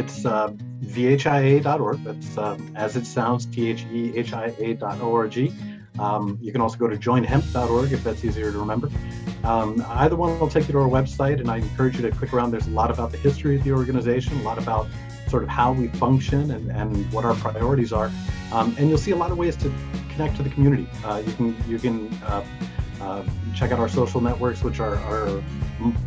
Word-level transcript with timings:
it's 0.00 0.24
uh, 0.24 0.48
thehia.org. 0.82 2.02
That's 2.02 2.38
uh, 2.38 2.58
as 2.74 2.96
it 2.96 3.06
sounds, 3.06 3.46
T 3.46 3.70
H 3.70 3.84
E 3.92 4.16
H 4.16 4.32
I 4.32 4.46
A.org. 4.58 5.52
Um, 5.98 6.38
you 6.40 6.50
can 6.50 6.60
also 6.60 6.78
go 6.78 6.88
to 6.88 6.96
joinhemp.org 6.96 7.92
if 7.92 8.02
that's 8.02 8.24
easier 8.24 8.50
to 8.50 8.58
remember. 8.58 8.88
Um, 9.44 9.84
either 9.88 10.16
one 10.16 10.38
will 10.40 10.48
take 10.48 10.66
you 10.66 10.72
to 10.72 10.78
our 10.78 10.88
website, 10.88 11.40
and 11.40 11.50
I 11.50 11.58
encourage 11.58 11.96
you 11.96 12.02
to 12.02 12.10
click 12.10 12.32
around. 12.32 12.50
There's 12.50 12.66
a 12.66 12.70
lot 12.70 12.90
about 12.90 13.12
the 13.12 13.18
history 13.18 13.56
of 13.56 13.64
the 13.64 13.72
organization, 13.72 14.40
a 14.40 14.42
lot 14.42 14.58
about 14.58 14.86
sort 15.28 15.42
of 15.42 15.48
how 15.48 15.72
we 15.72 15.88
function 15.88 16.50
and, 16.50 16.70
and 16.72 17.12
what 17.12 17.24
our 17.24 17.34
priorities 17.36 17.92
are. 17.92 18.10
Um, 18.52 18.74
and 18.78 18.88
you'll 18.88 18.98
see 18.98 19.12
a 19.12 19.16
lot 19.16 19.30
of 19.30 19.38
ways 19.38 19.56
to 19.56 19.72
connect 20.10 20.36
to 20.36 20.42
the 20.42 20.50
community. 20.50 20.88
Uh, 21.04 21.22
you 21.24 21.32
can 21.34 21.56
you 21.68 21.78
can 21.78 22.12
uh, 22.24 22.44
uh, 23.00 23.24
check 23.54 23.72
out 23.72 23.78
our 23.78 23.88
social 23.88 24.20
networks, 24.20 24.62
which 24.62 24.80
are, 24.80 24.96
are 24.96 25.42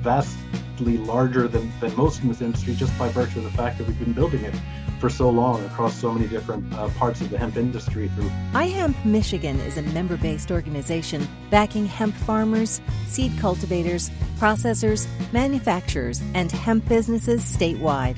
vastly 0.01 0.97
larger 0.97 1.47
than, 1.47 1.71
than 1.79 1.95
most 1.95 2.21
in 2.21 2.27
this 2.27 2.41
industry, 2.41 2.75
just 2.75 2.97
by 2.97 3.09
virtue 3.09 3.39
of 3.39 3.45
the 3.45 3.51
fact 3.51 3.77
that 3.77 3.87
we've 3.87 3.99
been 3.99 4.13
building 4.13 4.43
it 4.43 4.55
for 5.03 5.09
so 5.09 5.29
long 5.29 5.63
across 5.65 5.93
so 5.93 6.13
many 6.13 6.27
different 6.29 6.73
uh, 6.75 6.87
parts 6.91 7.19
of 7.19 7.29
the 7.29 7.37
hemp 7.37 7.57
industry 7.57 8.09
through 8.15 8.29
iHemp 8.53 8.95
Michigan 9.03 9.59
is 9.59 9.77
a 9.77 9.81
member-based 9.81 10.49
organization 10.49 11.27
backing 11.49 11.85
hemp 11.85 12.15
farmers, 12.15 12.79
seed 13.07 13.37
cultivators, 13.37 14.09
processors, 14.39 15.05
manufacturers, 15.33 16.21
and 16.35 16.49
hemp 16.53 16.87
businesses 16.87 17.43
statewide. 17.43 18.15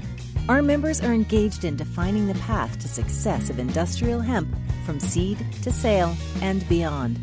Our 0.47 0.61
members 0.61 1.01
are 1.01 1.11
engaged 1.11 1.65
in 1.65 1.75
defining 1.75 2.27
the 2.27 2.35
path 2.35 2.77
to 2.77 2.87
success 2.87 3.49
of 3.49 3.57
industrial 3.57 4.19
hemp 4.19 4.55
from 4.85 4.99
seed 4.99 5.43
to 5.63 5.71
sale 5.71 6.15
and 6.43 6.69
beyond. 6.69 7.17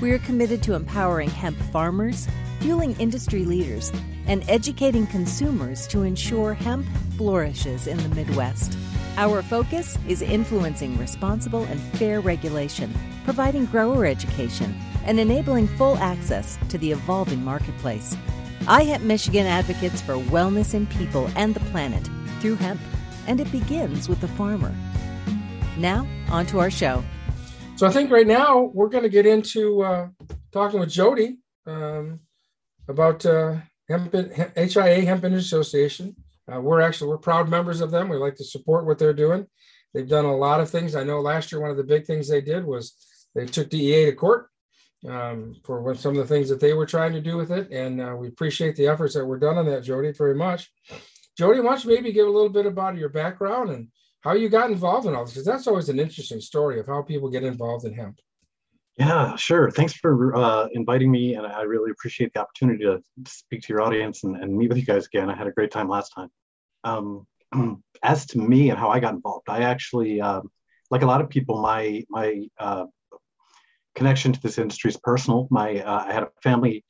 We 0.00 0.12
are 0.12 0.18
committed 0.20 0.62
to 0.62 0.74
empowering 0.74 1.28
hemp 1.28 1.58
farmers, 1.72 2.26
fueling 2.60 2.96
industry 2.98 3.44
leaders, 3.44 3.92
and 4.26 4.48
educating 4.48 5.06
consumers 5.06 5.86
to 5.88 6.04
ensure 6.04 6.54
hemp 6.54 6.86
flourishes 7.18 7.86
in 7.86 7.98
the 7.98 8.08
Midwest. 8.14 8.78
Our 9.18 9.42
focus 9.42 9.98
is 10.08 10.22
influencing 10.22 10.96
responsible 10.96 11.64
and 11.64 11.78
fair 11.98 12.22
regulation, 12.22 12.94
providing 13.24 13.66
grower 13.66 14.06
education, 14.06 14.74
and 15.04 15.20
enabling 15.20 15.68
full 15.68 15.98
access 15.98 16.58
to 16.70 16.78
the 16.78 16.92
evolving 16.92 17.44
marketplace. 17.44 18.16
iHemp 18.60 19.02
Michigan 19.02 19.46
advocates 19.46 20.00
for 20.00 20.14
wellness 20.14 20.72
in 20.72 20.86
people 20.86 21.28
and 21.36 21.54
the 21.54 21.60
planet 21.70 22.08
through 22.40 22.56
hemp, 22.56 22.80
and 23.26 23.38
it 23.38 23.52
begins 23.52 24.08
with 24.08 24.22
the 24.22 24.28
farmer. 24.28 24.74
Now, 25.76 26.06
on 26.30 26.46
to 26.46 26.58
our 26.58 26.70
show. 26.70 27.04
So 27.80 27.86
I 27.86 27.90
think 27.90 28.10
right 28.10 28.26
now 28.26 28.70
we're 28.74 28.90
going 28.90 29.04
to 29.04 29.08
get 29.08 29.24
into 29.24 29.82
uh, 29.82 30.08
talking 30.52 30.80
with 30.80 30.90
Jody 30.90 31.38
um, 31.66 32.20
about 32.86 33.24
uh, 33.24 33.56
hemp, 33.88 34.12
HIA 34.12 35.06
Hemp 35.06 35.24
Industry 35.24 35.58
Association. 35.60 36.14
Uh, 36.46 36.60
we're 36.60 36.82
actually 36.82 37.08
we're 37.08 37.16
proud 37.16 37.48
members 37.48 37.80
of 37.80 37.90
them. 37.90 38.10
We 38.10 38.18
like 38.18 38.34
to 38.34 38.44
support 38.44 38.84
what 38.84 38.98
they're 38.98 39.14
doing. 39.14 39.46
They've 39.94 40.06
done 40.06 40.26
a 40.26 40.36
lot 40.36 40.60
of 40.60 40.68
things. 40.68 40.94
I 40.94 41.04
know 41.04 41.22
last 41.22 41.50
year 41.50 41.62
one 41.62 41.70
of 41.70 41.78
the 41.78 41.82
big 41.82 42.04
things 42.04 42.28
they 42.28 42.42
did 42.42 42.66
was 42.66 42.94
they 43.34 43.46
took 43.46 43.70
DEA 43.70 44.04
to 44.04 44.12
court 44.12 44.50
um, 45.08 45.54
for 45.64 45.80
what, 45.80 45.98
some 45.98 46.18
of 46.18 46.28
the 46.28 46.34
things 46.34 46.50
that 46.50 46.60
they 46.60 46.74
were 46.74 46.84
trying 46.84 47.14
to 47.14 47.20
do 47.22 47.38
with 47.38 47.50
it, 47.50 47.70
and 47.70 47.98
uh, 47.98 48.14
we 48.14 48.28
appreciate 48.28 48.76
the 48.76 48.88
efforts 48.88 49.14
that 49.14 49.24
were 49.24 49.38
done 49.38 49.56
on 49.56 49.64
that, 49.64 49.84
Jody, 49.84 50.12
very 50.12 50.34
much. 50.34 50.70
Jody, 51.38 51.60
why 51.60 51.70
don't 51.70 51.84
you 51.84 51.94
maybe 51.94 52.12
give 52.12 52.26
a 52.26 52.30
little 52.30 52.50
bit 52.50 52.66
about 52.66 52.98
your 52.98 53.08
background 53.08 53.70
and 53.70 53.88
how 54.20 54.34
you 54.34 54.48
got 54.48 54.70
involved 54.70 55.06
in 55.06 55.14
all 55.14 55.24
this? 55.24 55.34
Because 55.34 55.46
that's 55.46 55.66
always 55.66 55.88
an 55.88 55.98
interesting 55.98 56.40
story 56.40 56.78
of 56.78 56.86
how 56.86 57.02
people 57.02 57.30
get 57.30 57.42
involved 57.42 57.84
in 57.84 57.94
hemp. 57.94 58.18
Yeah, 58.96 59.34
sure. 59.36 59.70
Thanks 59.70 59.94
for 59.94 60.36
uh, 60.36 60.68
inviting 60.72 61.10
me, 61.10 61.34
and 61.34 61.46
I 61.46 61.62
really 61.62 61.90
appreciate 61.90 62.34
the 62.34 62.40
opportunity 62.40 62.84
to 62.84 63.02
speak 63.26 63.62
to 63.62 63.72
your 63.72 63.80
audience 63.80 64.24
and, 64.24 64.36
and 64.36 64.54
meet 64.54 64.68
with 64.68 64.76
you 64.76 64.84
guys 64.84 65.06
again. 65.06 65.30
I 65.30 65.34
had 65.34 65.46
a 65.46 65.52
great 65.52 65.70
time 65.70 65.88
last 65.88 66.10
time. 66.10 66.28
Um, 66.84 67.26
as 68.02 68.26
to 68.26 68.38
me 68.38 68.70
and 68.70 68.78
how 68.78 68.90
I 68.90 69.00
got 69.00 69.14
involved, 69.14 69.48
I 69.48 69.62
actually, 69.62 70.20
um, 70.20 70.50
like 70.90 71.02
a 71.02 71.06
lot 71.06 71.22
of 71.22 71.30
people, 71.30 71.62
my 71.62 72.04
my 72.10 72.46
uh, 72.58 72.86
connection 73.94 74.32
to 74.32 74.40
this 74.42 74.58
industry 74.58 74.90
is 74.90 74.98
personal. 74.98 75.48
My 75.50 75.80
uh, 75.80 76.04
I 76.06 76.12
had 76.12 76.24
a 76.24 76.28
family 76.42 76.84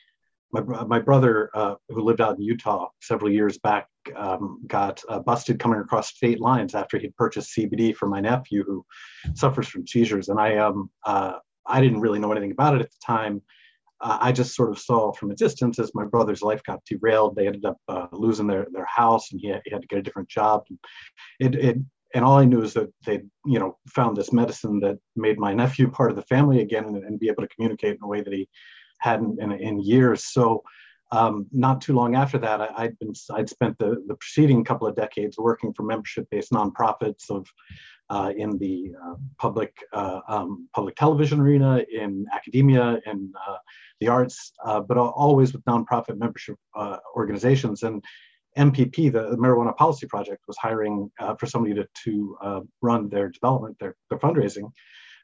my, 0.53 0.61
my 0.85 0.99
brother, 0.99 1.51
uh, 1.55 1.75
who 1.89 2.03
lived 2.03 2.21
out 2.21 2.37
in 2.37 2.43
Utah 2.43 2.89
several 3.01 3.31
years 3.31 3.59
back, 3.59 3.87
um, 4.17 4.61
got 4.67 5.03
uh, 5.09 5.21
busted 5.21 5.59
coming 5.59 5.81
across 5.81 6.09
state 6.09 6.41
lines 6.41 6.75
after 6.75 6.99
he'd 6.99 7.17
purchased 7.17 7.57
CBD 7.57 7.95
for 7.95 8.09
my 8.09 8.21
nephew 8.21 8.65
who 8.65 8.85
suffers 9.35 9.69
from 9.69 9.87
seizures. 9.87 10.29
And 10.29 10.41
I, 10.41 10.57
um, 10.57 10.91
uh, 11.07 11.35
I 11.67 11.81
didn't 11.81 12.01
really 12.01 12.19
know 12.19 12.33
anything 12.33 12.53
about 12.53 12.75
it 12.75 12.81
at 12.81 12.91
the 12.91 12.97
time. 13.07 13.43
Uh, 14.01 14.19
I 14.21 14.33
just 14.33 14.55
sort 14.55 14.71
of 14.71 14.79
saw 14.79 15.13
from 15.13 15.31
a 15.31 15.37
distance 15.37 15.79
as 15.79 15.95
my 15.95 16.05
brother's 16.05 16.43
life 16.43 16.63
got 16.65 16.85
derailed. 16.85 17.37
They 17.37 17.47
ended 17.47 17.65
up 17.65 17.77
uh, 17.87 18.07
losing 18.13 18.47
their, 18.47 18.67
their 18.73 18.87
house, 18.87 19.31
and 19.31 19.41
he 19.41 19.49
had, 19.49 19.61
he 19.65 19.71
had 19.71 19.83
to 19.83 19.89
get 19.89 19.99
a 19.99 20.03
different 20.03 20.29
job. 20.29 20.65
And 20.69 20.79
it, 21.39 21.55
it 21.55 21.79
and 22.15 22.25
all 22.25 22.39
I 22.39 22.45
knew 22.45 22.63
is 22.63 22.75
that 22.75 22.93
they, 23.05 23.21
you 23.47 23.59
know, 23.59 23.77
found 23.89 24.17
this 24.17 24.33
medicine 24.33 24.81
that 24.81 24.99
made 25.15 25.39
my 25.39 25.53
nephew 25.53 25.89
part 25.91 26.11
of 26.11 26.17
the 26.17 26.23
family 26.23 26.61
again, 26.61 26.87
and, 26.87 27.05
and 27.05 27.21
be 27.21 27.29
able 27.29 27.43
to 27.43 27.55
communicate 27.55 27.97
in 27.97 28.03
a 28.03 28.09
way 28.09 28.21
that 28.23 28.33
he 28.33 28.49
hadn't 29.01 29.41
in, 29.41 29.53
in 29.53 29.81
years. 29.81 30.25
So 30.25 30.63
um, 31.13 31.47
not 31.53 31.81
too 31.81 31.93
long 31.93 32.15
after 32.15 32.39
that, 32.39 32.61
I, 32.61 32.83
had 32.83 32.99
been 32.99 33.13
I'd 33.35 33.49
spent 33.49 33.77
the, 33.79 34.03
the 34.07 34.15
preceding 34.15 34.65
couple 34.65 34.87
of 34.87 34.95
decades 34.95 35.37
working 35.39 35.73
for 35.73 35.83
membership-based 35.83 36.53
nonprofits 36.53 37.31
of 37.31 37.47
uh, 38.11 38.33
in 38.37 38.59
the 38.59 38.93
uh, 39.05 39.15
public 39.39 39.73
uh, 39.93 40.21
um, 40.29 40.69
public 40.75 40.97
television 40.97 41.41
arena, 41.41 41.83
in 41.93 42.27
academia, 42.35 43.01
in 43.07 43.33
uh, 43.49 43.57
the 44.01 44.09
arts, 44.09 44.53
uh, 44.65 44.81
but 44.81 44.97
always 44.97 45.53
with 45.53 45.65
nonprofit 45.65 46.19
membership 46.19 46.57
uh, 46.75 46.99
organizations. 47.17 47.83
And 47.83 48.05
MPP, 48.59 49.13
the 49.13 49.37
Marijuana 49.37 49.77
Policy 49.77 50.07
Project, 50.07 50.43
was 50.49 50.57
hiring 50.57 51.11
for 51.39 51.47
somebody 51.47 51.75
to, 51.75 51.87
to 52.05 52.67
run 52.83 53.09
their 53.09 53.29
development, 53.29 53.77
their, 53.79 53.95
their 54.11 54.19
fundraising. 54.19 54.73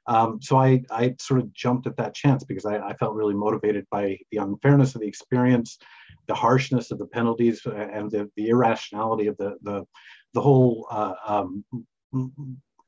Um, 0.08 0.40
so 0.40 0.56
I, 0.56 0.82
I 0.90 1.14
sort 1.20 1.40
of 1.40 1.52
jumped 1.52 1.86
at 1.86 1.96
that 1.96 2.14
chance 2.14 2.44
because 2.44 2.64
I, 2.64 2.78
I, 2.78 2.94
felt 2.94 3.14
really 3.14 3.34
motivated 3.34 3.86
by 3.90 4.18
the 4.30 4.38
unfairness 4.38 4.94
of 4.94 5.00
the 5.00 5.08
experience, 5.08 5.78
the 6.28 6.34
harshness 6.34 6.92
of 6.92 6.98
the 6.98 7.06
penalties, 7.06 7.62
uh, 7.66 7.74
and 7.74 8.10
the, 8.10 8.30
the 8.36 8.48
irrationality 8.48 9.26
of 9.26 9.36
the 9.38 9.56
the, 9.62 9.84
the 10.34 10.40
whole 10.40 10.86
uh, 10.90 11.14
um, 11.26 11.64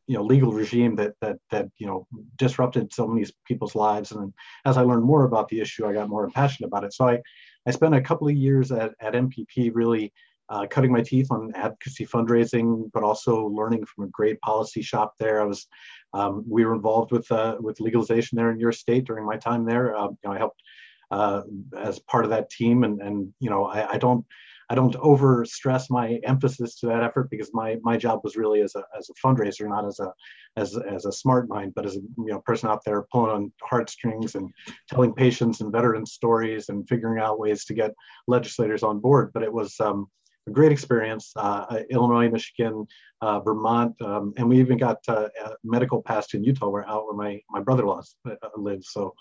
you 0.08 0.16
know 0.16 0.22
legal 0.22 0.52
regime 0.52 0.96
that 0.96 1.14
that 1.20 1.36
that 1.50 1.68
you 1.78 1.86
know 1.86 2.06
disrupted 2.36 2.92
so 2.92 3.06
many 3.06 3.26
people's 3.46 3.74
lives. 3.74 4.12
And 4.12 4.32
as 4.64 4.76
I 4.76 4.82
learned 4.82 5.04
more 5.04 5.24
about 5.24 5.48
the 5.48 5.60
issue, 5.60 5.86
I 5.86 5.92
got 5.92 6.08
more 6.08 6.30
passionate 6.30 6.68
about 6.68 6.84
it. 6.84 6.92
So 6.94 7.08
I 7.08 7.20
I 7.66 7.70
spent 7.70 7.94
a 7.94 8.00
couple 8.00 8.28
of 8.28 8.34
years 8.34 8.72
at, 8.72 8.92
at 9.00 9.12
MPP 9.12 9.70
really 9.74 10.12
uh, 10.50 10.66
cutting 10.68 10.92
my 10.92 11.02
teeth 11.02 11.28
on 11.30 11.52
advocacy 11.54 12.06
fundraising, 12.06 12.90
but 12.92 13.02
also 13.02 13.46
learning 13.48 13.84
from 13.84 14.04
a 14.04 14.08
great 14.08 14.40
policy 14.40 14.82
shop 14.82 15.14
there. 15.18 15.40
I 15.40 15.44
was, 15.44 15.66
um, 16.14 16.44
we 16.48 16.64
were 16.64 16.74
involved 16.74 17.12
with 17.12 17.30
uh, 17.30 17.56
with 17.60 17.80
legalization 17.80 18.36
there 18.36 18.50
in 18.50 18.58
your 18.58 18.72
state 18.72 19.04
during 19.04 19.26
my 19.26 19.36
time 19.36 19.64
there. 19.64 19.96
Uh, 19.96 20.08
you 20.08 20.18
know, 20.24 20.32
I 20.32 20.38
helped 20.38 20.62
uh, 21.10 21.42
as 21.76 21.98
part 21.98 22.24
of 22.24 22.30
that 22.30 22.50
team, 22.50 22.84
and 22.84 23.00
and 23.02 23.32
you 23.40 23.50
know, 23.50 23.66
I, 23.66 23.92
I, 23.92 23.98
don't. 23.98 24.24
I 24.70 24.74
don't 24.74 24.96
over 24.96 25.46
stress 25.46 25.88
my 25.88 26.20
emphasis 26.24 26.78
to 26.80 26.86
that 26.88 27.02
effort 27.02 27.30
because 27.30 27.50
my 27.54 27.78
my 27.82 27.96
job 27.96 28.20
was 28.22 28.36
really 28.36 28.60
as 28.60 28.74
a, 28.74 28.82
as 28.98 29.10
a 29.10 29.26
fundraiser, 29.26 29.66
not 29.66 29.86
as 29.86 29.98
a 29.98 30.12
as, 30.58 30.76
as 30.76 31.06
a 31.06 31.12
smart 31.12 31.48
mind, 31.48 31.72
but 31.74 31.86
as 31.86 31.96
a 31.96 32.00
you 32.00 32.26
know 32.26 32.40
person 32.40 32.68
out 32.68 32.84
there 32.84 33.06
pulling 33.10 33.30
on 33.30 33.52
heartstrings 33.62 34.34
and 34.34 34.50
telling 34.90 35.14
patients 35.14 35.62
and 35.62 35.72
veterans 35.72 36.12
stories 36.12 36.68
and 36.68 36.86
figuring 36.86 37.18
out 37.18 37.38
ways 37.38 37.64
to 37.64 37.74
get 37.74 37.94
legislators 38.26 38.82
on 38.82 39.00
board. 39.00 39.30
But 39.32 39.42
it 39.42 39.52
was 39.52 39.74
um, 39.80 40.06
a 40.48 40.52
great 40.52 40.72
experience. 40.72 41.32
Uh, 41.36 41.66
uh, 41.70 41.82
Illinois, 41.90 42.28
Michigan, 42.28 42.86
uh, 43.20 43.40
Vermont, 43.40 43.94
um, 44.02 44.32
and 44.36 44.48
we 44.48 44.58
even 44.58 44.78
got 44.78 44.98
uh, 45.08 45.28
medical 45.62 46.02
passed 46.02 46.34
in 46.34 46.42
Utah, 46.42 46.68
where 46.68 46.88
out 46.88 47.04
where 47.06 47.14
my 47.14 47.40
my 47.50 47.60
brother-in-law 47.60 48.02
uh, 48.26 48.34
lives. 48.56 48.90
So 48.90 49.14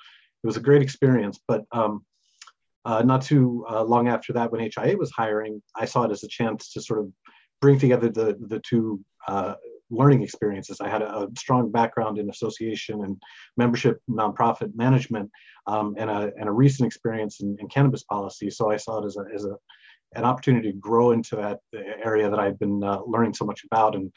it 0.44 0.48
was 0.48 0.58
a 0.58 0.62
great 0.62 0.82
experience. 0.82 1.40
But 1.48 1.66
um, 1.72 2.06
uh, 2.86 3.02
not 3.04 3.22
too 3.22 3.66
long 3.70 4.08
after 4.08 4.34
that, 4.34 4.52
when 4.52 4.62
HIA 4.62 4.98
was 4.98 5.12
hiring, 5.12 5.62
I 5.76 5.86
saw 5.86 6.04
it 6.04 6.12
as 6.12 6.24
a 6.24 6.28
chance 6.28 6.72
to 6.74 6.81
sort 6.81 7.00
of 7.00 7.12
bring 7.62 7.80
together 7.80 8.10
the 8.10 8.38
the 8.40 8.62
two 8.68 9.04
learning 9.90 10.22
experiences. 10.22 10.81
I 10.81 10.90
had 10.90 11.01
a, 11.01 11.19
a, 11.19 11.28
strong 11.38 11.72
background 11.72 12.18
in 12.18 12.30
association 12.30 13.06
and 13.06 13.16
membership 13.56 14.01
nonprofit 14.10 14.75
management 14.75 15.31
um, 15.66 15.96
and, 15.98 16.10
a, 16.10 16.31
and 16.38 16.50
a 16.50 16.51
recent 16.51 16.86
experience 16.86 17.40
in, 17.40 17.56
in, 17.62 17.69
cannabis 17.69 18.04
policy. 18.04 18.50
So 18.50 18.69
I 18.69 18.75
saw 18.75 19.01
it 19.01 19.06
as 19.06 19.16
a, 19.16 19.24
as 19.34 19.46
a 19.46 19.56
an 20.15 20.24
opportunity 20.24 20.71
to 20.71 20.77
grow 20.77 21.12
into 21.12 21.36
that 21.36 21.59
area 22.04 22.30
that 22.30 22.39
I've 22.39 22.59
been 22.59 22.83
uh, 22.83 23.01
learning 23.06 23.33
so 23.33 23.45
much 23.45 23.63
about. 23.65 23.95
And, 23.95 24.12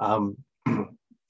um, 0.00 0.36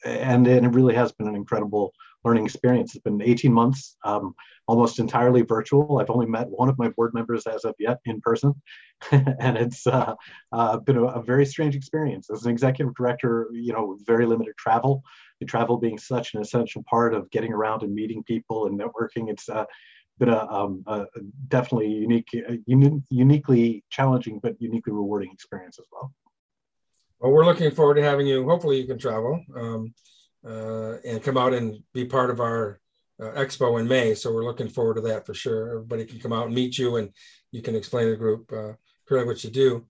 and, 0.04 0.46
it 0.46 0.62
really 0.72 0.94
has 0.94 1.12
been 1.12 1.28
an 1.28 1.36
incredible 1.36 1.92
learning 2.24 2.44
experience. 2.44 2.94
It's 2.94 3.02
been 3.02 3.22
18 3.22 3.52
months, 3.52 3.96
um, 4.04 4.34
almost 4.66 4.98
entirely 4.98 5.42
virtual. 5.42 5.98
I've 5.98 6.10
only 6.10 6.26
met 6.26 6.48
one 6.48 6.68
of 6.68 6.76
my 6.76 6.88
board 6.88 7.14
members 7.14 7.46
as 7.46 7.64
of 7.64 7.74
yet 7.78 7.98
in 8.04 8.20
person, 8.20 8.52
and 9.12 9.56
it's 9.56 9.86
uh, 9.86 10.14
uh, 10.52 10.78
been 10.78 10.96
a, 10.96 11.04
a, 11.04 11.22
very 11.22 11.46
strange 11.46 11.76
experience. 11.76 12.28
As 12.28 12.44
an 12.44 12.50
executive 12.50 12.94
director, 12.96 13.48
you 13.52 13.72
know, 13.72 13.86
with 13.86 14.04
very 14.04 14.26
limited 14.26 14.56
travel, 14.58 15.02
the 15.38 15.46
travel 15.46 15.76
being 15.76 15.98
such 15.98 16.34
an 16.34 16.40
essential 16.40 16.82
part 16.90 17.14
of 17.14 17.30
getting 17.30 17.52
around 17.52 17.82
and 17.82 17.94
meeting 17.94 18.24
people 18.24 18.66
and 18.66 18.78
networking, 18.78 19.30
it's 19.30 19.48
uh, 19.48 19.64
been 20.18 20.28
a, 20.28 20.46
um, 20.46 20.82
a 20.86 21.06
definitely 21.48 21.88
unique, 21.88 22.28
uni- 22.66 23.02
uniquely 23.10 23.84
challenging, 23.90 24.40
but 24.42 24.60
uniquely 24.60 24.92
rewarding 24.92 25.30
experience 25.32 25.78
as 25.78 25.86
well. 25.92 26.12
Well, 27.18 27.32
we're 27.32 27.44
looking 27.44 27.70
forward 27.70 27.94
to 27.94 28.02
having 28.02 28.26
you. 28.26 28.44
Hopefully, 28.44 28.80
you 28.80 28.86
can 28.86 28.98
travel 28.98 29.42
um, 29.56 29.94
uh, 30.46 30.98
and 31.04 31.22
come 31.22 31.36
out 31.36 31.54
and 31.54 31.82
be 31.92 32.04
part 32.04 32.30
of 32.30 32.40
our 32.40 32.80
uh, 33.20 33.30
expo 33.30 33.80
in 33.80 33.88
May. 33.88 34.14
So 34.14 34.32
we're 34.32 34.44
looking 34.44 34.68
forward 34.68 34.94
to 34.96 35.00
that 35.02 35.24
for 35.24 35.34
sure. 35.34 35.70
Everybody 35.70 36.04
can 36.04 36.20
come 36.20 36.32
out 36.32 36.46
and 36.46 36.54
meet 36.54 36.78
you, 36.78 36.96
and 36.96 37.10
you 37.52 37.62
can 37.62 37.74
explain 37.74 38.04
to 38.04 38.10
the 38.10 38.16
group 38.16 38.52
uh, 38.52 38.72
clearly 39.08 39.26
what 39.26 39.44
you 39.44 39.50
do. 39.50 39.86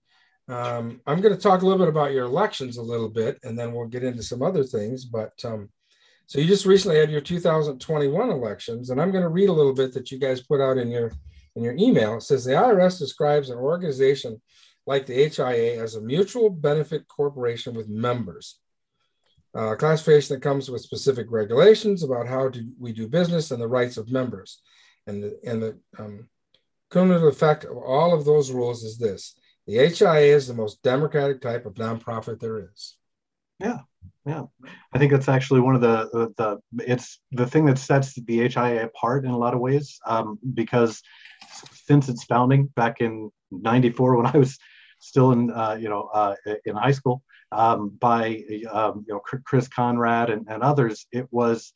Um, 0.49 1.01
I'm 1.05 1.19
going 1.19 1.35
to 1.35 1.41
talk 1.41 1.61
a 1.61 1.65
little 1.65 1.79
bit 1.79 1.89
about 1.89 2.13
your 2.13 2.25
elections 2.25 2.77
a 2.77 2.81
little 2.81 3.09
bit, 3.09 3.37
and 3.43 3.59
then 3.59 3.73
we'll 3.73 3.87
get 3.87 4.03
into 4.03 4.23
some 4.23 4.41
other 4.41 4.63
things. 4.63 5.03
But 5.03 5.33
um, 5.43 5.69
so 6.27 6.39
you 6.39 6.45
just 6.45 6.65
recently 6.65 6.99
had 6.99 7.09
your 7.09 7.21
2021 7.21 8.29
elections, 8.29 8.89
and 8.89 9.01
I'm 9.01 9.11
going 9.11 9.23
to 9.23 9.29
read 9.29 9.47
a 9.47 9.53
little 9.53 9.73
bit 9.73 9.93
that 9.93 10.11
you 10.11 10.19
guys 10.19 10.41
put 10.41 10.59
out 10.59 10.77
in 10.77 10.91
your 10.91 11.13
in 11.55 11.63
your 11.63 11.75
email. 11.75 12.17
It 12.17 12.21
says 12.21 12.45
the 12.45 12.51
IRS 12.51 12.99
describes 12.99 13.49
an 13.49 13.57
organization 13.57 14.41
like 14.85 15.05
the 15.05 15.29
HIA 15.29 15.81
as 15.81 15.95
a 15.95 16.01
mutual 16.01 16.49
benefit 16.49 17.07
corporation 17.07 17.73
with 17.73 17.89
members. 17.89 18.59
Uh, 19.55 19.75
classification 19.75 20.35
that 20.35 20.43
comes 20.43 20.69
with 20.69 20.81
specific 20.81 21.27
regulations 21.29 22.03
about 22.03 22.27
how 22.27 22.49
do 22.49 22.67
we 22.77 22.91
do 22.91 23.07
business 23.07 23.49
and 23.51 23.61
the 23.61 23.67
rights 23.67 23.97
of 23.97 24.11
members. 24.11 24.61
And 25.07 25.23
the, 25.23 25.39
and 25.45 25.63
the 25.63 25.79
um, 25.97 26.27
cumulative 26.91 27.27
effect 27.27 27.63
of 27.63 27.77
all 27.77 28.13
of 28.13 28.25
those 28.25 28.51
rules 28.51 28.83
is 28.83 28.97
this. 28.97 29.33
The 29.65 29.77
HIA 29.77 30.35
is 30.35 30.47
the 30.47 30.53
most 30.53 30.83
democratic 30.83 31.41
type 31.41 31.65
of 31.65 31.73
nonprofit 31.75 32.39
there 32.39 32.69
is. 32.71 32.96
Yeah, 33.59 33.79
yeah. 34.25 34.43
I 34.93 34.99
think 34.99 35.11
that's 35.11 35.29
actually 35.29 35.61
one 35.61 35.75
of 35.75 35.81
the, 35.81 36.31
the, 36.37 36.59
it's 36.83 37.19
the 37.31 37.47
thing 37.47 37.65
that 37.65 37.79
sets 37.79 38.13
the 38.13 38.47
HIA 38.47 38.85
apart 38.85 39.25
in 39.25 39.31
a 39.31 39.37
lot 39.37 39.53
of 39.53 39.59
ways 39.59 39.99
um, 40.05 40.37
because 40.53 41.01
since 41.71 42.09
its 42.09 42.23
founding 42.25 42.67
back 42.75 43.01
in 43.01 43.31
94 43.51 44.15
when 44.17 44.27
I 44.27 44.37
was 44.37 44.57
still 44.99 45.31
in 45.31 45.51
uh, 45.51 45.77
you 45.79 45.89
know 45.89 46.09
uh, 46.13 46.35
in 46.65 46.75
high 46.75 46.91
school 46.91 47.23
um, 47.51 47.89
by 47.99 48.43
um, 48.71 49.05
you 49.07 49.13
know 49.13 49.21
Chris 49.45 49.67
Conrad 49.67 50.29
and, 50.29 50.45
and 50.49 50.63
others. 50.63 51.07
It 51.11 51.27
was 51.31 51.71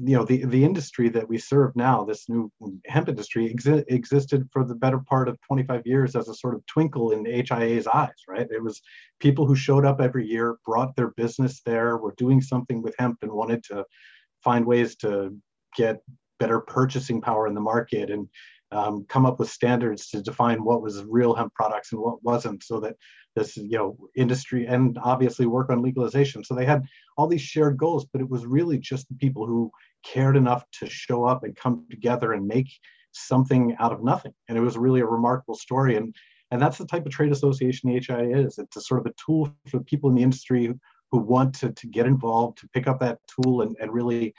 you 0.00 0.16
know 0.16 0.24
the 0.24 0.44
the 0.44 0.64
industry 0.64 1.08
that 1.08 1.28
we 1.28 1.38
serve 1.38 1.74
now, 1.74 2.04
this 2.04 2.28
new 2.28 2.50
hemp 2.86 3.08
industry, 3.08 3.52
exi- 3.52 3.84
existed 3.88 4.48
for 4.52 4.64
the 4.64 4.74
better 4.74 4.98
part 4.98 5.28
of 5.28 5.40
25 5.42 5.82
years 5.86 6.14
as 6.14 6.28
a 6.28 6.34
sort 6.34 6.54
of 6.54 6.64
twinkle 6.66 7.10
in 7.10 7.24
HIA's 7.24 7.86
eyes. 7.86 8.14
Right? 8.28 8.46
It 8.50 8.62
was 8.62 8.80
people 9.18 9.46
who 9.46 9.56
showed 9.56 9.84
up 9.84 10.00
every 10.00 10.26
year, 10.26 10.58
brought 10.64 10.94
their 10.94 11.08
business 11.08 11.60
there, 11.64 11.96
were 11.96 12.14
doing 12.16 12.40
something 12.40 12.82
with 12.82 12.94
hemp, 12.98 13.18
and 13.22 13.32
wanted 13.32 13.64
to 13.64 13.84
find 14.42 14.64
ways 14.64 14.94
to 14.96 15.36
get 15.76 16.00
better 16.38 16.60
purchasing 16.60 17.20
power 17.20 17.48
in 17.48 17.54
the 17.54 17.60
market 17.60 18.10
and 18.10 18.28
um, 18.70 19.04
come 19.08 19.26
up 19.26 19.38
with 19.38 19.50
standards 19.50 20.08
to 20.10 20.22
define 20.22 20.62
what 20.62 20.82
was 20.82 21.02
real 21.04 21.34
hemp 21.34 21.54
products 21.54 21.92
and 21.92 22.00
what 22.00 22.22
wasn't 22.22 22.62
so 22.62 22.78
that 22.80 22.96
this 23.34 23.56
you 23.56 23.78
know 23.78 23.96
industry 24.16 24.66
and 24.66 24.98
obviously 25.02 25.46
work 25.46 25.70
on 25.70 25.82
legalization 25.82 26.44
so 26.44 26.54
they 26.54 26.66
had 26.66 26.82
all 27.16 27.26
these 27.26 27.40
shared 27.40 27.76
goals 27.76 28.06
but 28.12 28.20
it 28.20 28.28
was 28.28 28.44
really 28.44 28.78
just 28.78 29.06
people 29.18 29.46
who 29.46 29.70
cared 30.12 30.36
enough 30.36 30.64
to 30.80 30.88
show 30.88 31.24
up 31.24 31.44
and 31.44 31.56
come 31.56 31.86
together 31.90 32.32
and 32.32 32.46
make 32.46 32.68
something 33.12 33.76
out 33.78 33.92
of 33.92 34.02
nothing. 34.02 34.32
And 34.48 34.56
it 34.56 34.60
was 34.60 34.76
really 34.76 35.00
a 35.00 35.06
remarkable 35.06 35.54
story. 35.54 35.96
And 35.96 36.14
and 36.50 36.62
that's 36.62 36.78
the 36.78 36.86
type 36.86 37.04
of 37.04 37.12
trade 37.12 37.30
association 37.30 37.90
HIA 37.90 38.38
is. 38.38 38.58
It's 38.58 38.76
a 38.76 38.80
sort 38.80 39.00
of 39.00 39.06
a 39.06 39.14
tool 39.22 39.54
for 39.68 39.80
people 39.80 40.08
in 40.08 40.16
the 40.16 40.22
industry 40.22 40.72
who, 41.10 41.18
want 41.18 41.54
to, 41.56 41.72
to 41.72 41.86
get 41.86 42.06
involved 42.06 42.58
to 42.58 42.68
pick 42.68 42.86
up 42.86 43.00
that 43.00 43.18
tool 43.28 43.60
and, 43.60 43.76
and 43.80 43.92
really 43.92 44.34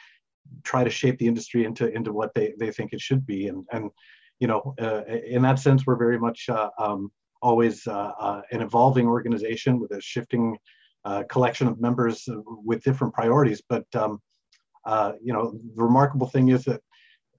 try 0.63 0.83
to 0.83 0.89
shape 0.89 1.19
the 1.19 1.27
industry 1.27 1.65
into 1.65 1.87
into 1.93 2.11
what 2.11 2.33
they, 2.33 2.53
they 2.59 2.71
think 2.71 2.93
it 2.93 3.01
should 3.01 3.25
be. 3.25 3.47
And 3.47 3.65
and 3.71 3.91
you 4.39 4.47
know, 4.47 4.73
uh, 4.81 5.03
in 5.05 5.41
that 5.43 5.59
sense, 5.59 5.85
we're 5.85 5.97
very 5.97 6.17
much 6.17 6.47
uh, 6.49 6.69
um, 6.79 7.11
always 7.41 7.85
uh, 7.87 8.11
uh, 8.19 8.41
an 8.51 8.61
evolving 8.61 9.07
organization 9.07 9.79
with 9.79 9.91
a 9.91 10.01
shifting 10.01 10.57
uh, 11.05 11.23
collection 11.29 11.67
of 11.67 11.79
members 11.79 12.27
with 12.65 12.83
different 12.83 13.13
priorities. 13.13 13.61
But 13.67 13.85
um, 13.95 14.19
you 15.21 15.33
know, 15.33 15.51
the 15.75 15.83
remarkable 15.83 16.27
thing 16.27 16.49
is 16.49 16.65
that 16.65 16.81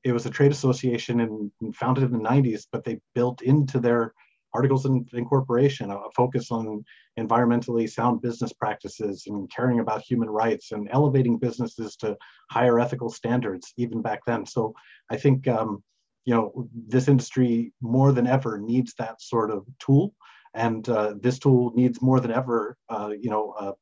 it 0.05 0.13
was 0.13 0.27
a 0.27 0.31
trade 0.31 0.51
association 0.51 1.21
and 1.21 1.77
founded 1.77 2.05
in 2.05 2.13
the 2.13 2.19
90s, 2.19 2.67
but 2.73 2.85
they 2.85 2.99
built 3.15 3.43
into 3.43 3.79
their 3.79 4.15
articles 4.53 4.85
of 4.85 5.07
incorporation 5.13 5.91
a 5.91 5.99
focus 6.17 6.51
on 6.51 6.85
environmentally 7.19 7.89
sound 7.89 8.21
business 8.21 8.53
practices 8.53 9.25
and 9.27 9.51
caring 9.51 9.81
about 9.81 10.03
human 10.03 10.29
rights 10.29 10.73
and 10.73 10.89
elevating 10.91 11.39
businesses 11.39 11.97
to 11.97 12.17
higher 12.51 12.81
ethical 12.81 13.11
standards 13.11 13.73
even 13.77 14.03
back 14.03 14.21
then. 14.27 14.45
So 14.45 14.75
i 15.11 15.17
think 15.17 15.47
um, 15.47 15.83
you 16.25 16.35
know 16.35 16.69
this 16.87 17.09
industry 17.09 17.73
more 17.81 18.13
than 18.13 18.27
ever 18.27 18.59
needs 18.59 18.95
that 18.99 19.21
sort 19.23 19.51
of 19.51 19.65
tool. 19.79 20.15
And 20.55 20.89
uh, 20.89 21.15
this 21.21 21.39
tool 21.39 21.73
needs 21.75 22.03
more 22.03 22.21
than 22.21 22.33
ever 22.33 22.77
uh, 22.89 23.11
you 23.21 23.31
know 23.31 23.55
uh, 23.59 23.73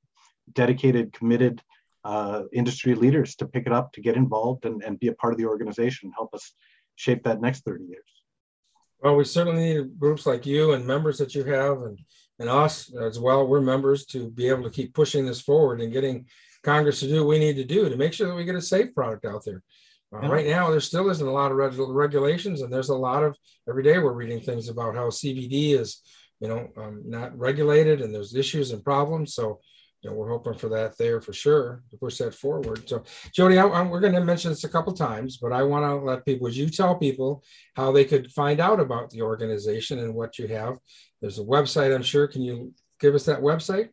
dedicated 0.52 1.12
committed 1.12 1.62
uh, 2.08 2.42
industry 2.52 2.94
leaders 2.94 3.34
to 3.36 3.46
pick 3.46 3.66
it 3.66 3.72
up 3.72 3.92
to 3.92 4.00
get 4.00 4.16
involved 4.16 4.64
and, 4.64 4.82
and 4.82 4.98
be 4.98 5.08
a 5.08 5.12
part 5.20 5.32
of 5.32 5.38
the 5.38 5.46
organization 5.46 6.12
help 6.14 6.32
us 6.34 6.52
shape 6.96 7.22
that 7.24 7.40
next 7.40 7.64
30 7.64 7.84
years 7.84 8.10
well 9.02 9.16
we 9.16 9.24
certainly 9.24 9.74
need 9.74 9.98
groups 9.98 10.24
like 10.26 10.46
you 10.46 10.72
and 10.72 10.86
members 10.86 11.18
that 11.18 11.34
you 11.34 11.44
have 11.44 11.76
and 11.82 11.98
and 12.40 12.48
us 12.48 12.94
as 12.94 13.18
well 13.18 13.46
we're 13.46 13.60
members 13.60 14.06
to 14.06 14.30
be 14.30 14.48
able 14.48 14.62
to 14.62 14.76
keep 14.78 14.94
pushing 14.94 15.26
this 15.26 15.40
forward 15.40 15.80
and 15.80 15.92
getting 15.92 16.26
congress 16.62 17.00
to 17.00 17.08
do 17.08 17.18
what 17.24 17.30
we 17.30 17.38
need 17.38 17.56
to 17.56 17.64
do 17.64 17.88
to 17.88 17.96
make 17.96 18.12
sure 18.12 18.26
that 18.28 18.34
we 18.34 18.44
get 18.44 18.54
a 18.54 18.62
safe 18.62 18.94
product 18.94 19.24
out 19.24 19.44
there 19.44 19.62
uh, 20.14 20.20
yeah. 20.22 20.28
Right 20.28 20.46
now, 20.46 20.70
there 20.70 20.80
still 20.80 21.10
isn't 21.10 21.26
a 21.26 21.30
lot 21.30 21.50
of 21.50 21.58
reg- 21.58 21.78
regulations, 21.78 22.62
and 22.62 22.72
there's 22.72 22.88
a 22.88 22.96
lot 22.96 23.22
of 23.22 23.36
every 23.68 23.82
day 23.82 23.98
we're 23.98 24.12
reading 24.12 24.40
things 24.40 24.68
about 24.68 24.94
how 24.94 25.08
CBD 25.08 25.78
is, 25.78 26.00
you 26.40 26.48
know, 26.48 26.68
um, 26.78 27.02
not 27.04 27.38
regulated, 27.38 28.00
and 28.00 28.14
there's 28.14 28.34
issues 28.34 28.70
and 28.70 28.82
problems. 28.82 29.34
So, 29.34 29.60
you 30.02 30.10
know, 30.10 30.16
we're 30.16 30.28
hoping 30.28 30.54
for 30.54 30.68
that 30.68 30.96
there 30.96 31.20
for 31.20 31.32
sure 31.32 31.82
to 31.90 31.96
push 31.96 32.18
that 32.18 32.34
forward. 32.34 32.88
So, 32.88 33.02
Jody, 33.32 33.58
I, 33.58 33.66
I, 33.66 33.82
we're 33.82 34.00
going 34.00 34.12
to 34.12 34.24
mention 34.24 34.50
this 34.50 34.64
a 34.64 34.68
couple 34.68 34.92
times, 34.92 35.38
but 35.38 35.52
I 35.52 35.64
want 35.64 35.84
to 35.84 35.96
let 35.96 36.24
people, 36.24 36.44
would 36.44 36.56
you 36.56 36.68
tell 36.68 36.94
people 36.94 37.42
how 37.74 37.90
they 37.90 38.04
could 38.04 38.30
find 38.32 38.60
out 38.60 38.78
about 38.78 39.10
the 39.10 39.22
organization 39.22 39.98
and 39.98 40.14
what 40.14 40.38
you 40.38 40.46
have? 40.48 40.78
There's 41.20 41.40
a 41.40 41.44
website, 41.44 41.94
I'm 41.94 42.02
sure. 42.02 42.28
Can 42.28 42.42
you 42.42 42.72
give 43.00 43.14
us 43.14 43.24
that 43.24 43.40
website? 43.40 43.88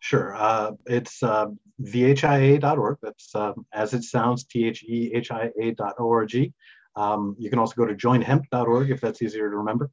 Sure. 0.00 0.34
Uh, 0.34 0.72
it's 0.86 1.22
uh, 1.22 1.46
thehia.org. 1.80 2.98
That's 3.00 3.34
um, 3.34 3.66
as 3.72 3.94
it 3.94 4.02
sounds, 4.02 4.44
T 4.44 4.66
H 4.66 4.84
E 4.84 5.12
H 5.14 5.30
I 5.30 5.50
A.org. 5.60 6.52
Um, 6.96 7.36
you 7.38 7.50
can 7.50 7.58
also 7.58 7.74
go 7.76 7.86
to 7.86 7.94
joinhemp.org 7.94 8.90
if 8.90 9.00
that's 9.00 9.22
easier 9.22 9.50
to 9.50 9.56
remember. 9.56 9.90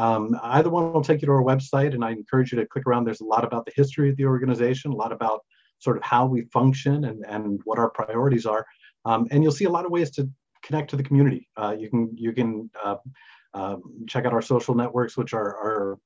Um, 0.00 0.34
either 0.42 0.70
one 0.70 0.94
will 0.94 1.02
take 1.02 1.20
you 1.20 1.26
to 1.26 1.32
our 1.32 1.42
website, 1.42 1.92
and 1.92 2.02
I 2.02 2.12
encourage 2.12 2.52
you 2.52 2.58
to 2.58 2.66
click 2.66 2.86
around. 2.86 3.04
There's 3.04 3.20
a 3.20 3.32
lot 3.34 3.44
about 3.44 3.66
the 3.66 3.72
history 3.74 4.08
of 4.08 4.16
the 4.16 4.24
organization, 4.24 4.92
a 4.92 4.96
lot 4.96 5.12
about 5.12 5.40
sort 5.78 5.98
of 5.98 6.02
how 6.02 6.24
we 6.24 6.42
function 6.58 7.04
and, 7.04 7.22
and 7.26 7.60
what 7.64 7.78
our 7.78 7.90
priorities 7.90 8.46
are. 8.46 8.64
Um, 9.04 9.28
and 9.30 9.42
you'll 9.42 9.52
see 9.52 9.66
a 9.66 9.70
lot 9.70 9.84
of 9.84 9.90
ways 9.90 10.10
to 10.12 10.30
connect 10.62 10.88
to 10.90 10.96
the 10.96 11.02
community. 11.02 11.48
Uh, 11.54 11.76
you 11.78 11.90
can 11.90 12.10
you 12.14 12.32
can 12.32 12.70
uh, 12.82 12.96
uh, 13.52 13.76
check 14.08 14.24
out 14.24 14.32
our 14.32 14.40
social 14.40 14.74
networks, 14.74 15.18
which 15.18 15.34
are, 15.34 15.48
are 15.66 15.98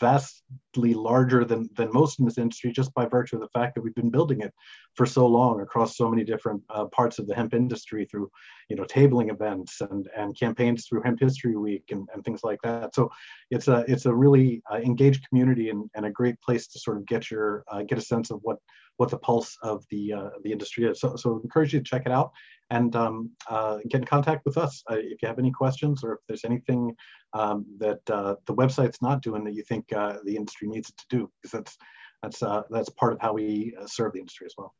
vastly 0.00 0.94
larger 0.94 1.44
than, 1.44 1.68
than 1.76 1.92
most 1.92 2.18
in 2.18 2.24
this 2.24 2.38
industry 2.38 2.72
just 2.72 2.92
by 2.94 3.06
virtue 3.06 3.36
of 3.36 3.42
the 3.42 3.58
fact 3.58 3.74
that 3.74 3.80
we've 3.82 3.94
been 3.94 4.10
building 4.10 4.40
it 4.40 4.52
for 4.94 5.06
so 5.06 5.26
long 5.26 5.60
across 5.60 5.96
so 5.96 6.08
many 6.08 6.24
different 6.24 6.62
uh, 6.70 6.84
parts 6.86 7.18
of 7.18 7.26
the 7.26 7.34
hemp 7.34 7.54
industry 7.54 8.06
through 8.10 8.30
you 8.68 8.76
know 8.76 8.84
tabling 8.84 9.30
events 9.30 9.80
and, 9.80 10.08
and 10.16 10.38
campaigns 10.38 10.86
through 10.86 11.02
hemp 11.02 11.20
history 11.20 11.56
week 11.56 11.84
and, 11.90 12.08
and 12.14 12.24
things 12.24 12.42
like 12.42 12.60
that. 12.62 12.94
So 12.94 13.10
it's 13.50 13.68
a 13.68 13.84
it's 13.88 14.06
a 14.06 14.14
really 14.14 14.62
uh, 14.70 14.76
engaged 14.76 15.26
community 15.28 15.70
and, 15.70 15.90
and 15.94 16.06
a 16.06 16.10
great 16.10 16.40
place 16.40 16.66
to 16.68 16.78
sort 16.78 16.96
of 16.96 17.06
get 17.06 17.30
your 17.30 17.64
uh, 17.70 17.82
get 17.82 17.98
a 17.98 18.02
sense 18.02 18.30
of 18.30 18.40
what 18.42 18.58
what 18.96 19.10
the 19.10 19.18
pulse 19.18 19.56
of 19.62 19.84
the 19.90 20.12
uh, 20.12 20.30
the 20.42 20.52
industry 20.52 20.84
is. 20.84 21.00
So, 21.00 21.16
so 21.16 21.34
I 21.34 21.40
encourage 21.42 21.74
you 21.74 21.80
to 21.80 21.84
check 21.84 22.02
it 22.06 22.12
out 22.12 22.32
and 22.70 22.96
um, 22.96 23.30
uh, 23.48 23.78
get 23.88 24.00
in 24.00 24.06
contact 24.06 24.44
with 24.44 24.58
us 24.58 24.82
uh, 24.90 24.96
if 24.96 25.22
you 25.22 25.28
have 25.28 25.38
any 25.38 25.50
questions 25.50 26.02
or 26.02 26.14
if 26.14 26.20
there's 26.26 26.44
anything 26.44 26.94
um, 27.32 27.64
that 27.78 28.00
uh, 28.10 28.34
the 28.46 28.54
website's 28.54 29.00
not 29.02 29.22
doing 29.22 29.44
that 29.44 29.54
you 29.54 29.62
think 29.62 29.92
uh, 29.92 30.16
the 30.24 30.36
industry 30.36 30.68
needs 30.68 30.88
it 30.88 30.96
to 30.96 31.04
do, 31.10 31.30
because 31.42 31.52
that's 31.52 31.76
that's 32.22 32.42
uh, 32.42 32.62
that's 32.70 32.88
part 32.90 33.12
of 33.12 33.20
how 33.20 33.32
we 33.32 33.74
uh, 33.80 33.86
serve 33.86 34.12
the 34.12 34.18
industry 34.18 34.46
as 34.46 34.54
well. 34.56 34.74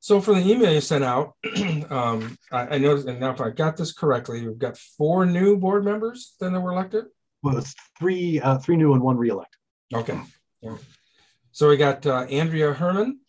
So 0.00 0.20
for 0.20 0.34
the 0.34 0.40
email 0.40 0.72
you 0.72 0.80
sent 0.80 1.04
out, 1.04 1.34
um, 1.90 2.36
I, 2.50 2.74
I, 2.74 2.78
noticed, 2.78 3.06
and 3.06 3.20
now 3.20 3.30
if 3.30 3.40
I 3.40 3.50
got 3.50 3.76
this 3.76 3.92
correctly, 3.92 4.46
we've 4.46 4.58
got 4.58 4.76
four 4.76 5.26
new 5.26 5.56
board 5.56 5.84
members 5.84 6.34
then 6.40 6.52
that 6.52 6.60
were 6.60 6.72
elected. 6.72 7.04
Well, 7.42 7.58
it's 7.58 7.74
three 7.98 8.40
three 8.62 8.76
new 8.76 8.94
and 8.94 9.02
one 9.02 9.16
reelected. 9.16 9.58
Okay. 9.94 10.20
Yeah. 10.60 10.76
So 11.50 11.68
we 11.68 11.76
got 11.76 12.06
Andrea 12.06 12.72
Herman. 12.72 13.20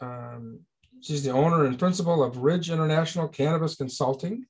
Um, 0.00 0.60
She's 1.04 1.22
the 1.22 1.32
owner 1.32 1.66
and 1.66 1.78
principal 1.78 2.24
of 2.24 2.38
Ridge 2.38 2.70
International 2.70 3.28
Cannabis 3.28 3.76
Consulting. 3.76 4.46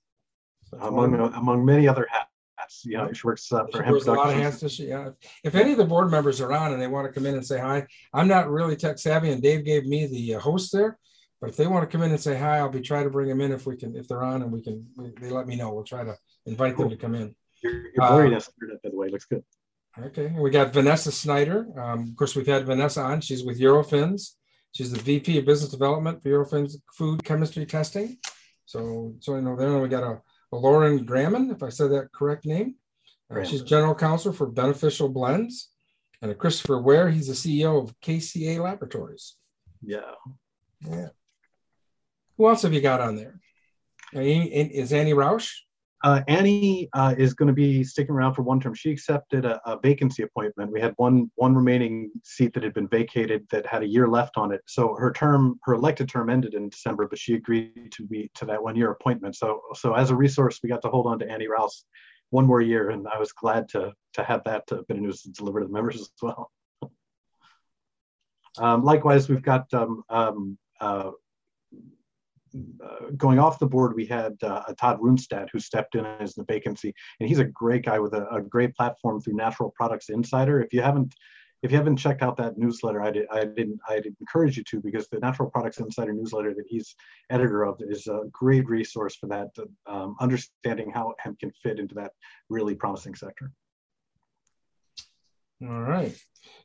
among, 0.80 1.12
among 1.34 1.64
many 1.64 1.88
other 1.88 2.06
hats. 2.08 2.84
You 2.84 2.96
know, 2.96 3.12
she 3.12 3.26
works 3.26 3.52
uh, 3.52 3.64
for 3.72 3.84
she 3.84 3.90
wears 3.90 4.06
a 4.06 4.12
lot 4.12 4.30
of 4.30 4.36
hats. 4.36 4.60
Does 4.60 4.72
she? 4.72 4.86
Yeah. 4.86 5.10
If 5.42 5.56
any 5.56 5.72
of 5.72 5.78
the 5.78 5.84
board 5.84 6.12
members 6.12 6.40
are 6.40 6.52
on 6.52 6.72
and 6.72 6.80
they 6.80 6.86
want 6.86 7.08
to 7.08 7.12
come 7.12 7.26
in 7.26 7.34
and 7.34 7.44
say 7.44 7.58
hi, 7.58 7.86
I'm 8.12 8.28
not 8.28 8.48
really 8.48 8.76
tech 8.76 8.98
savvy, 9.00 9.32
and 9.32 9.42
Dave 9.42 9.64
gave 9.64 9.84
me 9.84 10.06
the 10.06 10.36
uh, 10.36 10.38
host 10.38 10.72
there. 10.72 10.96
But 11.40 11.50
if 11.50 11.56
they 11.56 11.66
want 11.66 11.90
to 11.90 11.92
come 11.92 12.04
in 12.04 12.12
and 12.12 12.20
say 12.20 12.38
hi, 12.38 12.58
I'll 12.58 12.68
be 12.68 12.80
trying 12.80 13.04
to 13.04 13.10
bring 13.10 13.28
them 13.28 13.40
in 13.40 13.50
if 13.50 13.66
we 13.66 13.76
can, 13.76 13.96
if 13.96 14.06
they're 14.06 14.22
on 14.22 14.42
and 14.42 14.52
we 14.52 14.62
can, 14.62 14.86
they 15.20 15.30
let 15.30 15.48
me 15.48 15.56
know. 15.56 15.74
We'll 15.74 15.82
try 15.82 16.04
to 16.04 16.16
invite 16.46 16.76
cool. 16.76 16.88
them 16.88 16.96
to 16.96 17.02
come 17.02 17.16
in. 17.16 17.34
Your, 17.62 17.72
your 17.72 17.92
blurriness, 17.98 18.48
uh, 18.48 18.76
by 18.82 18.90
the 18.90 18.96
way, 18.96 19.08
looks 19.08 19.26
good. 19.26 19.42
Okay, 19.98 20.32
we 20.38 20.50
got 20.50 20.72
Vanessa 20.72 21.10
Snyder. 21.10 21.66
Um, 21.76 22.08
of 22.10 22.16
course, 22.16 22.36
we've 22.36 22.46
had 22.46 22.64
Vanessa 22.64 23.02
on. 23.02 23.20
She's 23.20 23.44
with 23.44 23.60
Eurofins. 23.60 24.36
She's 24.74 24.90
the 24.90 25.00
VP 25.00 25.38
of 25.38 25.44
Business 25.44 25.70
Development 25.70 26.20
for 26.20 26.28
Eurofins 26.28 26.74
Food 26.94 27.24
Chemistry 27.24 27.64
Testing. 27.64 28.18
So, 28.66 29.14
so 29.20 29.36
you 29.36 29.42
know, 29.42 29.56
there 29.56 29.78
we 29.78 29.88
got 29.88 30.02
a, 30.02 30.20
a 30.52 30.56
Lauren 30.56 31.06
Graman, 31.06 31.52
if 31.52 31.62
I 31.62 31.68
said 31.68 31.90
that 31.92 32.12
correct 32.12 32.44
name. 32.44 32.74
Uh, 33.30 33.44
she's 33.44 33.62
General 33.62 33.94
Counsel 33.94 34.32
for 34.32 34.46
Beneficial 34.46 35.08
Blends, 35.08 35.70
and 36.22 36.30
a 36.30 36.34
Christopher 36.34 36.80
Ware. 36.80 37.08
He's 37.08 37.28
the 37.28 37.34
CEO 37.34 37.82
of 37.82 37.98
KCA 38.00 38.58
Laboratories. 38.58 39.36
Yeah. 39.80 40.12
Yeah. 40.80 41.08
Who 42.36 42.48
else 42.48 42.62
have 42.62 42.74
you 42.74 42.80
got 42.80 43.00
on 43.00 43.16
there? 43.16 43.40
Is 44.12 44.92
Annie 44.92 45.12
Rouse? 45.12 45.64
Uh, 46.04 46.22
Annie 46.28 46.90
uh, 46.92 47.14
is 47.16 47.32
going 47.32 47.46
to 47.46 47.54
be 47.54 47.82
sticking 47.82 48.14
around 48.14 48.34
for 48.34 48.42
one 48.42 48.60
term. 48.60 48.74
She 48.74 48.90
accepted 48.90 49.46
a, 49.46 49.58
a, 49.64 49.80
vacancy 49.80 50.22
appointment. 50.22 50.70
We 50.70 50.78
had 50.78 50.92
one 50.98 51.30
one 51.36 51.54
remaining 51.54 52.10
seat 52.22 52.52
that 52.52 52.62
had 52.62 52.74
been 52.74 52.88
vacated 52.88 53.46
that 53.50 53.64
had 53.64 53.82
a 53.82 53.88
year 53.88 54.06
left 54.06 54.36
on 54.36 54.52
it. 54.52 54.60
So 54.66 54.94
her 54.96 55.10
term, 55.10 55.58
her 55.62 55.72
elected 55.72 56.10
term, 56.10 56.28
ended 56.28 56.52
in 56.52 56.68
December, 56.68 57.08
but 57.08 57.18
she 57.18 57.32
agreed 57.32 57.90
to 57.92 58.02
be 58.06 58.30
to 58.34 58.44
that 58.44 58.62
one 58.62 58.76
year 58.76 58.90
appointment. 58.90 59.34
So 59.34 59.62
so 59.76 59.94
as 59.94 60.10
a 60.10 60.14
resource, 60.14 60.60
we 60.62 60.68
got 60.68 60.82
to 60.82 60.90
hold 60.90 61.06
on 61.06 61.18
to 61.20 61.30
Annie 61.30 61.48
Rouse 61.48 61.86
one 62.28 62.44
more 62.44 62.60
year, 62.60 62.90
and 62.90 63.08
I 63.08 63.18
was 63.18 63.32
glad 63.32 63.66
to 63.70 63.94
to 64.12 64.24
have 64.24 64.44
that 64.44 64.64
uh, 64.70 64.82
bit 64.86 64.98
news 64.98 65.22
to 65.22 65.30
deliver 65.30 65.60
to 65.60 65.66
the 65.66 65.72
members 65.72 66.02
as 66.02 66.10
well. 66.20 66.50
um, 68.58 68.84
likewise, 68.84 69.30
we've 69.30 69.40
got 69.40 69.72
um, 69.72 70.02
um, 70.10 70.58
uh, 70.82 71.12
uh, 72.84 73.10
going 73.16 73.38
off 73.38 73.58
the 73.58 73.66
board, 73.66 73.94
we 73.94 74.06
had 74.06 74.36
uh, 74.42 74.62
Todd 74.78 75.00
Runestad 75.00 75.48
who 75.52 75.58
stepped 75.58 75.94
in 75.94 76.06
as 76.06 76.34
the 76.34 76.44
vacancy, 76.44 76.94
and 77.20 77.28
he's 77.28 77.38
a 77.38 77.44
great 77.44 77.84
guy 77.84 77.98
with 77.98 78.14
a, 78.14 78.28
a, 78.28 78.40
great 78.40 78.74
platform 78.76 79.20
through 79.20 79.34
Natural 79.34 79.72
Products 79.76 80.08
Insider. 80.08 80.62
If 80.62 80.72
you 80.72 80.80
haven't, 80.80 81.14
if 81.62 81.70
you 81.70 81.76
haven't 81.76 81.96
checked 81.96 82.22
out 82.22 82.36
that 82.36 82.58
newsletter, 82.58 83.02
I 83.02 83.10
did, 83.10 83.26
I 83.30 83.44
didn't, 83.44 83.80
I'd 83.88 84.06
encourage 84.06 84.56
you 84.56 84.64
to 84.64 84.80
because 84.80 85.08
the 85.08 85.18
Natural 85.18 85.50
Products 85.50 85.78
Insider 85.78 86.12
newsletter 86.12 86.54
that 86.54 86.66
he's 86.68 86.94
editor 87.30 87.64
of 87.64 87.80
is 87.80 88.06
a 88.06 88.22
great 88.30 88.68
resource 88.68 89.16
for 89.16 89.26
that, 89.28 89.48
um, 89.86 90.14
understanding 90.20 90.90
how 90.92 91.14
hemp 91.18 91.40
can 91.40 91.50
fit 91.62 91.78
into 91.78 91.94
that 91.96 92.12
really 92.50 92.74
promising 92.74 93.14
sector. 93.14 93.50
All 95.68 95.80
right. 95.80 96.16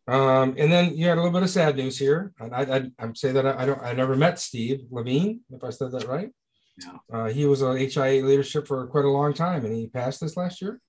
Um, 0.07 0.55
and 0.57 0.71
then 0.71 0.97
you 0.97 1.07
had 1.07 1.17
a 1.17 1.21
little 1.21 1.33
bit 1.33 1.43
of 1.43 1.49
sad 1.49 1.75
news 1.75 1.97
here. 1.97 2.33
And 2.39 2.53
I, 2.53 2.61
I, 2.61 2.83
I'm 2.99 3.15
say 3.15 3.31
that 3.31 3.45
I, 3.45 3.63
I, 3.63 3.65
don't, 3.65 3.81
I 3.81 3.93
never 3.93 4.15
met 4.15 4.39
Steve 4.39 4.81
Levine, 4.91 5.41
if 5.51 5.63
I 5.63 5.69
said 5.69 5.91
that 5.91 6.07
right. 6.07 6.29
Yeah. 6.77 6.97
Uh, 7.11 7.29
he 7.29 7.45
was 7.45 7.61
a 7.61 7.77
HIA 7.77 8.23
leadership 8.23 8.67
for 8.67 8.87
quite 8.87 9.05
a 9.05 9.09
long 9.09 9.33
time, 9.33 9.65
and 9.65 9.75
he 9.75 9.87
passed 9.87 10.21
this 10.21 10.37
last 10.37 10.61
year. 10.61 10.81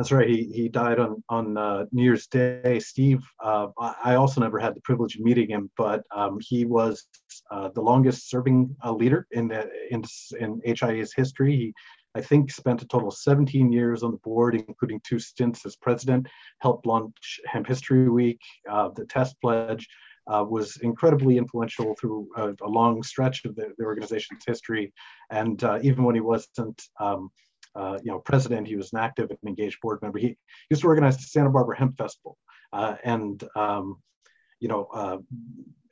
That's 0.00 0.12
right. 0.12 0.28
He, 0.28 0.44
he 0.44 0.68
died 0.68 0.98
on 0.98 1.22
on 1.28 1.58
uh, 1.58 1.84
New 1.92 2.02
Year's 2.02 2.26
Day. 2.26 2.80
Steve, 2.80 3.20
uh, 3.42 3.66
I 3.78 4.14
also 4.14 4.40
never 4.40 4.58
had 4.58 4.74
the 4.74 4.80
privilege 4.80 5.16
of 5.16 5.20
meeting 5.20 5.50
him, 5.50 5.70
but 5.76 6.04
um, 6.14 6.38
he 6.40 6.64
was 6.64 7.04
uh, 7.50 7.68
the 7.74 7.82
longest 7.82 8.30
serving 8.30 8.74
uh, 8.82 8.92
leader 8.92 9.26
in 9.32 9.48
the 9.48 9.68
in, 9.90 10.02
in 10.38 10.62
HIA's 10.64 11.12
history. 11.12 11.54
He 11.54 11.74
I 12.14 12.20
think 12.20 12.50
spent 12.50 12.82
a 12.82 12.86
total 12.86 13.08
of 13.08 13.14
17 13.14 13.70
years 13.70 14.02
on 14.02 14.10
the 14.10 14.16
board, 14.18 14.54
including 14.56 15.00
two 15.04 15.18
stints 15.18 15.64
as 15.64 15.76
president, 15.76 16.28
helped 16.58 16.86
launch 16.86 17.40
Hemp 17.46 17.66
History 17.66 18.08
Week, 18.08 18.40
uh, 18.68 18.88
the 18.94 19.04
Test 19.04 19.40
Pledge, 19.40 19.88
uh, 20.26 20.44
was 20.48 20.76
incredibly 20.78 21.38
influential 21.38 21.94
through 21.98 22.28
a, 22.36 22.54
a 22.62 22.68
long 22.68 23.02
stretch 23.02 23.44
of 23.44 23.54
the, 23.56 23.72
the 23.78 23.84
organization's 23.84 24.44
history. 24.46 24.92
And 25.30 25.62
uh, 25.62 25.78
even 25.82 26.04
when 26.04 26.14
he 26.14 26.20
wasn't, 26.20 26.82
um, 26.98 27.30
uh, 27.74 27.98
you 28.02 28.10
know, 28.10 28.18
president, 28.18 28.66
he 28.66 28.76
was 28.76 28.92
an 28.92 28.98
active 28.98 29.30
and 29.30 29.38
engaged 29.46 29.80
board 29.80 30.00
member. 30.02 30.18
He 30.18 30.36
used 30.68 30.82
to 30.82 30.88
organize 30.88 31.16
the 31.16 31.22
Santa 31.22 31.50
Barbara 31.50 31.78
Hemp 31.78 31.96
Festival. 31.96 32.36
Uh, 32.72 32.96
and, 33.04 33.42
um, 33.56 34.00
you 34.58 34.68
know, 34.68 34.88
uh, 34.92 35.18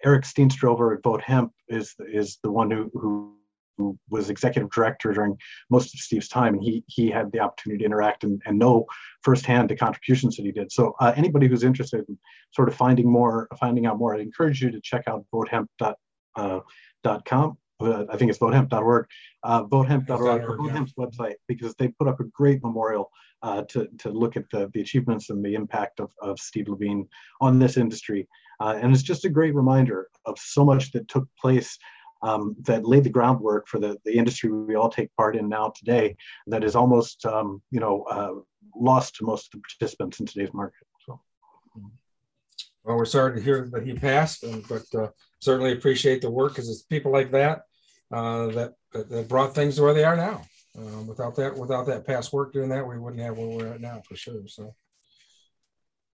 Eric 0.04 0.25
Steenstra 0.25 0.68
over 0.68 0.94
at 0.94 1.02
Vote 1.02 1.22
Hemp 1.22 1.52
is, 1.68 1.94
is 2.00 2.38
the 2.42 2.50
one 2.50 2.70
who, 2.70 2.90
who 2.92 3.38
who 3.78 3.97
was 4.11 4.28
executive 4.28 4.70
director 4.70 5.12
during 5.12 5.38
most 5.70 5.94
of 5.94 6.00
Steve's 6.00 6.28
time, 6.28 6.54
and 6.54 6.62
he 6.62 6.85
he 6.88 7.08
had 7.08 7.32
the 7.32 7.40
opportunity 7.40 7.78
to 7.78 7.87
interact 7.87 8.25
and, 8.25 8.42
and 8.44 8.58
know 8.58 8.85
firsthand 9.23 9.70
the 9.70 9.76
contributions 9.76 10.37
that 10.37 10.44
he 10.44 10.52
did. 10.52 10.70
So 10.70 10.94
uh, 11.00 11.12
anybody 11.16 11.49
who's 11.49 11.64
interested 11.64 12.04
in 12.08 12.18
sort 12.52 12.68
of 12.68 12.75
finding 12.75 13.11
more, 13.11 13.49
finding 13.58 13.87
out 13.87 13.99
more, 13.99 14.14
I 14.14 14.20
encourage 14.20 14.61
you 14.61 14.70
to 14.70 14.80
check 14.82 15.04
out 15.06 15.25
votehemp.com. 15.32 15.94
Uh, 16.37 16.61
uh, 17.80 18.04
I 18.11 18.16
think 18.16 18.30
it's 18.30 18.40
votehemp.org, 18.40 19.06
uh, 19.44 19.64
votehemp.org, 19.64 20.42
or 20.42 20.56
votehemp's 20.56 20.94
website, 20.94 21.35
because 21.47 21.75
they 21.76 21.88
put 21.88 22.08
up 22.08 22.18
a 22.18 22.25
great 22.25 22.62
memorial 22.62 23.11
uh, 23.42 23.62
to, 23.68 23.88
to 23.99 24.11
look 24.11 24.37
at 24.37 24.50
the, 24.50 24.68
the 24.75 24.80
achievements 24.80 25.30
and 25.30 25.44
the 25.44 25.54
impact 25.54 26.00
of, 26.00 26.11
of 26.20 26.38
Steve 26.38 26.68
Levine 26.68 27.06
on 27.40 27.58
this 27.58 27.76
industry. 27.76 28.26
Uh, 28.61 28.76
and 28.80 28.92
it's 28.92 29.02
just 29.02 29.25
a 29.25 29.28
great 29.28 29.54
reminder 29.54 30.08
of 30.25 30.37
so 30.38 30.64
much 30.64 30.90
that 30.92 31.06
took 31.08 31.28
place 31.40 31.78
um, 32.22 32.56
that 32.62 32.87
laid 32.87 33.04
the 33.04 33.10
groundwork 33.10 33.68
for 33.68 33.78
the, 33.78 33.96
the 34.04 34.16
industry 34.16 34.50
we 34.50 34.75
all 34.75 34.88
take 34.88 35.14
part 35.16 35.37
in 35.37 35.48
now 35.48 35.72
today 35.76 36.16
that 36.46 36.64
is 36.64 36.75
almost 36.75 37.25
um, 37.26 37.62
you 37.70 37.80
know 37.80 38.02
uh, 38.04 38.32
lost 38.76 39.16
to 39.16 39.25
most 39.25 39.46
of 39.46 39.52
the 39.52 39.62
participants 39.62 40.20
in 40.20 40.26
today's 40.26 40.52
market 40.52 40.87
so. 41.06 41.20
Well 42.84 42.96
we're 42.96 43.04
sorry 43.04 43.37
to 43.37 43.42
hear 43.42 43.68
that 43.72 43.87
he 43.87 43.94
passed 43.94 44.44
but 44.68 44.84
uh, 44.94 45.08
certainly 45.40 45.72
appreciate 45.72 46.20
the 46.22 46.30
work 46.30 46.52
because 46.52 46.68
it's 46.68 46.82
people 46.82 47.12
like 47.12 47.30
that, 47.32 47.62
uh, 48.12 48.46
that 48.48 48.75
that 48.92 49.28
brought 49.28 49.54
things 49.54 49.76
to 49.76 49.82
where 49.82 49.94
they 49.94 50.04
are 50.04 50.16
now. 50.16 50.42
Um, 50.76 51.06
without 51.06 51.34
that 51.37 51.56
without 51.56 51.87
that 51.87 52.06
past 52.06 52.32
work 52.32 52.52
doing 52.52 52.68
that 52.68 52.87
we 52.87 52.98
wouldn't 52.98 53.22
have 53.22 53.37
where 53.37 53.48
we're 53.48 53.75
at 53.75 53.80
now 53.80 54.02
for 54.06 54.16
sure 54.16 54.46
so. 54.46 54.75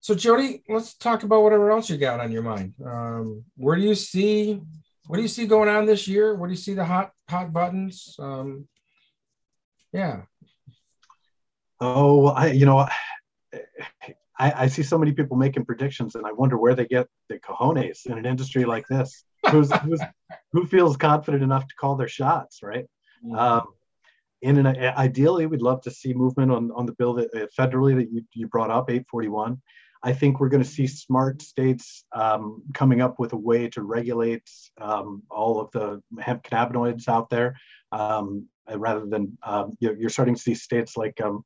So 0.02 0.16
Jody, 0.16 0.64
let's 0.68 0.96
talk 0.96 1.24
about 1.24 1.44
whatever 1.44 1.70
else 1.70 1.90
you 1.90 1.98
got 1.98 2.20
on 2.20 2.32
your 2.32 2.42
mind. 2.42 2.74
Um, 2.84 3.44
where 3.56 3.76
do 3.76 3.84
you 3.84 3.94
see 3.94 4.60
what 5.08 5.18
do 5.18 5.22
you 5.22 5.28
see 5.28 5.46
going 5.48 5.70
on 5.70 5.86
this 5.86 6.08
year? 6.08 6.36
What 6.36 6.48
do 6.48 6.52
you 6.52 6.58
see 6.58 6.74
the 6.74 6.86
hot 6.86 7.12
hot 7.30 7.52
buttons? 7.52 8.16
Um, 8.20 8.68
yeah. 9.92 10.22
Oh, 11.80 12.28
I 12.28 12.48
you 12.48 12.66
know, 12.66 12.88
I, 14.42 14.64
I 14.64 14.68
see 14.68 14.84
so 14.84 14.98
many 14.98 15.12
people 15.12 15.38
making 15.38 15.66
predictions, 15.66 16.16
and 16.16 16.26
I 16.26 16.32
wonder 16.32 16.58
where 16.58 16.76
they 16.76 16.86
get 16.86 17.08
the 17.30 17.40
cojones 17.40 18.06
in 18.06 18.18
an 18.18 18.26
industry 18.26 18.66
like 18.66 18.88
this. 18.88 19.24
Who's, 19.52 19.72
who's 19.84 20.02
who 20.52 20.66
feels 20.66 20.98
confident 20.98 21.44
enough 21.44 21.68
to 21.68 21.76
call 21.76 21.96
their 21.96 22.08
shots, 22.08 22.64
right? 22.64 22.86
Mm-hmm. 23.24 23.36
Um, 23.36 23.64
in 24.42 24.58
an 24.58 24.68
ideally, 24.68 25.46
we'd 25.46 25.62
love 25.62 25.82
to 25.82 25.92
see 25.92 26.14
movement 26.14 26.52
on 26.52 26.72
on 26.72 26.86
the 26.86 26.94
bill 26.94 27.14
that 27.16 27.30
uh, 27.36 27.48
federally 27.58 27.96
that 27.96 28.12
you, 28.12 28.24
you 28.34 28.48
brought 28.48 28.72
up, 28.72 28.90
841. 28.90 29.62
I 30.04 30.14
think 30.14 30.40
we're 30.40 30.50
going 30.50 30.64
to 30.64 30.70
see 30.70 30.88
smart 30.88 31.42
states 31.42 32.06
um, 32.14 32.64
coming 32.74 33.02
up 33.02 33.20
with 33.20 33.34
a 33.34 33.38
way 33.38 33.70
to 33.70 33.84
regulate 33.84 34.50
um, 34.80 35.24
all 35.30 35.60
of 35.60 35.72
the 35.72 36.02
hemp 36.20 36.44
cannabinoids 36.44 37.08
out 37.08 37.30
there, 37.30 37.56
um, 37.92 38.48
rather 38.74 39.06
than 39.06 39.38
um, 39.44 39.74
you're, 39.80 40.10
starting 40.10 40.36
to 40.36 40.42
see 40.42 40.56
states 40.56 40.98
like 40.98 41.20
um, 41.22 41.44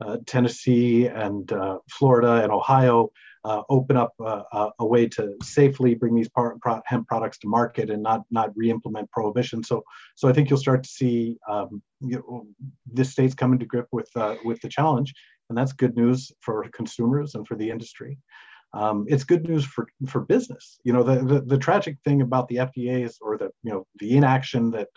uh, 0.00 0.16
Tennessee 0.26 1.06
and 1.06 1.50
uh, 1.52 1.78
Florida 1.90 2.42
and 2.42 2.52
Ohio 2.52 3.10
uh, 3.44 3.62
open 3.68 3.96
up 3.96 4.14
a, 4.20 4.70
a, 4.78 4.86
way 4.86 5.06
to 5.06 5.34
safely 5.42 5.94
bring 5.94 6.14
these 6.14 6.30
par- 6.30 6.56
pro- 6.62 6.80
hemp 6.86 7.06
products 7.06 7.38
to 7.38 7.48
market 7.48 7.90
and 7.90 8.02
not 8.02 8.22
not 8.30 8.50
re-implement 8.56 9.10
prohibition. 9.10 9.62
So 9.62 9.84
so 10.14 10.28
I 10.28 10.32
think 10.32 10.48
you'll 10.48 10.58
start 10.58 10.82
to 10.82 10.88
see 10.88 11.36
um, 11.48 11.82
you 12.00 12.16
know, 12.16 12.46
the 12.92 13.04
states 13.04 13.34
coming 13.34 13.58
to 13.58 13.66
grip 13.66 13.88
with 13.92 14.08
uh, 14.16 14.36
with 14.44 14.60
the 14.62 14.68
challenge 14.68 15.12
and 15.48 15.58
that's 15.58 15.72
good 15.72 15.96
news 15.96 16.32
for 16.40 16.66
consumers 16.72 17.34
and 17.34 17.46
for 17.46 17.56
the 17.56 17.70
industry. 17.70 18.18
Um, 18.72 19.06
it's 19.08 19.24
good 19.24 19.48
news 19.48 19.64
for 19.64 19.86
for 20.08 20.20
business. 20.20 20.80
You 20.84 20.92
know, 20.92 21.02
the, 21.02 21.24
the, 21.24 21.40
the 21.42 21.58
tragic 21.58 21.96
thing 22.04 22.22
about 22.22 22.48
the 22.48 22.56
FDA 22.56 23.04
is, 23.04 23.18
or 23.20 23.38
the 23.38 23.50
you 23.62 23.72
know 23.72 23.86
the 24.00 24.16
inaction 24.16 24.70
that 24.72 24.88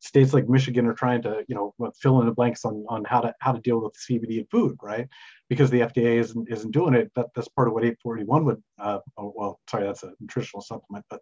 states 0.00 0.34
like 0.34 0.48
Michigan 0.48 0.86
are 0.86 0.94
trying 0.94 1.22
to 1.22 1.44
you 1.48 1.54
know 1.54 1.74
fill 2.00 2.20
in 2.20 2.26
the 2.26 2.32
blanks 2.32 2.64
on 2.64 2.84
on 2.88 3.04
how 3.04 3.20
to 3.20 3.34
how 3.40 3.52
to 3.52 3.60
deal 3.60 3.80
with 3.80 3.94
CBD 4.08 4.38
in 4.38 4.46
food, 4.50 4.76
right? 4.82 5.08
Because 5.48 5.70
the 5.70 5.80
FDA 5.80 6.18
isn't 6.20 6.48
isn't 6.48 6.70
doing 6.70 6.94
it. 6.94 7.10
That 7.16 7.26
that's 7.34 7.48
part 7.48 7.66
of 7.66 7.74
what 7.74 7.84
841 7.84 8.44
would. 8.44 8.62
Uh, 8.78 8.98
oh, 9.16 9.32
well, 9.34 9.60
sorry, 9.68 9.84
that's 9.84 10.04
a 10.04 10.12
nutritional 10.20 10.62
supplement, 10.62 11.04
but 11.10 11.20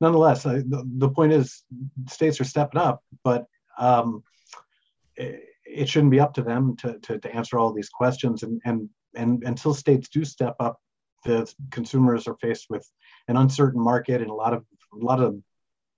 nonetheless, 0.00 0.46
uh, 0.46 0.62
the, 0.66 0.84
the 0.98 1.08
point 1.08 1.32
is 1.32 1.64
states 2.08 2.40
are 2.40 2.44
stepping 2.44 2.80
up, 2.80 3.02
but 3.24 3.46
um, 3.78 4.22
it 5.68 5.88
shouldn't 5.88 6.10
be 6.10 6.20
up 6.20 6.34
to 6.34 6.42
them 6.42 6.76
to, 6.76 6.98
to, 7.00 7.18
to 7.18 7.34
answer 7.34 7.58
all 7.58 7.72
these 7.72 7.88
questions. 7.88 8.42
And, 8.42 8.60
and, 8.64 8.88
and 9.14 9.42
until 9.44 9.74
states 9.74 10.08
do 10.08 10.24
step 10.24 10.56
up, 10.60 10.80
the 11.24 11.52
consumers 11.70 12.26
are 12.26 12.36
faced 12.40 12.66
with 12.70 12.88
an 13.28 13.36
uncertain 13.36 13.80
market 13.80 14.22
and 14.22 14.30
a 14.30 14.34
lot 14.34 14.52
of 14.54 14.64
a 14.94 15.04
lot 15.04 15.20
of 15.20 15.36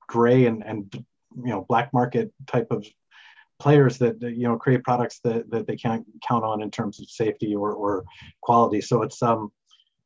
gray 0.08 0.46
and, 0.46 0.64
and 0.64 0.92
you 0.92 1.50
know 1.50 1.64
black 1.68 1.92
market 1.92 2.32
type 2.46 2.68
of 2.70 2.84
players 3.60 3.98
that 3.98 4.20
you 4.22 4.48
know 4.48 4.56
create 4.56 4.82
products 4.82 5.20
that, 5.22 5.48
that 5.50 5.66
they 5.66 5.76
can't 5.76 6.04
count 6.26 6.44
on 6.44 6.62
in 6.62 6.70
terms 6.70 7.00
of 7.00 7.08
safety 7.08 7.54
or, 7.54 7.72
or 7.72 8.04
quality. 8.42 8.80
So 8.80 9.02
it's 9.02 9.22
um 9.22 9.52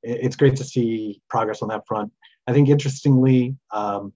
it's 0.02 0.36
great 0.36 0.56
to 0.56 0.64
see 0.64 1.22
progress 1.30 1.62
on 1.62 1.68
that 1.68 1.86
front. 1.86 2.12
I 2.46 2.52
think 2.52 2.68
interestingly, 2.68 3.56
um, 3.72 4.12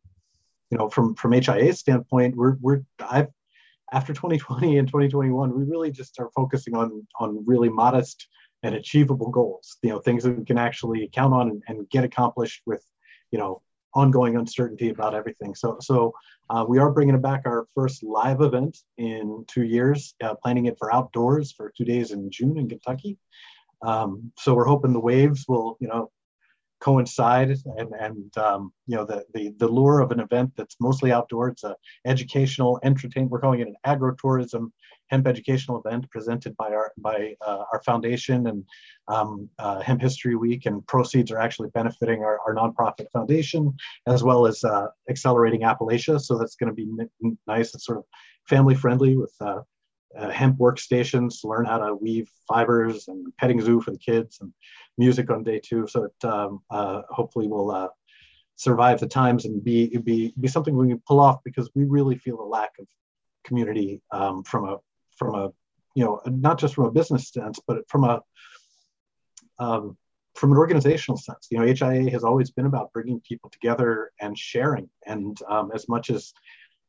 you 0.70 0.76
know, 0.76 0.90
from 0.90 1.14
from 1.14 1.32
HIA's 1.32 1.78
standpoint, 1.78 2.36
we're 2.36 2.56
we're 2.60 2.82
I've 3.00 3.28
after 3.92 4.12
2020 4.12 4.78
and 4.78 4.88
2021, 4.88 5.56
we 5.56 5.64
really 5.64 5.90
just 5.90 6.18
are 6.20 6.30
focusing 6.34 6.74
on 6.76 7.06
on 7.20 7.44
really 7.46 7.68
modest 7.68 8.28
and 8.62 8.74
achievable 8.74 9.30
goals. 9.30 9.78
You 9.82 9.90
know, 9.90 9.98
things 10.00 10.24
that 10.24 10.38
we 10.38 10.44
can 10.44 10.58
actually 10.58 11.08
count 11.12 11.32
on 11.32 11.50
and, 11.50 11.62
and 11.68 11.90
get 11.90 12.04
accomplished 12.04 12.62
with, 12.66 12.84
you 13.30 13.38
know, 13.38 13.62
ongoing 13.94 14.36
uncertainty 14.36 14.90
about 14.90 15.14
everything. 15.14 15.54
So, 15.54 15.78
so 15.80 16.12
uh, 16.50 16.64
we 16.68 16.78
are 16.78 16.90
bringing 16.90 17.20
back 17.20 17.42
our 17.46 17.66
first 17.74 18.02
live 18.02 18.40
event 18.40 18.78
in 18.96 19.44
two 19.48 19.64
years, 19.64 20.14
uh, 20.22 20.34
planning 20.34 20.66
it 20.66 20.76
for 20.78 20.92
outdoors 20.92 21.52
for 21.52 21.72
two 21.76 21.84
days 21.84 22.10
in 22.10 22.30
June 22.30 22.58
in 22.58 22.68
Kentucky. 22.68 23.18
Um, 23.82 24.32
so 24.38 24.54
we're 24.54 24.64
hoping 24.64 24.92
the 24.92 25.00
waves 25.00 25.46
will, 25.48 25.76
you 25.80 25.88
know, 25.88 26.10
coincide 26.80 27.50
and 27.50 27.92
and 27.98 28.38
um, 28.38 28.72
you 28.86 28.96
know 28.96 29.04
the, 29.04 29.24
the 29.34 29.52
the 29.58 29.68
lure 29.68 30.00
of 30.00 30.10
an 30.12 30.20
event 30.20 30.52
that's 30.56 30.76
mostly 30.80 31.12
outdoor. 31.12 31.48
It's 31.48 31.64
a 31.64 31.76
educational, 32.06 32.78
entertainment. 32.82 33.30
We're 33.30 33.40
calling 33.40 33.60
it 33.60 33.68
an 33.68 33.76
agro-tourism 33.84 34.72
hemp 35.08 35.26
educational 35.26 35.80
event 35.84 36.08
presented 36.10 36.56
by 36.56 36.68
our 36.68 36.92
by 36.98 37.34
uh, 37.46 37.64
our 37.72 37.82
foundation 37.84 38.46
and 38.46 38.64
um, 39.08 39.48
uh, 39.58 39.80
Hemp 39.80 40.00
History 40.00 40.36
Week, 40.36 40.66
and 40.66 40.86
proceeds 40.86 41.30
are 41.32 41.38
actually 41.38 41.70
benefiting 41.70 42.22
our, 42.22 42.38
our 42.46 42.54
nonprofit 42.54 43.10
foundation 43.12 43.74
as 44.06 44.22
well 44.22 44.46
as 44.46 44.62
uh, 44.64 44.86
accelerating 45.08 45.62
Appalachia. 45.62 46.20
So 46.20 46.38
that's 46.38 46.56
going 46.56 46.68
to 46.68 46.74
be 46.74 46.88
n- 47.22 47.38
nice. 47.46 47.74
It's 47.74 47.86
sort 47.86 47.98
of 47.98 48.04
family 48.46 48.74
friendly 48.74 49.16
with 49.16 49.34
uh, 49.40 49.60
uh, 50.16 50.30
hemp 50.30 50.58
workstations 50.58 51.44
learn 51.44 51.66
how 51.66 51.78
to 51.78 51.94
weave 51.94 52.30
fibers 52.46 53.08
and 53.08 53.26
petting 53.38 53.60
zoo 53.60 53.80
for 53.80 53.90
the 53.90 53.98
kids 53.98 54.38
and 54.40 54.52
music 54.98 55.30
on 55.30 55.42
day 55.42 55.60
two. 55.62 55.86
So 55.86 56.04
it 56.04 56.24
um, 56.24 56.60
uh, 56.70 57.02
hopefully 57.10 57.48
will 57.48 57.70
uh, 57.70 57.88
survive 58.56 59.00
the 59.00 59.06
times 59.06 59.44
and 59.44 59.62
be 59.62 59.96
be 59.98 60.34
be 60.38 60.48
something 60.48 60.76
we 60.76 60.88
can 60.88 61.02
pull 61.06 61.20
off 61.20 61.38
because 61.44 61.70
we 61.74 61.84
really 61.84 62.18
feel 62.18 62.40
a 62.40 62.42
lack 62.42 62.70
of 62.78 62.86
community 63.44 64.02
um, 64.12 64.42
from 64.42 64.68
a 64.68 64.76
from 65.16 65.34
a 65.34 65.50
you 65.94 66.04
know 66.04 66.20
not 66.26 66.58
just 66.58 66.74
from 66.74 66.84
a 66.84 66.90
business 66.90 67.30
sense 67.30 67.58
but 67.66 67.78
from 67.88 68.04
a 68.04 68.20
um, 69.58 69.96
from 70.34 70.52
an 70.52 70.58
organizational 70.58 71.18
sense. 71.18 71.48
You 71.50 71.58
know, 71.58 71.66
HIA 71.66 72.10
has 72.10 72.22
always 72.22 72.50
been 72.50 72.66
about 72.66 72.92
bringing 72.92 73.20
people 73.20 73.50
together 73.50 74.12
and 74.20 74.38
sharing. 74.38 74.88
And 75.04 75.36
um, 75.48 75.72
as 75.74 75.88
much 75.88 76.10
as 76.10 76.32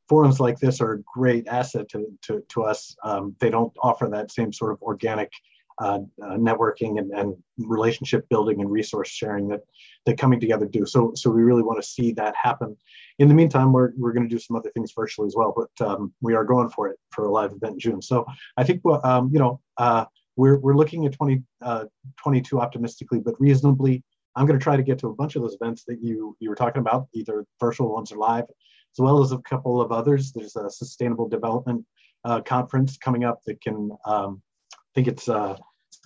forums 0.09 0.39
like 0.39 0.59
this 0.59 0.81
are 0.81 0.93
a 0.93 1.01
great 1.01 1.47
asset 1.47 1.87
to, 1.89 2.05
to, 2.23 2.43
to 2.49 2.63
us. 2.63 2.95
Um, 3.03 3.35
they 3.39 3.49
don't 3.49 3.71
offer 3.81 4.07
that 4.07 4.31
same 4.31 4.51
sort 4.51 4.73
of 4.73 4.81
organic 4.81 5.31
uh, 5.79 6.00
uh, 6.24 6.38
networking 6.38 7.00
and, 7.00 7.12
and, 7.12 7.36
relationship 7.57 8.27
building 8.29 8.62
and 8.62 8.71
resource 8.71 9.09
sharing 9.09 9.48
that 9.50 9.59
that 10.05 10.17
coming 10.17 10.39
together 10.39 10.65
do. 10.65 10.86
So 10.86 11.12
so 11.15 11.29
we 11.29 11.41
really 11.43 11.63
want 11.63 11.81
to 11.81 11.88
see 11.88 12.13
that 12.13 12.33
happen. 12.41 12.75
In 13.19 13.27
the 13.27 13.33
meantime, 13.33 13.74
we're, 13.74 13.91
we're 13.98 14.13
going 14.13 14.27
to 14.27 14.33
do 14.33 14.39
some 14.39 14.55
other 14.55 14.71
things 14.71 14.93
virtually 14.95 15.27
as 15.27 15.36
well, 15.36 15.53
but 15.55 15.86
um, 15.86 16.13
we 16.21 16.36
are 16.36 16.45
going 16.45 16.69
for 16.69 16.88
it 16.88 16.98
for 17.12 17.25
a 17.25 17.31
live 17.31 17.51
event 17.51 17.74
in 17.74 17.79
June. 17.79 18.01
So 18.01 18.25
I 18.55 18.63
think 18.63 18.81
um, 19.03 19.29
you 19.33 19.39
know 19.39 19.59
uh, 19.77 20.05
we're 20.38 20.57
we're 20.59 20.75
looking 20.75 21.05
at 21.05 21.12
2022 21.13 22.57
uh, 22.57 22.62
optimistically, 22.62 23.19
but 23.19 23.39
reasonably. 23.39 24.03
I'm 24.36 24.45
going 24.45 24.59
to 24.59 24.63
try 24.63 24.77
to 24.77 24.83
get 24.83 25.00
to 25.00 25.07
a 25.07 25.13
bunch 25.13 25.36
of 25.36 25.41
those 25.41 25.57
events 25.59 25.83
that 25.88 26.01
you 26.01 26.38
you 26.39 26.50
were 26.50 26.55
talking 26.55 26.79
about, 26.79 27.07
either 27.13 27.45
virtual 27.59 27.93
ones 27.93 28.12
or 28.12 28.17
live 28.17 28.45
as 28.93 29.00
well 29.00 29.21
as 29.21 29.31
a 29.31 29.38
couple 29.39 29.81
of 29.81 29.91
others. 29.91 30.31
There's 30.31 30.55
a 30.55 30.69
sustainable 30.69 31.27
development 31.27 31.86
uh, 32.25 32.41
conference 32.41 32.98
coming 32.98 33.24
up 33.24 33.41
that 33.45 33.62
can, 33.62 33.91
um, 34.05 34.41
I 34.74 34.77
think 34.95 35.07
it's 35.07 35.29
uh, 35.29 35.55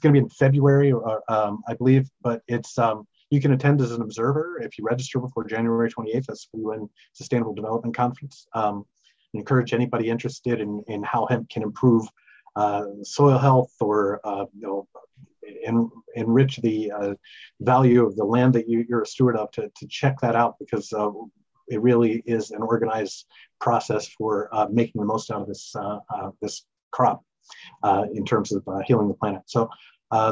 going 0.03 0.13
to 0.13 0.19
be 0.19 0.23
in 0.23 0.29
February, 0.29 0.91
or, 0.91 1.23
um, 1.29 1.63
I 1.67 1.73
believe, 1.73 2.09
but 2.21 2.41
it's 2.47 2.77
um, 2.77 3.07
you 3.29 3.41
can 3.41 3.53
attend 3.53 3.81
as 3.81 3.91
an 3.91 4.01
observer 4.01 4.61
if 4.61 4.77
you 4.77 4.83
register 4.83 5.19
before 5.19 5.43
January 5.45 5.89
28th. 5.89 6.25
That's 6.27 6.47
the 6.53 6.59
UN 6.59 6.87
Sustainable 7.13 7.55
Development 7.55 7.95
Conference. 7.95 8.45
Um, 8.53 8.85
encourage 9.33 9.73
anybody 9.73 10.09
interested 10.09 10.59
in, 10.59 10.83
in 10.87 11.01
how 11.01 11.25
hemp 11.25 11.49
can 11.49 11.63
improve 11.63 12.07
uh, 12.55 12.83
soil 13.01 13.37
health 13.37 13.71
or 13.81 14.19
uh, 14.23 14.45
you 14.53 14.61
know 14.61 14.87
en- 15.65 15.89
enrich 16.15 16.57
the 16.57 16.91
uh, 16.91 17.13
value 17.61 18.05
of 18.05 18.15
the 18.15 18.23
land 18.23 18.53
that 18.53 18.69
you, 18.69 18.85
are 18.91 19.01
a 19.01 19.07
steward 19.07 19.35
of 19.35 19.49
to, 19.51 19.71
to 19.75 19.87
check 19.87 20.19
that 20.21 20.35
out 20.35 20.55
because 20.59 20.93
uh, 20.93 21.09
it 21.69 21.81
really 21.81 22.21
is 22.27 22.51
an 22.51 22.61
organized 22.61 23.25
process 23.59 24.07
for 24.07 24.49
uh, 24.53 24.67
making 24.71 25.01
the 25.01 25.07
most 25.07 25.31
out 25.31 25.41
of 25.41 25.47
this 25.47 25.75
uh, 25.75 25.99
this 26.41 26.65
crop 26.91 27.23
in 28.13 28.23
terms 28.23 28.53
of 28.53 28.63
healing 28.85 29.07
the 29.07 29.13
planet. 29.15 29.41
So 29.47 29.69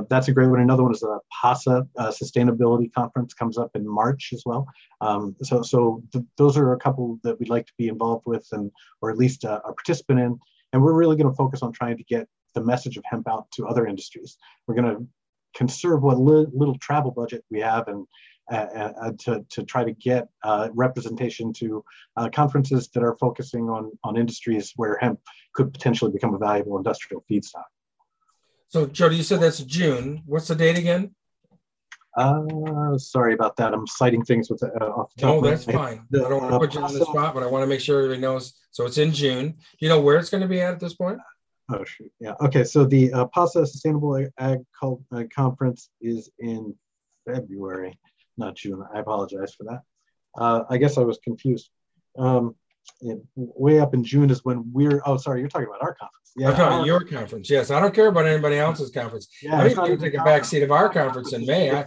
that's 0.10 0.28
a 0.28 0.32
great 0.32 0.48
one. 0.48 0.60
Another 0.60 0.84
one 0.84 0.94
is 0.94 1.00
the 1.02 1.20
PASA 1.41 1.88
Sustainability 2.00 2.91
Conference 2.94 3.34
comes 3.34 3.58
up 3.58 3.72
in 3.76 3.88
March 3.88 4.30
as 4.34 4.44
well. 4.46 4.67
Um, 5.02 5.36
so 5.41 5.62
so 5.62 6.04
th- 6.12 6.26
those 6.38 6.58
are 6.58 6.74
a 6.74 6.80
couple 6.80 7.20
that 7.24 7.39
we'd 7.39 7.50
like 7.50 7.65
to 7.67 7.74
be 7.78 7.88
involved 7.88 8.26
with 8.26 8.48
and 8.52 8.72
or 9.02 9.12
at 9.12 9.17
least 9.17 9.44
a 9.44 9.60
participant 9.62 10.20
in. 10.20 10.39
And 10.74 10.82
we're 10.82 10.94
really 10.94 11.17
going 11.17 11.30
to 11.30 11.36
focus 11.36 11.62
on 11.62 11.72
trying 11.74 11.98
to 11.98 12.04
get 12.04 12.28
the 12.54 12.63
message 12.63 12.98
of 12.98 13.04
hemp 13.06 13.28
out 13.28 13.50
to 13.52 13.67
other 13.67 13.86
industries. 13.88 14.38
We're 14.67 14.76
going 14.76 14.96
to 14.96 15.08
conserve 15.56 16.02
what 16.02 16.20
li- 16.20 16.48
little 16.54 16.78
travel 16.78 17.12
budget 17.12 17.44
we 17.50 17.60
have 17.60 17.88
and 17.88 18.06
uh, 18.52 18.56
uh, 19.02 19.12
to, 19.17 19.46
to 19.50 19.63
try 19.63 19.84
to 19.84 19.94
get 19.94 20.28
uh, 20.44 20.67
representation 20.74 21.54
to 21.54 21.84
uh, 22.17 22.28
conferences 22.30 22.89
that 22.89 23.02
are 23.02 23.15
focusing 23.17 23.70
on, 23.70 23.91
on 24.04 24.17
industries 24.17 24.74
where 24.76 24.98
hemp 24.98 25.20
could 25.54 25.72
potentially 25.72 26.12
become 26.12 26.34
a 26.34 26.38
valuable 26.38 26.78
industrial 26.78 27.24
feedstock. 27.32 27.63
So, 28.72 28.86
Jody, 28.86 29.18
you 29.18 29.24
said 29.24 29.42
that's 29.42 29.60
June. 29.60 30.24
What's 30.26 30.48
the 30.48 30.56
date 30.56 30.78
again? 30.78 31.14
Uh, 32.18 32.98
sorry 32.98 33.34
about 33.34 33.58
that. 33.58 33.74
I'm 33.74 33.86
citing 33.86 34.24
things 34.24 34.50
with 34.50 34.64
uh, 34.64 34.86
off 34.86 35.14
the 35.16 35.22
top. 35.22 35.36
No, 35.36 35.50
that's 35.50 35.66
fine. 35.66 36.06
The, 36.10 36.26
I 36.26 36.30
don't 36.30 36.42
want 36.42 36.54
to 36.54 36.60
put 36.60 36.74
you 36.74 36.82
on 36.82 36.94
the 36.94 37.06
spot, 37.06 37.34
but 37.34 37.44
I 37.44 37.48
want 37.48 37.64
to 37.64 37.68
make 37.68 37.82
sure 37.82 37.98
everybody 38.00 38.22
knows. 38.22 38.54
So 38.72 38.86
it's 38.86 38.98
in 38.98 39.12
June. 39.12 39.50
Do 39.50 39.56
you 39.80 39.90
know 39.90 40.00
where 40.00 40.18
it's 40.18 40.30
going 40.30 40.42
to 40.42 40.48
be 40.48 40.62
at 40.62 40.74
at 40.74 40.80
this 40.80 40.94
point? 40.94 41.20
Oh 41.70 41.84
shoot, 41.84 42.12
yeah. 42.20 42.34
Okay, 42.42 42.64
so 42.64 42.86
the 42.86 43.14
uh, 43.14 43.26
PASA 43.26 43.66
Sustainable 43.66 44.26
Ag 44.40 44.66
Conference 45.34 45.90
is 46.02 46.30
in 46.40 46.74
February 47.26 47.98
not 48.38 48.56
June. 48.56 48.84
I 48.94 49.00
apologize 49.00 49.54
for 49.54 49.64
that. 49.66 49.82
Uh, 50.38 50.64
I 50.70 50.78
guess 50.78 50.98
I 50.98 51.02
was 51.02 51.20
confused. 51.24 51.70
Um, 52.18 52.56
way 53.36 53.80
up 53.80 53.94
in 53.94 54.04
June 54.04 54.30
is 54.30 54.44
when 54.46 54.72
we're. 54.74 55.02
Oh, 55.06 55.17
sorry, 55.17 55.39
you're 55.39 55.50
talking 55.50 55.67
about 55.67 55.82
our 55.82 55.96
conference. 55.96 56.32
Yeah, 56.36 56.50
I'm 56.50 56.56
talking 56.56 56.86
your 56.86 57.04
conference. 57.04 57.50
Yes, 57.50 57.72
I 57.72 57.80
don't 57.80 57.94
care 57.94 58.08
about 58.08 58.26
anybody 58.26 58.58
else's 58.58 58.91
conference. 58.91 59.28
Yeah, 59.41 59.62
I 59.62 59.88
you 59.88 59.98
take 59.98 60.13
a 60.13 60.24
back 60.24 60.46
seat 60.46 60.63
of 60.63 60.72
our 60.72 60.89
conference 60.89 61.34
in 61.34 61.46
May. 61.46 61.72
I, 61.72 61.86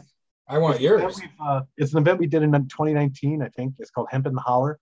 I 0.49 0.59
want 0.59 0.81
yours. 0.81 1.21
Uh, 1.41 1.63
it's 1.77 1.93
an 1.93 2.01
event 2.01 2.19
we 2.19 2.27
did 2.27 2.43
in 2.43 2.53
2019. 2.53 3.43
I 3.43 3.49
think 3.49 3.75
it's 3.79 3.91
called 3.91 4.09
Hemp 4.11 4.27
in 4.27 4.35
the 4.35 4.41
Holler. 4.41 4.79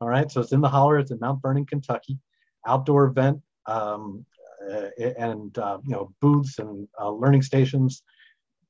All 0.00 0.08
right, 0.08 0.30
so 0.30 0.40
it's 0.40 0.52
in 0.52 0.60
the 0.60 0.68
Holler. 0.68 0.98
It's 0.98 1.10
in 1.10 1.18
Mount 1.20 1.42
Vernon, 1.42 1.66
Kentucky. 1.66 2.18
Outdoor 2.66 3.06
event, 3.06 3.40
um, 3.66 4.24
uh, 4.70 4.88
and 5.18 5.56
uh, 5.58 5.78
you 5.84 5.92
know 5.92 6.12
booths 6.20 6.58
and 6.58 6.86
uh, 7.00 7.10
learning 7.10 7.42
stations, 7.42 8.02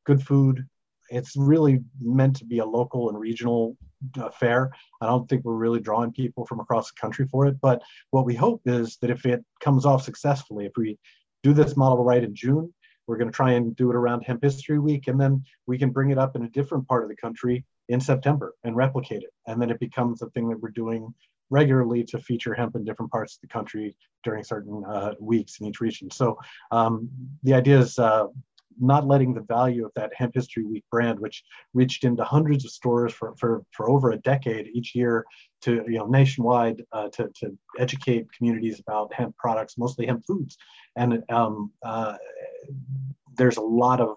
good 0.04 0.22
food, 0.22 0.66
it's 1.12 1.36
really 1.36 1.80
meant 2.00 2.36
to 2.36 2.44
be 2.44 2.58
a 2.58 2.64
local 2.64 3.10
and 3.10 3.18
regional 3.18 3.76
affair. 4.16 4.70
I 5.00 5.06
don't 5.06 5.28
think 5.28 5.44
we're 5.44 5.54
really 5.54 5.80
drawing 5.80 6.12
people 6.12 6.46
from 6.46 6.60
across 6.60 6.90
the 6.90 7.00
country 7.00 7.26
for 7.30 7.46
it. 7.46 7.60
But 7.60 7.82
what 8.10 8.24
we 8.24 8.34
hope 8.34 8.62
is 8.66 8.98
that 9.00 9.10
if 9.10 9.24
it 9.26 9.44
comes 9.60 9.86
off 9.86 10.02
successfully, 10.02 10.66
if 10.66 10.72
we 10.76 10.98
do 11.42 11.52
this 11.52 11.76
model 11.76 12.04
right 12.04 12.22
in 12.22 12.34
June, 12.34 12.72
we're 13.06 13.16
going 13.16 13.30
to 13.30 13.36
try 13.36 13.52
and 13.52 13.74
do 13.74 13.90
it 13.90 13.96
around 13.96 14.22
Hemp 14.22 14.42
History 14.42 14.78
Week, 14.78 15.08
and 15.08 15.20
then 15.20 15.44
we 15.66 15.76
can 15.76 15.90
bring 15.90 16.10
it 16.10 16.18
up 16.18 16.36
in 16.36 16.44
a 16.44 16.48
different 16.50 16.86
part 16.86 17.02
of 17.02 17.08
the 17.08 17.16
country 17.16 17.64
in 17.88 18.00
September 18.00 18.54
and 18.64 18.76
replicate 18.76 19.22
it. 19.22 19.30
And 19.46 19.60
then 19.60 19.70
it 19.70 19.80
becomes 19.80 20.22
a 20.22 20.30
thing 20.30 20.48
that 20.48 20.60
we're 20.60 20.70
doing 20.70 21.12
regularly 21.50 22.02
to 22.04 22.18
feature 22.18 22.54
hemp 22.54 22.74
in 22.76 22.84
different 22.84 23.12
parts 23.12 23.34
of 23.34 23.40
the 23.42 23.48
country 23.48 23.94
during 24.24 24.42
certain 24.42 24.82
uh, 24.86 25.12
weeks 25.20 25.60
in 25.60 25.66
each 25.66 25.80
region. 25.80 26.10
So 26.10 26.38
um, 26.70 27.10
the 27.42 27.54
idea 27.54 27.78
is 27.80 27.98
uh, 27.98 28.26
not 28.80 29.06
letting 29.06 29.34
the 29.34 29.42
value 29.42 29.84
of 29.84 29.92
that 29.94 30.12
Hemp 30.14 30.34
History 30.34 30.64
Week 30.64 30.84
brand, 30.90 31.18
which 31.18 31.42
reached 31.74 32.04
into 32.04 32.24
hundreds 32.24 32.64
of 32.64 32.70
stores 32.70 33.12
for, 33.12 33.34
for, 33.36 33.62
for 33.72 33.88
over 33.88 34.12
a 34.12 34.18
decade 34.18 34.68
each 34.72 34.94
year 34.94 35.24
to, 35.62 35.84
you 35.86 35.98
know, 35.98 36.06
nationwide 36.06 36.82
uh, 36.92 37.08
to, 37.10 37.30
to 37.36 37.56
educate 37.78 38.32
communities 38.32 38.80
about 38.80 39.12
hemp 39.12 39.36
products, 39.36 39.78
mostly 39.78 40.06
hemp 40.06 40.24
foods. 40.26 40.56
And 40.96 41.22
um, 41.30 41.72
uh, 41.84 42.16
there's 43.36 43.56
a 43.56 43.62
lot 43.62 44.00
of 44.00 44.16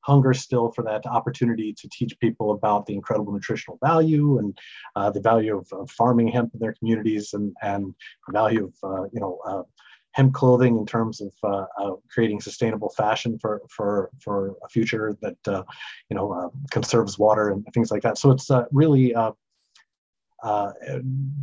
hunger 0.00 0.32
still 0.32 0.70
for 0.70 0.82
that 0.82 1.04
opportunity 1.06 1.72
to 1.72 1.88
teach 1.90 2.18
people 2.20 2.52
about 2.52 2.86
the 2.86 2.94
incredible 2.94 3.32
nutritional 3.32 3.78
value 3.84 4.38
and 4.38 4.56
uh, 4.94 5.10
the 5.10 5.20
value 5.20 5.58
of, 5.58 5.66
of, 5.72 5.90
farming 5.90 6.28
hemp 6.28 6.50
in 6.54 6.60
their 6.60 6.74
communities 6.74 7.32
and, 7.32 7.54
and 7.62 7.92
the 8.26 8.32
value 8.32 8.64
of, 8.64 8.74
uh, 8.88 9.02
you 9.12 9.20
know, 9.20 9.38
uh, 9.44 9.62
hemp 10.16 10.32
clothing 10.32 10.78
in 10.78 10.86
terms 10.86 11.20
of 11.20 11.32
uh, 11.44 11.66
uh, 11.78 11.94
creating 12.08 12.40
sustainable 12.40 12.88
fashion 12.96 13.38
for 13.38 13.60
for 13.68 14.10
for 14.18 14.56
a 14.64 14.68
future 14.68 15.14
that 15.20 15.36
uh, 15.46 15.62
you 16.08 16.16
know 16.16 16.32
uh, 16.32 16.48
conserves 16.70 17.18
water 17.18 17.50
and 17.50 17.66
things 17.74 17.90
like 17.90 18.02
that. 18.02 18.16
So 18.16 18.30
it's 18.30 18.50
uh, 18.50 18.64
really 18.72 19.14
uh, 19.14 19.32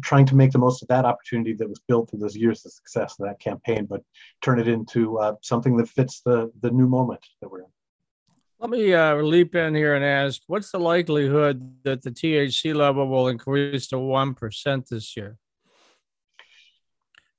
trying 0.02 0.26
to 0.26 0.36
make 0.36 0.52
the 0.52 0.58
most 0.58 0.82
of 0.82 0.88
that 0.88 1.06
opportunity 1.06 1.54
that 1.54 1.70
was 1.70 1.82
built 1.88 2.10
through 2.10 2.20
those 2.20 2.36
years 2.36 2.66
of 2.66 2.72
success 2.72 3.16
of 3.20 3.28
that 3.28 3.40
campaign, 3.40 3.86
but 3.86 4.02
turn 4.42 4.60
it 4.60 4.68
into 4.68 5.20
something 5.42 5.78
that 5.78 5.88
fits 5.88 6.22
the 6.22 6.52
the 6.62 6.72
new 6.72 6.88
moment 6.88 7.24
that 7.42 7.50
we're 7.50 7.60
in. 7.60 7.72
Let 8.60 8.72
me 8.72 8.98
leap 9.22 9.54
in 9.54 9.76
here 9.76 9.94
and 9.94 10.04
ask 10.04 10.42
what's 10.48 10.72
the 10.72 10.80
likelihood 10.80 11.76
that 11.84 12.02
the 12.02 12.12
THC 12.12 12.74
level 12.74 13.08
will 13.08 13.28
increase 13.28 13.88
to 13.88 13.98
1% 13.98 14.88
this 14.88 15.16
year? 15.16 15.38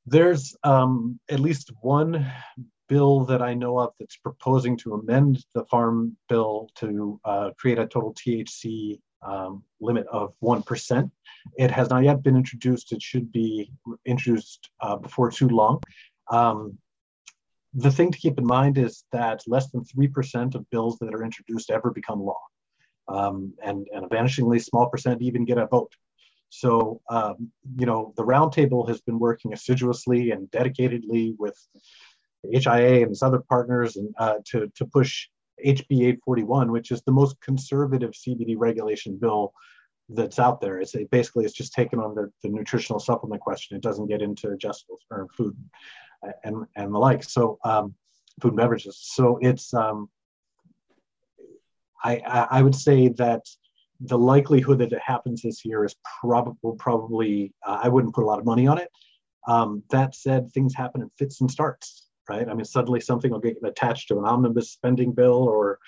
There's 0.06 0.54
um, 0.64 1.18
at 1.30 1.40
least 1.40 1.72
one 1.80 2.30
bill 2.88 3.24
that 3.24 3.40
I 3.40 3.54
know 3.54 3.78
of 3.78 3.92
that's 3.98 4.16
proposing 4.16 4.76
to 4.78 4.94
amend 4.94 5.44
the 5.54 5.64
farm 5.66 6.16
bill 6.28 6.68
to 6.76 7.20
uh, 7.24 7.50
create 7.58 7.78
a 7.78 7.86
total 7.86 8.14
THC 8.14 9.00
um, 9.22 9.62
limit 9.80 10.06
of 10.08 10.34
1%. 10.42 11.10
It 11.56 11.70
has 11.70 11.88
not 11.88 12.04
yet 12.04 12.22
been 12.22 12.36
introduced. 12.36 12.92
It 12.92 13.02
should 13.02 13.32
be 13.32 13.70
introduced 14.04 14.70
uh, 14.80 14.96
before 14.96 15.30
too 15.30 15.48
long. 15.48 15.80
Um, 16.30 16.78
the 17.72 17.90
thing 17.90 18.12
to 18.12 18.18
keep 18.18 18.38
in 18.38 18.46
mind 18.46 18.78
is 18.78 19.04
that 19.12 19.42
less 19.46 19.70
than 19.70 19.84
3% 19.84 20.54
of 20.54 20.68
bills 20.70 20.98
that 20.98 21.14
are 21.14 21.24
introduced 21.24 21.70
ever 21.70 21.90
become 21.90 22.20
law. 22.20 22.40
Um, 23.08 23.54
and, 23.62 23.86
and 23.92 24.04
a 24.04 24.08
vanishingly 24.08 24.62
small 24.62 24.88
percent 24.88 25.20
even 25.22 25.44
get 25.44 25.58
a 25.58 25.66
vote. 25.66 25.92
So, 26.56 27.00
um, 27.10 27.50
you 27.76 27.84
know, 27.84 28.12
the 28.16 28.24
roundtable 28.24 28.88
has 28.88 29.00
been 29.00 29.18
working 29.18 29.52
assiduously 29.52 30.30
and 30.30 30.48
dedicatedly 30.50 31.34
with 31.36 31.56
HIA 32.44 33.02
and 33.02 33.10
its 33.10 33.22
other 33.22 33.42
partners 33.48 33.96
and 33.96 34.14
uh, 34.18 34.34
to, 34.50 34.70
to 34.76 34.86
push 34.86 35.26
HB 35.64 35.86
841, 35.90 36.70
which 36.70 36.92
is 36.92 37.02
the 37.02 37.12
most 37.12 37.40
conservative 37.40 38.12
CBD 38.12 38.54
regulation 38.56 39.18
bill 39.20 39.52
that's 40.08 40.38
out 40.38 40.60
there. 40.60 40.78
It's 40.78 40.94
it 40.94 41.10
basically 41.10 41.44
it's 41.44 41.54
just 41.54 41.72
taken 41.72 41.98
on 41.98 42.14
the, 42.14 42.30
the 42.42 42.50
nutritional 42.50 43.00
supplement 43.00 43.40
question. 43.40 43.76
It 43.76 43.82
doesn't 43.82 44.06
get 44.06 44.22
into 44.22 44.50
adjustable 44.50 44.98
or 45.10 45.26
food 45.36 45.56
and 46.44 46.66
and 46.76 46.94
the 46.94 46.98
like. 46.98 47.24
So 47.24 47.58
um, 47.64 47.94
food 48.40 48.52
and 48.52 48.58
beverages. 48.58 48.98
So 49.00 49.38
it's 49.40 49.74
um, 49.74 50.08
I, 52.04 52.46
I 52.50 52.62
would 52.62 52.74
say 52.74 53.08
that 53.08 53.42
the 54.00 54.18
likelihood 54.18 54.78
that 54.78 54.92
it 54.92 55.00
happens 55.04 55.42
this 55.42 55.64
year 55.64 55.84
is 55.84 55.94
probably 56.20 56.72
probably 56.78 57.52
uh, 57.66 57.80
I 57.82 57.88
wouldn't 57.88 58.14
put 58.14 58.24
a 58.24 58.26
lot 58.26 58.38
of 58.38 58.44
money 58.44 58.66
on 58.66 58.78
it. 58.78 58.88
Um, 59.46 59.82
that 59.90 60.14
said, 60.14 60.50
things 60.50 60.74
happen 60.74 61.02
in 61.02 61.10
fits 61.18 61.40
and 61.40 61.50
starts, 61.50 62.06
right? 62.28 62.48
I 62.48 62.54
mean, 62.54 62.64
suddenly 62.64 63.00
something 63.00 63.30
will 63.30 63.40
get 63.40 63.56
attached 63.64 64.08
to 64.08 64.18
an 64.18 64.24
omnibus 64.24 64.72
spending 64.72 65.12
bill, 65.12 65.42
or 65.42 65.78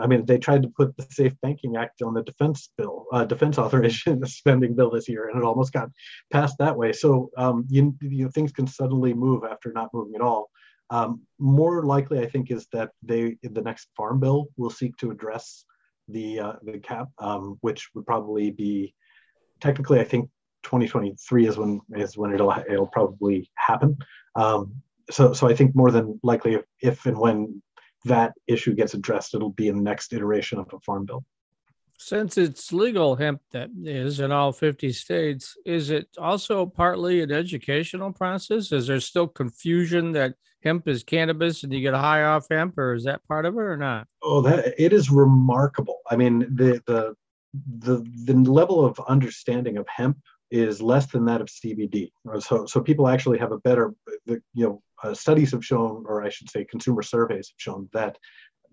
I 0.00 0.06
mean, 0.06 0.24
they 0.26 0.38
tried 0.38 0.62
to 0.62 0.68
put 0.68 0.96
the 0.96 1.06
Safe 1.10 1.34
Banking 1.42 1.76
Act 1.76 2.02
on 2.02 2.14
the 2.14 2.22
defense 2.22 2.70
bill, 2.76 3.06
uh, 3.12 3.24
defense 3.24 3.58
authorization 3.58 4.24
spending 4.26 4.74
bill 4.74 4.90
this 4.90 5.08
year, 5.08 5.28
and 5.28 5.38
it 5.38 5.44
almost 5.44 5.72
got 5.72 5.90
passed 6.32 6.56
that 6.58 6.76
way. 6.76 6.92
So 6.92 7.30
um, 7.36 7.66
you, 7.68 7.94
you 8.00 8.24
know, 8.24 8.30
things 8.30 8.52
can 8.52 8.66
suddenly 8.66 9.12
move 9.12 9.42
after 9.44 9.72
not 9.72 9.92
moving 9.92 10.14
at 10.14 10.20
all. 10.20 10.50
Um, 10.90 11.22
more 11.38 11.84
likely, 11.84 12.20
I 12.20 12.26
think, 12.26 12.50
is 12.50 12.66
that 12.72 12.90
they 13.02 13.36
the 13.42 13.62
next 13.62 13.88
farm 13.96 14.20
bill 14.20 14.48
will 14.56 14.70
seek 14.70 14.96
to 14.98 15.10
address 15.10 15.64
the 16.08 16.40
uh, 16.40 16.52
the 16.62 16.78
cap, 16.78 17.08
um, 17.18 17.58
which 17.60 17.90
would 17.94 18.06
probably 18.06 18.50
be 18.50 18.94
technically, 19.60 20.00
I 20.00 20.04
think 20.04 20.30
2023 20.64 21.46
is 21.46 21.56
when 21.56 21.80
is 21.96 22.16
when 22.16 22.32
it'll 22.34 22.52
it'll 22.68 22.86
probably 22.86 23.50
happen. 23.56 23.96
Um, 24.34 24.74
so 25.10 25.32
so 25.32 25.48
I 25.48 25.54
think 25.54 25.74
more 25.74 25.90
than 25.90 26.18
likely, 26.22 26.54
if, 26.54 26.64
if 26.80 27.06
and 27.06 27.18
when 27.18 27.62
that 28.04 28.32
issue 28.46 28.74
gets 28.74 28.94
addressed, 28.94 29.34
it'll 29.34 29.50
be 29.50 29.68
in 29.68 29.76
the 29.76 29.82
next 29.82 30.12
iteration 30.12 30.58
of 30.58 30.68
a 30.72 30.80
farm 30.80 31.06
bill. 31.06 31.24
Since 31.96 32.36
it's 32.36 32.72
legal 32.72 33.16
hemp 33.16 33.40
that 33.52 33.70
is 33.82 34.20
in 34.20 34.32
all 34.32 34.52
50 34.52 34.92
states, 34.92 35.56
is 35.64 35.90
it 35.90 36.08
also 36.18 36.66
partly 36.66 37.22
an 37.22 37.30
educational 37.30 38.12
process? 38.12 38.72
Is 38.72 38.88
there 38.88 39.00
still 39.00 39.28
confusion 39.28 40.12
that 40.12 40.34
hemp 40.64 40.88
is 40.88 41.04
cannabis 41.04 41.62
and 41.62 41.72
you 41.72 41.80
get 41.80 41.94
a 41.94 41.98
high 41.98 42.22
off 42.22 42.46
hemp, 42.50 42.78
or 42.78 42.94
is 42.94 43.04
that 43.04 43.26
part 43.28 43.46
of 43.46 43.54
it 43.54 43.60
or 43.60 43.76
not? 43.76 44.06
Oh, 44.22 44.40
that 44.42 44.74
it 44.78 44.92
is 44.92 45.10
remarkable. 45.10 45.98
I 46.10 46.16
mean, 46.16 46.40
the 46.40 46.82
the 46.86 47.14
the 47.78 48.04
the 48.24 48.34
level 48.50 48.84
of 48.84 48.98
understanding 49.08 49.76
of 49.76 49.86
hemp 49.88 50.18
is 50.50 50.80
less 50.80 51.06
than 51.06 51.24
that 51.26 51.40
of 51.40 51.48
CBD. 51.48 52.10
So 52.40 52.66
so 52.66 52.80
people 52.80 53.08
actually 53.08 53.38
have 53.38 53.52
a 53.52 53.58
better, 53.58 53.94
you 54.26 54.40
know, 54.54 54.82
uh, 55.02 55.14
studies 55.14 55.52
have 55.52 55.64
shown, 55.64 56.04
or 56.06 56.22
I 56.22 56.28
should 56.30 56.50
say, 56.50 56.64
consumer 56.64 57.02
surveys 57.02 57.48
have 57.50 57.58
shown 57.58 57.88
that 57.92 58.18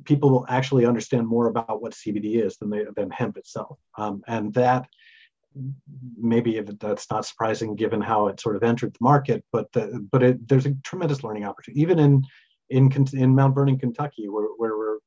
people 0.06 0.30
will 0.30 0.46
actually 0.50 0.86
understand 0.86 1.28
more 1.28 1.48
about 1.48 1.82
what 1.82 1.94
CBD 1.94 2.44
is 2.44 2.58
than 2.58 2.70
they 2.70 2.86
than 2.96 3.12
hemp 3.12 3.38
itself, 3.38 3.78
um, 3.98 4.22
and 4.28 4.54
that 4.54 4.88
maybe 6.18 6.60
that's 6.80 7.10
not 7.12 7.26
surprising 7.26 7.76
given 7.76 8.02
how 8.02 8.28
it 8.28 8.40
sort 8.40 8.56
of 8.56 8.64
entered 8.64 8.94
the 8.94 9.00
market, 9.02 9.44
but 9.52 9.72
the, 9.74 10.06
but 10.12 10.24
it, 10.24 10.48
there's 10.48 10.66
a 10.66 10.74
tremendous 10.84 11.24
learning 11.24 11.46
opportunity. 11.46 11.82
Even 11.82 12.00
in 12.00 12.24
in 12.70 12.90
in 13.14 13.36
Mount 13.36 13.54
Vernon, 13.54 13.78
Kentucky, 13.78 14.30
where, 14.30 14.48
where 14.58 14.78
we're 14.78 14.98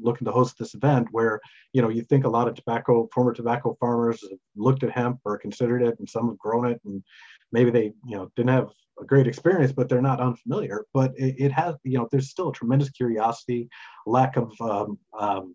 looking 0.00 0.24
to 0.24 0.32
host 0.32 0.56
this 0.58 0.74
event 0.74 1.08
where 1.10 1.40
you 1.72 1.82
know 1.82 1.88
you 1.88 2.02
think 2.02 2.24
a 2.24 2.28
lot 2.28 2.48
of 2.48 2.54
tobacco 2.54 3.08
former 3.12 3.32
tobacco 3.32 3.76
farmers 3.80 4.22
looked 4.56 4.82
at 4.82 4.90
hemp 4.90 5.18
or 5.24 5.36
considered 5.38 5.82
it 5.82 5.98
and 5.98 6.08
some 6.08 6.28
have 6.28 6.38
grown 6.38 6.66
it 6.66 6.80
and 6.84 7.02
maybe 7.50 7.70
they 7.70 7.92
you 8.06 8.16
know 8.16 8.30
didn't 8.36 8.50
have 8.50 8.68
a 9.00 9.04
great 9.04 9.26
experience 9.26 9.72
but 9.72 9.88
they're 9.88 10.02
not 10.02 10.20
unfamiliar. 10.20 10.84
But 10.92 11.12
it, 11.16 11.36
it 11.38 11.52
has 11.52 11.74
you 11.84 11.98
know 11.98 12.08
there's 12.10 12.30
still 12.30 12.50
a 12.50 12.52
tremendous 12.52 12.90
curiosity 12.90 13.68
lack 14.06 14.36
of 14.36 14.52
um, 14.60 14.98
um, 15.18 15.54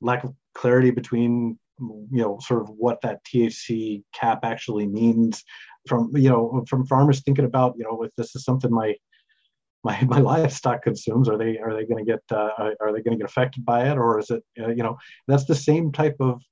lack 0.00 0.24
of 0.24 0.34
clarity 0.54 0.90
between 0.90 1.58
you 2.10 2.22
know 2.22 2.38
sort 2.40 2.62
of 2.62 2.68
what 2.76 3.00
that 3.02 3.20
thc 3.24 4.02
cap 4.14 4.40
actually 4.44 4.86
means 4.86 5.44
from 5.88 6.10
you 6.14 6.28
know 6.28 6.64
from 6.68 6.86
farmers 6.86 7.22
thinking 7.22 7.44
about 7.44 7.74
you 7.76 7.84
know 7.84 8.02
if 8.02 8.10
this 8.16 8.34
is 8.34 8.44
something 8.44 8.70
my 8.70 8.94
my, 9.84 10.00
my 10.08 10.18
livestock 10.18 10.82
consumes 10.82 11.28
are 11.28 11.38
they 11.38 11.58
are 11.58 11.74
they 11.74 11.84
going 11.84 12.04
to 12.04 12.10
get 12.10 12.20
uh, 12.30 12.50
are 12.80 12.92
they 12.92 13.02
going 13.02 13.16
to 13.16 13.22
get 13.22 13.28
affected 13.28 13.64
by 13.64 13.88
it? 13.88 13.98
Or 13.98 14.18
is 14.18 14.30
it 14.30 14.42
uh, 14.60 14.68
you 14.68 14.82
know 14.82 14.98
that's 15.28 15.44
the 15.44 15.54
same 15.54 15.92
type 15.92 16.16
of 16.20 16.42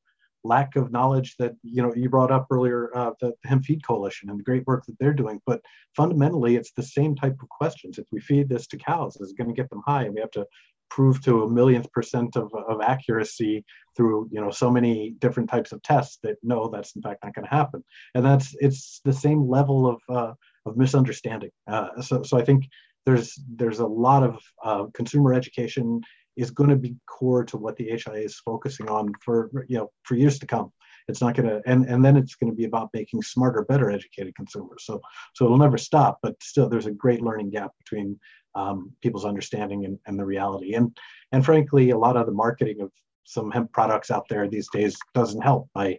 lack 0.43 0.75
of 0.75 0.91
knowledge 0.91 1.37
that 1.39 1.53
you 1.63 1.83
know 1.83 1.93
you 1.95 2.09
brought 2.09 2.33
up 2.33 2.47
earlier 2.51 2.91
uh, 2.97 3.11
the, 3.21 3.33
the 3.43 3.49
hemp 3.49 3.65
feed 3.65 3.87
coalition 3.87 4.31
and 4.31 4.39
the 4.39 4.45
great 4.45 4.67
work 4.67 4.85
that 4.87 4.97
they're 4.99 5.13
doing. 5.13 5.41
But 5.47 5.61
fundamentally 5.97 6.57
it's 6.57 6.73
the 6.73 6.83
same 6.83 7.15
type 7.15 7.37
of 7.43 7.49
questions. 7.49 7.99
If 7.99 8.07
we 8.11 8.21
feed 8.21 8.49
this 8.49 8.67
to 8.69 8.79
cows 8.79 9.17
is 9.17 9.31
it 9.31 9.39
going 9.39 9.55
to 9.55 9.61
get 9.61 9.71
them 9.71 9.83
high? 9.87 10.05
And 10.05 10.15
we 10.15 10.21
have 10.21 10.31
to 10.33 10.47
prove 10.91 11.23
to 11.23 11.45
a 11.45 11.51
millionth 11.51 11.91
percent 11.93 12.37
of, 12.37 12.53
of 12.55 12.81
accuracy 12.81 13.65
through 13.97 14.29
you 14.31 14.41
know 14.41 14.51
so 14.51 14.71
many 14.71 15.15
different 15.19 15.49
types 15.49 15.73
of 15.73 15.83
tests 15.83 16.19
that 16.23 16.37
no 16.43 16.69
that's 16.69 16.95
in 16.97 17.03
fact 17.03 17.25
not 17.25 17.35
going 17.35 17.45
to 17.45 17.51
happen 17.51 17.83
and 18.15 18.25
that's 18.25 18.55
it's 18.61 19.01
the 19.05 19.13
same 19.13 19.49
level 19.49 19.87
of 19.87 20.01
uh, 20.09 20.33
of 20.67 20.77
misunderstanding 20.77 21.51
uh, 21.69 21.89
so 22.01 22.23
so 22.23 22.39
i 22.39 22.45
think 22.45 22.65
there's 23.07 23.39
there's 23.57 23.79
a 23.79 23.87
lot 23.87 24.23
of 24.23 24.43
uh, 24.65 24.85
consumer 24.95 25.33
education 25.33 26.01
is 26.37 26.51
going 26.51 26.71
to 26.71 26.77
be 26.77 26.97
core 27.07 27.45
to 27.45 27.57
what 27.57 27.77
the 27.77 27.89
HIA 27.89 28.23
is 28.23 28.37
focusing 28.37 28.89
on 28.89 29.13
for 29.23 29.51
you 29.69 29.79
know 29.79 29.91
for 30.05 30.15
years 30.15 30.39
to 30.41 30.47
come. 30.47 30.73
It's 31.09 31.21
not 31.21 31.35
going 31.35 31.49
to 31.49 31.61
and 31.67 31.87
and 31.87 32.05
then 32.05 32.17
it's 32.17 32.37
going 32.37 32.53
to 32.53 32.57
be 32.57 32.65
about 32.65 32.91
making 32.95 33.23
smarter, 33.23 33.65
better 33.65 33.91
educated 33.91 34.35
consumers. 34.37 34.85
So 34.85 35.01
so 35.35 35.45
it'll 35.45 35.59
never 35.59 35.79
stop, 35.79 36.19
but 36.23 36.41
still 36.43 36.69
there's 36.69 36.87
a 36.87 36.93
great 36.93 37.21
learning 37.21 37.51
gap 37.51 37.73
between 37.79 38.19
um, 38.55 38.93
people's 39.03 39.25
understanding 39.25 39.85
and, 39.85 39.99
and 40.07 40.19
the 40.19 40.25
reality. 40.25 40.75
And 40.75 40.97
and 41.33 41.45
frankly, 41.45 41.91
a 41.91 41.99
lot 41.99 42.17
of 42.17 42.27
the 42.27 42.33
marketing 42.33 42.81
of 42.81 42.91
some 43.25 43.51
hemp 43.51 43.73
products 43.73 44.11
out 44.11 44.27
there 44.29 44.49
these 44.49 44.69
days 44.73 44.97
doesn't 45.15 45.43
help 45.43 45.69
by 45.75 45.99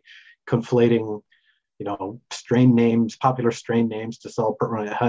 conflating 0.50 1.22
you 1.82 1.86
know, 1.86 2.22
strain 2.30 2.76
names, 2.76 3.16
popular 3.16 3.50
strain 3.50 3.88
names 3.88 4.20
to 4.20 4.30
sell 4.30 4.56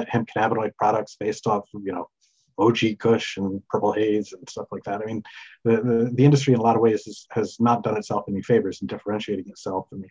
hemp 0.09 0.27
cannabinoid 0.35 0.75
products 0.79 1.19
based 1.21 1.47
off, 1.47 1.69
you 1.75 1.93
know, 1.93 2.09
OG 2.57 2.99
Kush 2.99 3.37
and 3.37 3.61
Purple 3.69 3.93
Haze 3.93 4.33
and 4.33 4.49
stuff 4.49 4.69
like 4.73 4.83
that. 4.85 5.03
I 5.03 5.05
mean, 5.05 5.23
the, 5.65 5.83
the, 5.83 6.11
the 6.15 6.25
industry 6.25 6.55
in 6.55 6.61
a 6.61 6.63
lot 6.63 6.77
of 6.77 6.81
ways 6.81 7.07
is, 7.07 7.27
has 7.31 7.59
not 7.61 7.83
done 7.83 7.99
itself 7.99 8.25
any 8.27 8.41
favors 8.41 8.81
in 8.81 8.87
differentiating 8.87 9.49
itself 9.49 9.89
and 9.93 10.03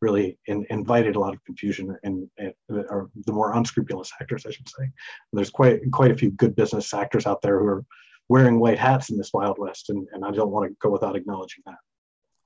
really 0.00 0.38
in, 0.46 0.66
invited 0.70 1.16
a 1.16 1.20
lot 1.20 1.34
of 1.34 1.44
confusion 1.44 1.96
and, 2.02 2.28
or 2.68 3.10
the 3.24 3.32
more 3.32 3.54
unscrupulous 3.54 4.12
actors, 4.20 4.46
I 4.46 4.50
should 4.50 4.68
say. 4.68 4.84
And 4.84 4.92
there's 5.32 5.50
quite 5.50 5.80
quite 5.92 6.10
a 6.10 6.16
few 6.16 6.30
good 6.30 6.54
business 6.56 6.92
actors 6.92 7.26
out 7.26 7.42
there 7.42 7.58
who 7.58 7.66
are 7.66 7.84
wearing 8.28 8.58
white 8.58 8.78
hats 8.78 9.10
in 9.10 9.18
this 9.18 9.32
Wild 9.32 9.58
West, 9.58 9.90
and, 9.90 10.06
and 10.12 10.24
I 10.24 10.30
don't 10.30 10.50
want 10.50 10.70
to 10.70 10.76
go 10.80 10.90
without 10.90 11.16
acknowledging 11.16 11.62
that. 11.66 11.76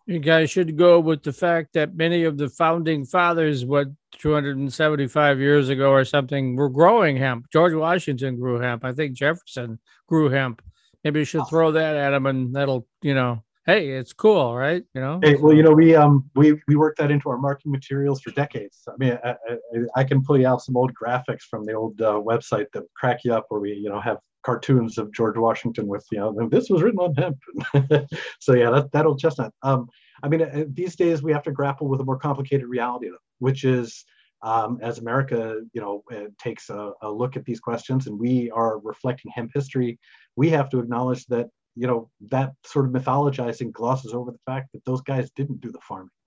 You 0.07 0.19
guys 0.19 0.51
should 0.51 0.77
go 0.77 1.01
with 1.01 1.23
the 1.23 1.35
fact 1.35 1.75
that 1.75 1.95
many 1.95 2.25
of 2.25 2.39
the 2.39 2.49
founding 2.49 3.05
fathers, 3.05 3.65
what 3.65 3.89
275 4.13 5.39
years 5.39 5.69
ago 5.69 5.91
or 5.91 6.05
something, 6.05 6.57
were 6.57 6.71
growing 6.71 7.19
hemp. 7.19 7.47
George 7.53 7.75
Washington 7.75 8.41
grew 8.41 8.59
hemp. 8.59 8.85
I 8.85 8.93
think 8.93 9.13
Jefferson 9.13 9.79
grew 10.07 10.31
hemp. 10.31 10.63
Maybe 11.05 11.21
you 11.21 11.25
should 11.27 11.47
throw 11.49 11.73
that 11.73 11.95
at 11.95 12.15
him, 12.15 12.25
and 12.25 12.55
that'll, 12.55 12.87
you 13.03 13.15
know, 13.15 13.45
hey, 13.69 13.91
it's 13.91 14.15
cool, 14.15 14.57
right? 14.57 14.83
You 14.95 15.01
know. 15.01 15.21
Hey, 15.23 15.37
well, 15.37 15.55
you 15.55 15.63
know, 15.63 15.73
we 15.73 15.95
um 15.95 16.29
we 16.35 16.59
we 16.67 16.75
worked 16.75 16.99
that 16.99 17.11
into 17.11 17.29
our 17.29 17.39
marketing 17.39 17.71
materials 17.71 18.21
for 18.23 18.31
decades. 18.31 18.83
I 18.89 18.93
mean, 18.99 19.19
I, 19.23 19.31
I, 19.31 19.57
I 19.97 20.05
can 20.05 20.25
pull 20.25 20.39
you 20.41 20.49
out 20.49 20.63
some 20.63 20.77
old 20.77 20.93
graphics 21.01 21.43
from 21.43 21.65
the 21.65 21.75
old 21.75 22.01
uh, 22.01 22.15
website 22.15 22.67
that 22.73 22.85
crack 22.97 23.21
you 23.25 23.35
up, 23.35 23.45
where 23.51 23.61
we 23.61 23.75
you 23.75 23.91
know 23.91 24.01
have 24.01 24.19
cartoons 24.45 24.97
of 24.97 25.13
George 25.13 25.37
Washington 25.37 25.87
with 25.87 26.05
you 26.11 26.19
know 26.19 26.49
this 26.51 26.71
was 26.71 26.83
written 26.83 26.99
on 26.99 27.15
hemp. 27.15 28.09
so 28.41 28.55
yeah, 28.55 28.71
that 28.71 28.91
that 28.93 29.07
old 29.07 29.21
chestnut. 29.21 29.53
Um, 29.63 29.89
I 30.23 30.29
mean, 30.29 30.43
uh, 30.43 30.65
these 30.73 30.97
days 30.97 31.23
we 31.23 31.33
have 31.33 31.45
to 31.45 31.53
grapple 31.53 31.89
with 31.89 32.01
a 32.01 32.05
more 32.05 32.19
complicated 32.19 32.67
reality, 32.67 33.11
which 33.39 33.65
is 33.65 34.05
um, 34.43 34.79
as 34.83 34.99
America, 34.99 35.61
you 35.73 35.81
know, 35.81 36.03
uh, 36.13 36.29
takes 36.39 36.71
a, 36.71 36.93
a, 37.03 37.11
look 37.11 37.37
at 37.37 37.45
these 37.45 37.59
questions 37.61 38.07
and 38.07 38.19
we 38.19 38.51
are 38.53 38.79
reflecting 38.79 39.33
hemp 39.35 39.51
history, 39.53 39.99
we 40.37 40.49
have 40.51 40.71
to 40.71 40.79
acknowledge 40.79 41.27
that, 41.27 41.49
you 41.81 41.87
know, 41.87 42.11
that 42.35 42.51
sort 42.65 42.87
of 42.87 42.93
mythologizing 42.93 43.71
glosses 43.73 44.13
over 44.13 44.31
the 44.33 44.45
fact 44.51 44.67
that 44.73 44.85
those 44.85 45.03
guys 45.03 45.31
didn't 45.39 45.61
do 45.61 45.71
the 45.73 45.87
farming. 45.89 46.19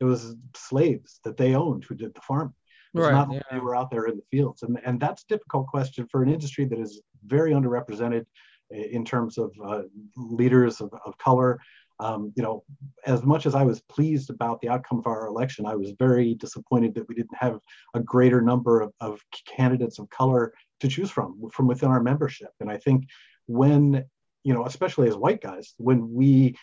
It 0.00 0.04
was 0.04 0.34
slaves 0.54 1.20
that 1.24 1.36
they 1.36 1.54
owned 1.54 1.84
who 1.84 1.94
did 1.94 2.14
the 2.14 2.20
farming. 2.20 2.54
It's 2.94 3.04
right, 3.04 3.12
not 3.12 3.32
yeah. 3.32 3.40
they 3.50 3.58
were 3.58 3.76
out 3.76 3.90
there 3.90 4.06
in 4.06 4.16
the 4.16 4.28
fields. 4.30 4.62
And, 4.62 4.78
and 4.86 4.98
that's 4.98 5.22
a 5.22 5.32
difficult 5.34 5.66
question 5.68 6.06
for 6.10 6.22
an 6.22 6.30
industry 6.36 6.64
that 6.66 6.78
is 6.78 7.00
very 7.24 7.52
underrepresented 7.52 8.24
in 8.70 9.04
terms 9.04 9.38
of 9.38 9.50
uh, 9.64 9.82
leaders 10.16 10.80
of, 10.80 10.90
of 11.04 11.16
color. 11.18 11.60
Um, 11.98 12.32
you 12.36 12.42
know, 12.42 12.62
as 13.06 13.22
much 13.22 13.46
as 13.46 13.54
I 13.54 13.64
was 13.70 13.80
pleased 13.82 14.28
about 14.28 14.60
the 14.60 14.68
outcome 14.68 14.98
of 14.98 15.06
our 15.06 15.28
election, 15.28 15.66
I 15.66 15.76
was 15.76 15.92
very 15.98 16.34
disappointed 16.34 16.94
that 16.94 17.08
we 17.08 17.14
didn't 17.14 17.36
have 17.38 17.58
a 17.94 18.00
greater 18.00 18.40
number 18.42 18.82
of, 18.84 18.92
of 19.00 19.20
candidates 19.56 19.98
of 19.98 20.10
color 20.10 20.52
to 20.80 20.88
choose 20.88 21.10
from 21.10 21.28
from 21.54 21.66
within 21.66 21.90
our 21.94 22.02
membership. 22.02 22.50
And 22.60 22.70
I 22.70 22.76
think 22.76 23.04
when, 23.46 24.04
you 24.46 24.54
know, 24.54 24.64
especially 24.64 25.08
as 25.08 25.16
white 25.16 25.42
guys, 25.42 25.74
when 25.76 26.14
we 26.14 26.56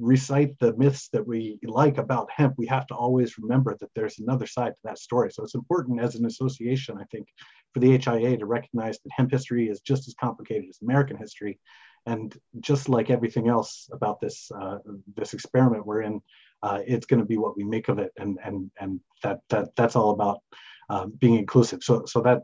recite 0.00 0.58
the 0.58 0.76
myths 0.76 1.08
that 1.12 1.24
we 1.24 1.60
like 1.62 1.96
about 1.96 2.28
hemp, 2.28 2.54
we 2.58 2.66
have 2.66 2.88
to 2.88 2.94
always 2.94 3.38
remember 3.38 3.76
that 3.78 3.90
there's 3.94 4.18
another 4.18 4.48
side 4.48 4.70
to 4.70 4.80
that 4.82 4.98
story. 4.98 5.30
So 5.30 5.44
it's 5.44 5.54
important 5.54 6.00
as 6.00 6.16
an 6.16 6.26
association, 6.26 6.98
I 7.00 7.04
think, 7.04 7.28
for 7.72 7.78
the 7.78 7.96
HIA 7.96 8.36
to 8.36 8.46
recognize 8.46 8.98
that 8.98 9.12
hemp 9.16 9.30
history 9.30 9.68
is 9.68 9.80
just 9.80 10.08
as 10.08 10.14
complicated 10.18 10.68
as 10.68 10.80
American 10.82 11.18
history. 11.18 11.60
And 12.04 12.36
just 12.58 12.88
like 12.88 13.10
everything 13.10 13.46
else 13.48 13.88
about 13.92 14.20
this 14.20 14.50
uh, 14.60 14.78
this 15.14 15.32
experiment 15.32 15.86
we're 15.86 16.02
in, 16.02 16.20
uh, 16.64 16.80
it's 16.84 17.06
going 17.06 17.20
to 17.20 17.26
be 17.26 17.36
what 17.36 17.56
we 17.56 17.62
make 17.62 17.88
of 17.88 18.00
it, 18.00 18.10
and 18.16 18.38
and 18.42 18.72
and 18.80 18.98
that 19.22 19.38
that 19.50 19.76
that's 19.76 19.94
all 19.94 20.10
about 20.10 20.40
um, 20.88 21.12
being 21.20 21.34
inclusive. 21.34 21.84
So 21.84 22.06
so 22.06 22.22
that 22.22 22.42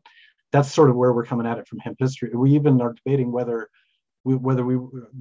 that's 0.53 0.72
sort 0.72 0.90
of 0.90 0.96
where 0.96 1.12
we're 1.12 1.25
coming 1.25 1.46
at 1.46 1.59
it 1.59 1.66
from 1.66 1.81
hemp 1.81 1.96
history. 1.99 2.31
We 2.35 2.55
even 2.55 2.81
are 2.83 2.92
debating 2.92 3.33
whether 3.33 3.68
we, 4.26 4.34
whether 4.34 4.64
we 4.64 4.76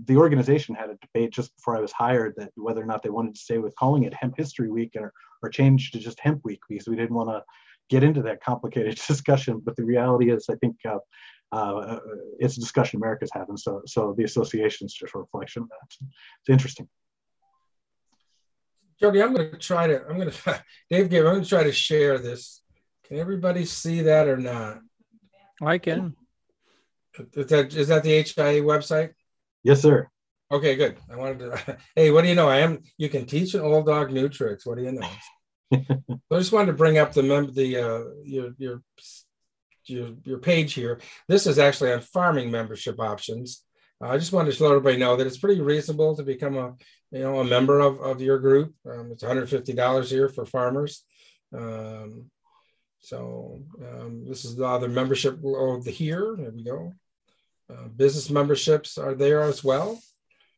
the 0.05 0.17
organization 0.17 0.73
had 0.73 0.89
a 0.89 0.95
debate 0.95 1.31
just 1.31 1.55
before 1.55 1.77
I 1.77 1.79
was 1.79 1.91
hired 1.91 2.33
that 2.37 2.51
whether 2.55 2.81
or 2.81 2.87
not 2.87 3.03
they 3.03 3.11
wanted 3.11 3.35
to 3.35 3.39
stay 3.39 3.59
with 3.59 3.75
calling 3.75 4.03
it 4.03 4.15
Hemp 4.15 4.33
History 4.35 4.71
Week 4.71 4.93
or, 4.95 5.13
or 5.43 5.49
change 5.49 5.91
to 5.91 5.99
just 5.99 6.19
Hemp 6.19 6.41
Week 6.43 6.59
because 6.67 6.87
we 6.87 6.95
didn't 6.95 7.15
want 7.15 7.29
to 7.29 7.43
get 7.91 8.03
into 8.03 8.23
that 8.23 8.41
complicated 8.41 8.95
discussion. 9.07 9.61
But 9.63 9.75
the 9.75 9.85
reality 9.85 10.31
is, 10.31 10.47
I 10.49 10.55
think 10.55 10.77
uh, 10.89 10.97
uh, 11.51 11.99
it's 12.39 12.57
a 12.57 12.59
discussion 12.59 12.97
America's 12.97 13.29
having. 13.31 13.57
So 13.57 13.83
so 13.85 14.15
the 14.17 14.23
association 14.23 14.87
is 14.87 14.93
just 14.93 15.13
a 15.13 15.19
reflection 15.19 15.61
of 15.61 15.69
that. 15.69 16.07
It's 16.41 16.49
interesting. 16.49 16.89
Jody, 18.99 19.21
I'm 19.21 19.35
going 19.35 19.51
to 19.51 19.57
try 19.57 19.85
to. 19.85 20.03
I'm 20.09 20.17
going 20.17 20.31
to 20.45 20.63
Dave 20.89 21.11
gave. 21.11 21.25
I'm 21.25 21.33
going 21.33 21.43
to 21.43 21.49
try 21.49 21.63
to 21.63 21.71
share 21.71 22.17
this. 22.17 22.63
Can 23.03 23.19
everybody 23.19 23.65
see 23.65 24.01
that 24.01 24.27
or 24.27 24.37
not? 24.37 24.79
I 25.61 25.77
can. 25.77 26.15
Is 27.34 27.47
that 27.47 27.73
is 27.73 27.88
that 27.88 28.04
the 28.04 28.21
HIA 28.21 28.62
website? 28.62 29.12
Yes, 29.63 29.82
sir. 29.82 30.10
Okay, 30.51 30.75
good. 30.75 30.97
I 31.12 31.15
wanted 31.15 31.39
to. 31.39 31.78
Hey, 31.95 32.12
what 32.12 32.21
do 32.21 32.28
you 32.28 32.36
know? 32.36 32.49
I 32.49 32.58
am. 32.58 32.84
You 32.97 33.10
can 33.10 33.25
teach 33.25 33.54
an 33.54 33.62
old 33.62 33.86
dog 33.86 34.12
new 34.12 34.30
tricks. 34.30 34.65
What 34.65 34.78
do 34.78 34.84
you 34.84 34.91
know? 34.91 35.10
I 35.73 36.38
just 36.38 36.51
wanted 36.51 36.67
to 36.67 36.78
bring 36.78 36.97
up 36.97 37.13
the 37.13 37.23
mem- 37.23 37.54
the 37.54 37.78
uh, 37.78 38.04
your 38.23 38.54
your 38.58 38.82
your 39.86 40.10
your 40.23 40.39
page 40.39 40.73
here. 40.73 40.99
This 41.28 41.47
is 41.47 41.58
actually 41.58 41.93
on 41.93 42.01
farming 42.01 42.51
membership 42.51 42.99
options. 42.99 43.63
Uh, 44.04 44.10
I 44.10 44.17
just 44.17 44.34
wanted 44.34 44.54
to 44.54 44.63
let 44.63 44.71
everybody 44.71 44.97
know 44.97 45.15
that 45.15 45.28
it's 45.28 45.38
pretty 45.38 45.62
reasonable 45.62 46.15
to 46.15 46.23
become 46.23 46.58
a 46.58 46.75
you 47.12 47.19
know 47.19 47.39
a 47.39 47.45
member 47.45 47.80
of, 47.80 47.99
of 47.99 48.21
your 48.21 48.39
group. 48.39 48.75
Um, 48.89 49.12
it's 49.12 49.23
$150 49.23 50.10
here 50.10 50.30
for 50.30 50.45
farmers. 50.45 51.04
Um, 51.56 52.30
so 52.99 53.62
um, 53.82 54.25
this 54.28 54.45
is 54.45 54.56
the 54.56 54.65
other 54.65 54.89
membership 54.89 55.39
the 55.41 55.93
here. 55.93 56.36
There 56.38 56.51
we 56.51 56.63
go. 56.63 56.93
Uh, 57.69 57.88
business 57.95 58.30
memberships 58.30 58.97
are 58.97 59.15
there 59.15 59.41
as 59.41 59.63
well. 59.63 59.99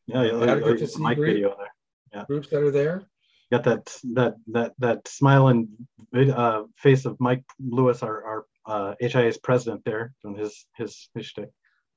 Yeah, 0.06 0.24
yeah, 0.24 0.52
advocacy 0.52 1.02
group, 1.02 1.18
video 1.18 1.56
there. 1.56 1.74
Yeah. 2.12 2.24
Groups 2.26 2.48
that 2.48 2.62
are 2.62 2.70
there. 2.70 3.02
Got 3.50 3.64
that 3.64 3.98
that 4.14 4.34
that 4.48 4.72
that 4.78 5.08
smiling 5.08 5.68
uh, 6.14 6.64
face 6.76 7.06
of 7.06 7.18
Mike 7.18 7.44
Lewis, 7.58 8.02
our 8.02 8.24
our 8.24 8.46
uh, 8.66 8.94
HIA's 9.00 9.38
president 9.38 9.84
there 9.84 10.12
on 10.24 10.34
his 10.34 10.66
his 10.76 11.08
his 11.14 11.26
shtick. 11.26 11.50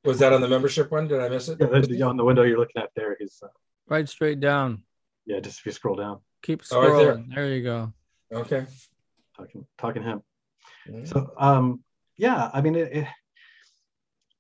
Was 0.06 0.20
that 0.20 0.34
on 0.34 0.42
the 0.42 0.48
membership 0.48 0.92
one? 0.92 1.08
Did 1.08 1.20
I 1.20 1.30
miss 1.30 1.50
it? 1.50 1.58
Yeah, 1.60 2.06
on 2.06 2.18
the 2.18 2.24
window 2.24 2.44
you're 2.44 2.58
looking 2.58 2.82
at 2.82 2.90
there. 2.96 3.18
He's 3.20 3.38
uh, 3.44 3.48
right 3.88 4.08
straight 4.08 4.40
down. 4.40 4.84
Yeah, 5.26 5.40
just 5.40 5.60
if 5.60 5.66
you 5.66 5.72
scroll 5.74 5.96
down. 5.96 6.20
Keep 6.42 6.64
scrolling. 6.64 6.72
Oh, 6.74 7.08
right 7.08 7.28
there. 7.28 7.36
there 7.36 7.54
you 7.54 7.64
go. 7.64 7.94
Okay. 8.32 8.66
Talking 9.38 9.68
talking 9.78 10.04
him. 10.04 10.22
Mm-hmm. 10.88 11.06
So 11.06 11.34
um, 11.38 11.84
yeah, 12.18 12.50
I 12.54 12.62
mean, 12.62 12.76
it, 12.76 12.92
it, 12.94 13.08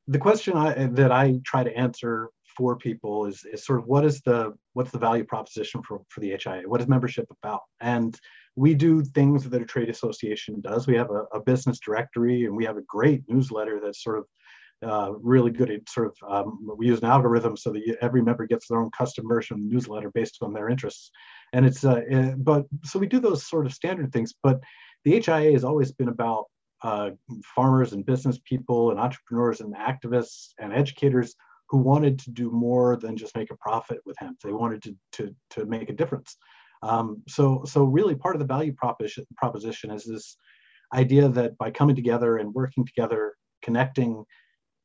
the 0.07 0.19
question 0.19 0.55
I, 0.55 0.85
that 0.87 1.11
I 1.11 1.39
try 1.45 1.63
to 1.63 1.75
answer 1.77 2.29
for 2.57 2.75
people 2.75 3.25
is, 3.25 3.45
is 3.51 3.65
sort 3.65 3.79
of 3.79 3.85
what 3.85 4.05
is 4.05 4.21
the 4.21 4.53
what's 4.73 4.91
the 4.91 4.99
value 4.99 5.23
proposition 5.23 5.81
for, 5.83 6.01
for 6.09 6.19
the 6.19 6.37
HIA? 6.43 6.63
What 6.65 6.81
is 6.81 6.87
membership 6.87 7.25
about? 7.41 7.61
And 7.79 8.17
we 8.55 8.73
do 8.73 9.03
things 9.03 9.47
that 9.49 9.61
a 9.61 9.65
trade 9.65 9.89
association 9.89 10.59
does. 10.61 10.87
We 10.87 10.95
have 10.95 11.09
a, 11.09 11.23
a 11.33 11.39
business 11.39 11.79
directory 11.79 12.45
and 12.45 12.55
we 12.55 12.65
have 12.65 12.77
a 12.77 12.83
great 12.83 13.23
newsletter 13.27 13.79
that's 13.81 14.03
sort 14.03 14.19
of 14.19 14.25
uh, 14.83 15.13
really 15.21 15.51
good 15.51 15.69
at 15.69 15.87
sort 15.87 16.07
of 16.07 16.15
um, 16.27 16.67
we 16.77 16.87
use 16.87 16.99
an 16.99 17.05
algorithm 17.05 17.55
so 17.55 17.71
that 17.71 17.97
every 18.01 18.21
member 18.21 18.47
gets 18.47 18.67
their 18.67 18.81
own 18.81 18.89
custom 18.91 19.27
version 19.27 19.69
newsletter 19.69 20.09
based 20.09 20.39
on 20.41 20.53
their 20.53 20.69
interests 20.69 21.11
and 21.53 21.67
it's 21.67 21.85
uh, 21.85 22.01
uh, 22.11 22.31
but 22.37 22.65
so 22.83 22.97
we 22.97 23.05
do 23.05 23.19
those 23.19 23.47
sort 23.47 23.67
of 23.67 23.73
standard 23.73 24.11
things 24.11 24.33
but 24.41 24.59
the 25.05 25.21
HIA 25.21 25.51
has 25.51 25.63
always 25.63 25.91
been 25.91 26.09
about 26.09 26.45
uh, 26.83 27.11
farmers 27.55 27.93
and 27.93 28.05
business 28.05 28.39
people 28.43 28.91
and 28.91 28.99
entrepreneurs 28.99 29.61
and 29.61 29.75
activists 29.75 30.49
and 30.59 30.73
educators 30.73 31.35
who 31.69 31.77
wanted 31.77 32.19
to 32.19 32.31
do 32.31 32.51
more 32.51 32.97
than 32.97 33.15
just 33.15 33.35
make 33.35 33.51
a 33.51 33.57
profit 33.57 33.99
with 34.05 34.17
hemp. 34.19 34.37
They 34.43 34.51
wanted 34.51 34.83
to, 34.83 34.95
to, 35.13 35.35
to 35.51 35.65
make 35.65 35.89
a 35.89 35.93
difference. 35.93 36.35
Um, 36.83 37.23
so, 37.27 37.63
so 37.65 37.83
really 37.85 38.15
part 38.15 38.35
of 38.35 38.39
the 38.39 38.45
value 38.45 38.73
proposition, 38.73 39.25
proposition 39.37 39.91
is 39.91 40.03
this 40.03 40.37
idea 40.93 41.29
that 41.29 41.57
by 41.57 41.71
coming 41.71 41.95
together 41.95 42.37
and 42.37 42.53
working 42.53 42.85
together, 42.85 43.35
connecting, 43.61 44.25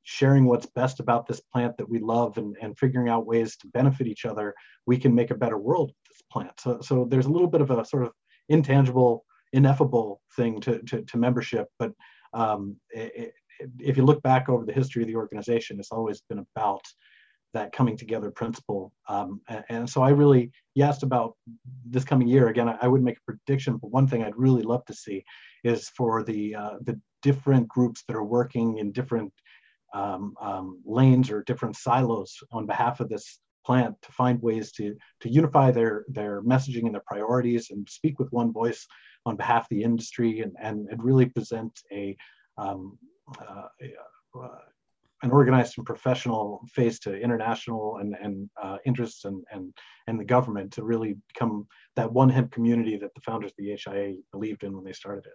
sharing 0.04 0.44
what's 0.44 0.66
best 0.66 1.00
about 1.00 1.26
this 1.26 1.40
plant 1.52 1.76
that 1.76 1.88
we 1.88 1.98
love 1.98 2.38
and, 2.38 2.56
and 2.62 2.78
figuring 2.78 3.09
out 3.09 3.26
ways 3.26 3.56
to 3.56 3.66
benefit 3.68 4.06
each 4.06 4.24
other, 4.24 4.54
we 4.87 4.96
can 4.96 5.12
make 5.12 5.32
a 5.32 5.35
better 5.35 5.59
world 5.59 5.88
with 5.88 6.09
this 6.09 6.22
plant. 6.30 6.52
So, 6.61 6.80
so 6.80 7.06
there's 7.11 7.26
a 7.26 7.32
little 7.32 7.48
bit 7.48 7.62
of 7.62 7.70
a 7.72 7.85
sort 7.85 8.04
of 8.04 8.12
intangible 8.48 9.24
ineffable 9.52 10.20
thing 10.37 10.61
to, 10.61 10.80
to, 10.82 11.02
to 11.02 11.16
membership. 11.18 11.68
But 11.78 11.92
um, 12.35 12.76
it, 12.90 13.12
it, 13.14 13.35
if 13.78 13.96
you 13.96 14.04
look 14.04 14.22
back 14.22 14.48
over 14.48 14.64
the 14.64 14.72
history 14.72 15.02
of 15.02 15.09
the 15.09 15.16
organization, 15.16 15.78
it's 15.78 15.92
always 15.92 16.22
been 16.28 16.44
about 16.54 16.82
that 17.54 17.72
coming 17.72 17.96
together 17.96 18.30
principle. 18.30 18.92
Um, 19.09 19.40
and, 19.48 19.64
and, 19.68 19.90
so 19.90 20.02
I 20.02 20.11
really, 20.11 20.50
you 20.74 20.85
asked 20.85 21.02
about 21.02 21.37
this 21.87 22.04
coming 22.04 22.28
year. 22.28 22.48
Again, 22.48 22.68
I, 22.68 22.76
I 22.82 22.88
wouldn't 22.88 23.06
make 23.06 23.16
a 23.16 23.32
prediction, 23.32 23.78
but 23.78 23.90
one 23.90 24.06
thing 24.06 24.22
I'd 24.22 24.37
really 24.37 24.62
love 24.62 24.85
to 24.87 24.94
see 24.94 25.24
is 25.64 25.88
for 25.88 26.22
the, 26.22 26.54
uh, 26.54 26.74
the 26.82 27.00
different 27.22 27.66
groups 27.66 28.04
that 28.06 28.16
are 28.16 28.24
working 28.24 28.78
in 28.78 28.92
different 28.92 29.32
um, 29.94 30.35
um, 30.40 30.82
lanes 30.85 31.30
or 31.30 31.42
different 31.44 31.76
silos 31.76 32.37
on 32.52 32.66
behalf 32.66 33.00
of 33.00 33.09
this 33.09 33.40
plant 33.64 33.96
to 34.02 34.12
find 34.12 34.40
ways 34.42 34.70
to, 34.72 34.94
to 35.20 35.28
unify 35.28 35.70
their, 35.70 36.04
their 36.09 36.42
messaging 36.42 36.85
and 36.85 36.94
their 36.94 37.02
priorities 37.06 37.70
and 37.70 37.88
speak 37.88 38.18
with 38.18 38.30
one 38.32 38.52
voice 38.52 38.87
on 39.26 39.36
behalf 39.36 39.64
of 39.64 39.68
the 39.70 39.82
industry 39.82 40.40
and, 40.40 40.52
and, 40.60 40.88
and 40.88 41.02
really 41.02 41.26
present 41.26 41.78
a, 41.92 42.16
um, 42.58 42.98
uh, 43.40 43.62
uh, 44.40 44.48
an 45.22 45.30
organized 45.30 45.78
and 45.78 45.86
professional 45.86 46.60
face 46.72 46.98
to 47.00 47.18
international 47.18 47.98
and, 47.98 48.14
and 48.22 48.48
uh, 48.62 48.76
interests 48.86 49.24
and, 49.24 49.44
and, 49.50 49.72
and 50.06 50.20
the 50.20 50.24
government 50.24 50.72
to 50.72 50.84
really 50.84 51.16
become 51.32 51.66
that 51.96 52.12
one 52.12 52.28
hemp 52.28 52.52
community 52.52 52.96
that 52.96 53.14
the 53.14 53.20
founders 53.22 53.50
of 53.50 53.56
the 53.58 53.76
HIA 53.84 54.16
believed 54.32 54.62
in 54.62 54.74
when 54.74 54.84
they 54.84 54.92
started 54.92 55.26
it. 55.26 55.32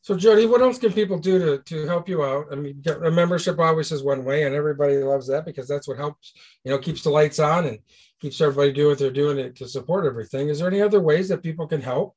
So 0.00 0.16
Jody, 0.16 0.46
what 0.46 0.62
else 0.62 0.78
can 0.78 0.92
people 0.92 1.18
do 1.18 1.38
to, 1.38 1.58
to 1.64 1.86
help 1.86 2.08
you 2.08 2.22
out? 2.24 2.46
I 2.52 2.54
mean, 2.54 2.82
a 3.04 3.10
membership 3.10 3.58
always 3.58 3.92
is 3.92 4.02
one 4.02 4.24
way 4.24 4.44
and 4.44 4.54
everybody 4.54 4.96
loves 4.98 5.26
that 5.28 5.44
because 5.44 5.68
that's 5.68 5.88
what 5.88 5.98
helps, 5.98 6.32
you 6.64 6.70
know, 6.70 6.78
keeps 6.78 7.02
the 7.02 7.10
lights 7.10 7.38
on 7.38 7.66
and 7.66 7.78
keeps 8.20 8.40
everybody 8.40 8.72
doing 8.72 8.88
what 8.88 8.98
they're 8.98 9.10
doing 9.10 9.52
to 9.52 9.68
support 9.68 10.06
everything. 10.06 10.48
Is 10.48 10.60
there 10.60 10.68
any 10.68 10.80
other 10.80 11.00
ways 11.00 11.28
that 11.28 11.42
people 11.42 11.66
can 11.66 11.82
help? 11.82 12.14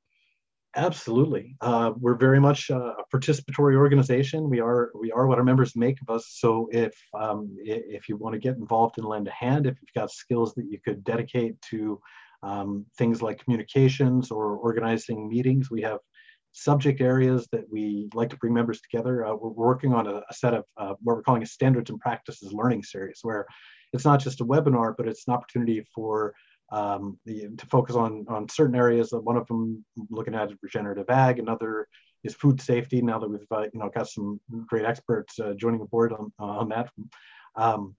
Absolutely. 0.75 1.57
Uh, 1.59 1.91
we're 1.99 2.15
very 2.15 2.39
much 2.39 2.69
a 2.69 2.93
participatory 3.13 3.75
organization. 3.75 4.49
We 4.49 4.61
are 4.61 4.91
we 4.97 5.11
are 5.11 5.27
what 5.27 5.37
our 5.37 5.43
members 5.43 5.75
make 5.75 5.97
of 6.01 6.15
us. 6.15 6.27
So 6.39 6.69
if 6.71 6.93
um, 7.13 7.53
if 7.59 8.07
you 8.07 8.15
want 8.15 8.33
to 8.33 8.39
get 8.39 8.55
involved 8.55 8.97
and 8.97 9.05
lend 9.05 9.27
a 9.27 9.31
hand, 9.31 9.67
if 9.67 9.75
you've 9.81 9.93
got 9.93 10.11
skills 10.11 10.53
that 10.55 10.65
you 10.69 10.79
could 10.79 11.03
dedicate 11.03 11.61
to 11.71 11.99
um, 12.41 12.85
things 12.97 13.21
like 13.21 13.43
communications 13.43 14.31
or 14.31 14.55
organizing 14.55 15.27
meetings, 15.27 15.69
we 15.69 15.81
have 15.81 15.99
subject 16.51 17.01
areas 17.01 17.47
that 17.51 17.65
we 17.71 18.09
like 18.13 18.29
to 18.29 18.37
bring 18.37 18.53
members 18.53 18.81
together. 18.81 19.25
Uh, 19.25 19.33
we're 19.33 19.49
working 19.49 19.93
on 19.93 20.07
a, 20.07 20.21
a 20.29 20.33
set 20.33 20.53
of 20.53 20.63
uh, 20.77 20.93
what 21.01 21.15
we're 21.15 21.23
calling 21.23 21.43
a 21.43 21.45
standards 21.45 21.89
and 21.89 21.99
practices 21.99 22.53
learning 22.53 22.83
series, 22.83 23.19
where 23.21 23.45
it's 23.93 24.05
not 24.05 24.19
just 24.19 24.41
a 24.41 24.45
webinar, 24.45 24.93
but 24.97 25.07
it's 25.07 25.27
an 25.27 25.33
opportunity 25.33 25.85
for 25.93 26.33
um, 26.71 27.19
the, 27.25 27.49
to 27.57 27.65
focus 27.67 27.95
on, 27.95 28.25
on 28.29 28.47
certain 28.49 28.75
areas. 28.75 29.11
One 29.11 29.37
of 29.37 29.47
them 29.47 29.83
looking 30.09 30.35
at 30.35 30.51
regenerative 30.61 31.09
ag, 31.09 31.39
another 31.39 31.87
is 32.23 32.35
food 32.35 32.61
safety. 32.61 33.01
Now 33.01 33.19
that 33.19 33.29
we've 33.29 33.41
uh, 33.51 33.67
you 33.73 33.79
know 33.79 33.89
got 33.93 34.09
some 34.09 34.39
great 34.67 34.85
experts 34.85 35.39
uh, 35.39 35.53
joining 35.57 35.79
the 35.79 35.85
board 35.85 36.13
on, 36.13 36.31
on 36.39 36.69
that. 36.69 36.89
Um, 37.55 37.95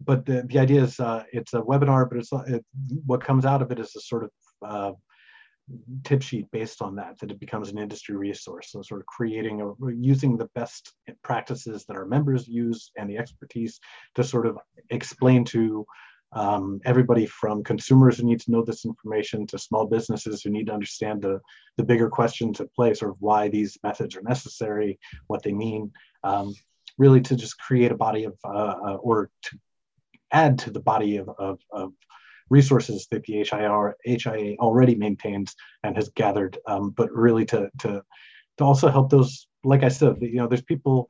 but 0.00 0.26
the, 0.26 0.42
the 0.48 0.58
idea 0.58 0.82
is 0.82 1.00
uh, 1.00 1.24
it's 1.32 1.54
a 1.54 1.62
webinar, 1.62 2.08
but 2.08 2.18
it's 2.18 2.30
it, 2.48 2.64
what 3.06 3.24
comes 3.24 3.44
out 3.44 3.62
of 3.62 3.70
it 3.70 3.78
is 3.78 3.94
a 3.96 4.00
sort 4.00 4.24
of 4.24 4.30
uh, 4.64 4.92
tip 6.04 6.22
sheet 6.22 6.50
based 6.50 6.82
on 6.82 6.94
that, 6.96 7.18
that 7.18 7.30
it 7.30 7.40
becomes 7.40 7.70
an 7.70 7.78
industry 7.78 8.16
resource. 8.16 8.72
So 8.72 8.82
sort 8.82 9.00
of 9.00 9.06
creating 9.06 9.62
a, 9.62 9.72
using 9.94 10.36
the 10.36 10.48
best 10.54 10.92
practices 11.22 11.84
that 11.86 11.96
our 11.96 12.06
members 12.06 12.46
use 12.46 12.90
and 12.96 13.08
the 13.08 13.18
expertise 13.18 13.80
to 14.14 14.24
sort 14.24 14.46
of 14.46 14.58
explain 14.90 15.44
to 15.46 15.86
um, 16.34 16.80
everybody 16.84 17.26
from 17.26 17.62
consumers 17.62 18.18
who 18.18 18.26
need 18.26 18.40
to 18.40 18.50
know 18.50 18.62
this 18.62 18.84
information 18.84 19.46
to 19.46 19.58
small 19.58 19.86
businesses 19.86 20.42
who 20.42 20.50
need 20.50 20.66
to 20.66 20.74
understand 20.74 21.22
the, 21.22 21.40
the 21.76 21.84
bigger 21.84 22.10
questions 22.10 22.60
at 22.60 22.74
play, 22.74 22.92
sort 22.92 23.12
of 23.12 23.16
why 23.20 23.48
these 23.48 23.78
methods 23.82 24.16
are 24.16 24.22
necessary, 24.22 24.98
what 25.28 25.42
they 25.42 25.52
mean, 25.52 25.92
um, 26.24 26.52
really 26.98 27.20
to 27.20 27.36
just 27.36 27.58
create 27.58 27.92
a 27.92 27.96
body 27.96 28.24
of, 28.24 28.36
uh, 28.44 28.48
uh, 28.84 28.96
or 28.96 29.30
to 29.42 29.58
add 30.32 30.58
to 30.58 30.70
the 30.70 30.80
body 30.80 31.16
of, 31.18 31.28
of, 31.38 31.60
of 31.70 31.92
resources 32.50 33.06
that 33.10 33.24
the 33.24 33.44
HIR, 33.48 33.96
HIA 34.04 34.56
already 34.58 34.94
maintains 34.94 35.54
and 35.82 35.96
has 35.96 36.08
gathered, 36.10 36.58
um, 36.66 36.90
but 36.90 37.10
really 37.12 37.44
to, 37.46 37.70
to, 37.80 38.02
to 38.58 38.64
also 38.64 38.88
help 38.88 39.10
those, 39.10 39.46
like 39.64 39.82
I 39.82 39.88
said, 39.88 40.16
you 40.20 40.36
know, 40.36 40.46
there's 40.46 40.62
people, 40.62 41.08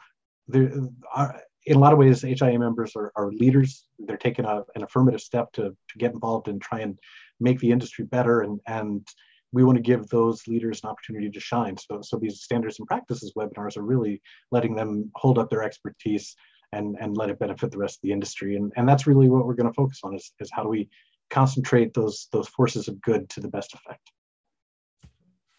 there 0.49 0.73
are, 1.15 1.41
in 1.67 1.77
a 1.77 1.79
lot 1.79 1.93
of 1.93 1.99
ways, 1.99 2.23
HIA 2.23 2.59
members 2.59 2.93
are, 2.95 3.13
are 3.17 3.33
leaders. 3.33 3.87
They're 3.99 4.17
taking 4.17 4.45
a, 4.45 4.63
an 4.75 4.83
affirmative 4.83 5.21
step 5.21 5.51
to, 5.53 5.63
to 5.71 5.99
get 5.99 6.13
involved 6.13 6.49
and 6.49 6.61
try 6.61 6.81
and 6.81 6.99
make 7.41 7.59
the 7.59 7.71
industry 7.71 8.05
better. 8.05 8.43
And, 8.43 8.61
and 8.67 9.07
we 9.53 9.65
want 9.65 9.77
to 9.77 9.83
give 9.83 10.09
those 10.09 10.47
leaders 10.47 10.81
an 10.83 10.91
opportunity 10.91 11.31
to 11.31 11.41
shine. 11.41 11.77
So, 11.79 12.01
so 12.03 12.19
these 12.19 12.43
standards 12.43 12.79
and 12.79 12.89
practices 12.89 13.33
webinars 13.37 13.77
are 13.77 13.83
really 13.83 14.21
letting 14.51 14.75
them 14.75 15.11
hold 15.15 15.39
up 15.39 15.49
their 15.49 15.63
expertise 15.63 16.37
and, 16.73 16.97
and 17.01 17.17
let 17.17 17.31
it 17.31 17.39
benefit 17.39 17.71
the 17.71 17.79
rest 17.79 17.99
of 17.99 18.03
the 18.03 18.13
industry. 18.13 18.57
And, 18.57 18.73
and 18.77 18.87
that's 18.89 19.07
really 19.07 19.29
what 19.29 19.47
we're 19.47 19.55
going 19.55 19.69
to 19.69 19.75
focus 19.75 20.01
on 20.03 20.15
is, 20.15 20.33
is 20.41 20.51
how 20.53 20.65
do 20.65 20.69
we 20.69 20.89
concentrate 21.35 21.93
those 21.95 22.29
those 22.33 22.49
forces 22.49 22.89
of 22.89 23.01
good 23.03 23.29
to 23.31 23.41
the 23.41 23.49
best 23.49 23.75
effect. 23.75 24.11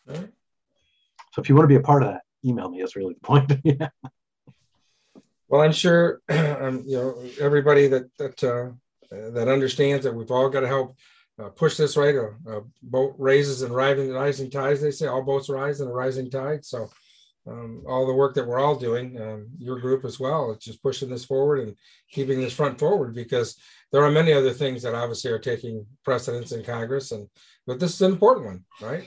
Right. 0.07 0.29
So 1.33 1.41
if 1.41 1.49
you 1.49 1.55
want 1.55 1.65
to 1.65 1.75
be 1.75 1.75
a 1.75 1.81
part 1.81 2.01
of 2.03 2.09
that, 2.09 2.21
email 2.45 2.69
me 2.69 2.81
is 2.81 2.95
really 2.95 3.15
the 3.15 3.27
point. 3.27 3.51
yeah. 3.63 3.89
Well, 5.49 5.61
I'm 5.61 5.73
sure 5.73 6.21
um, 6.29 6.83
you 6.87 6.97
know 6.97 7.21
everybody 7.39 7.87
that 7.87 8.05
that 8.17 8.43
uh, 8.43 8.71
that 9.11 9.47
understands 9.47 10.05
that 10.05 10.15
we've 10.15 10.31
all 10.31 10.49
got 10.49 10.61
to 10.61 10.67
help 10.67 10.95
uh, 11.37 11.49
push 11.49 11.75
this 11.75 11.97
right. 11.97 12.15
A, 12.15 12.29
a, 12.47 12.61
boat 12.81 13.15
raises 13.17 13.61
and 13.61 13.75
rising 13.75 14.11
rising 14.11 14.49
tides. 14.49 14.81
They 14.81 14.91
say 14.91 15.07
all 15.07 15.23
boats 15.23 15.49
rise 15.49 15.81
in 15.81 15.87
a 15.87 15.91
rising 15.91 16.29
tide. 16.29 16.63
So 16.63 16.89
um, 17.47 17.83
all 17.87 18.07
the 18.07 18.13
work 18.13 18.33
that 18.35 18.47
we're 18.47 18.59
all 18.59 18.75
doing, 18.75 19.21
um, 19.21 19.47
your 19.59 19.79
group 19.79 20.05
as 20.05 20.19
well, 20.19 20.51
it's 20.51 20.65
just 20.65 20.81
pushing 20.81 21.09
this 21.09 21.25
forward 21.25 21.59
and 21.59 21.75
keeping 22.09 22.39
this 22.39 22.53
front 22.53 22.79
forward 22.79 23.13
because 23.13 23.57
there 23.95 24.03
are 24.03 24.11
many 24.11 24.33
other 24.33 24.51
things 24.51 24.83
that 24.83 24.93
obviously 24.93 25.31
are 25.31 25.39
taking 25.39 25.85
precedence 26.03 26.51
in 26.51 26.65
Congress, 26.65 27.13
and 27.13 27.29
but 27.65 27.79
this 27.79 27.93
is 27.93 28.01
an 28.01 28.11
important 28.11 28.45
one, 28.45 28.65
right? 28.81 29.05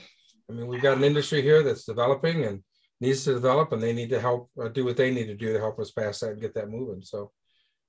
I 0.49 0.53
mean, 0.53 0.65
we've 0.65 0.81
got 0.81 0.97
an 0.97 1.03
industry 1.03 1.43
here 1.43 1.61
that's 1.61 1.85
developing 1.85 2.43
and 2.45 2.63
needs 2.99 3.23
to 3.25 3.35
develop, 3.35 3.71
and 3.71 3.83
they 3.83 3.93
need 3.93 4.09
to 4.09 4.19
help 4.19 4.49
uh, 4.59 4.69
do 4.69 4.83
what 4.83 4.97
they 4.97 5.11
need 5.11 5.27
to 5.27 5.35
do 5.35 5.53
to 5.53 5.59
help 5.59 5.77
us 5.77 5.91
pass 5.91 6.21
that 6.21 6.31
and 6.31 6.41
get 6.41 6.55
that 6.55 6.71
moving. 6.71 7.03
So 7.03 7.31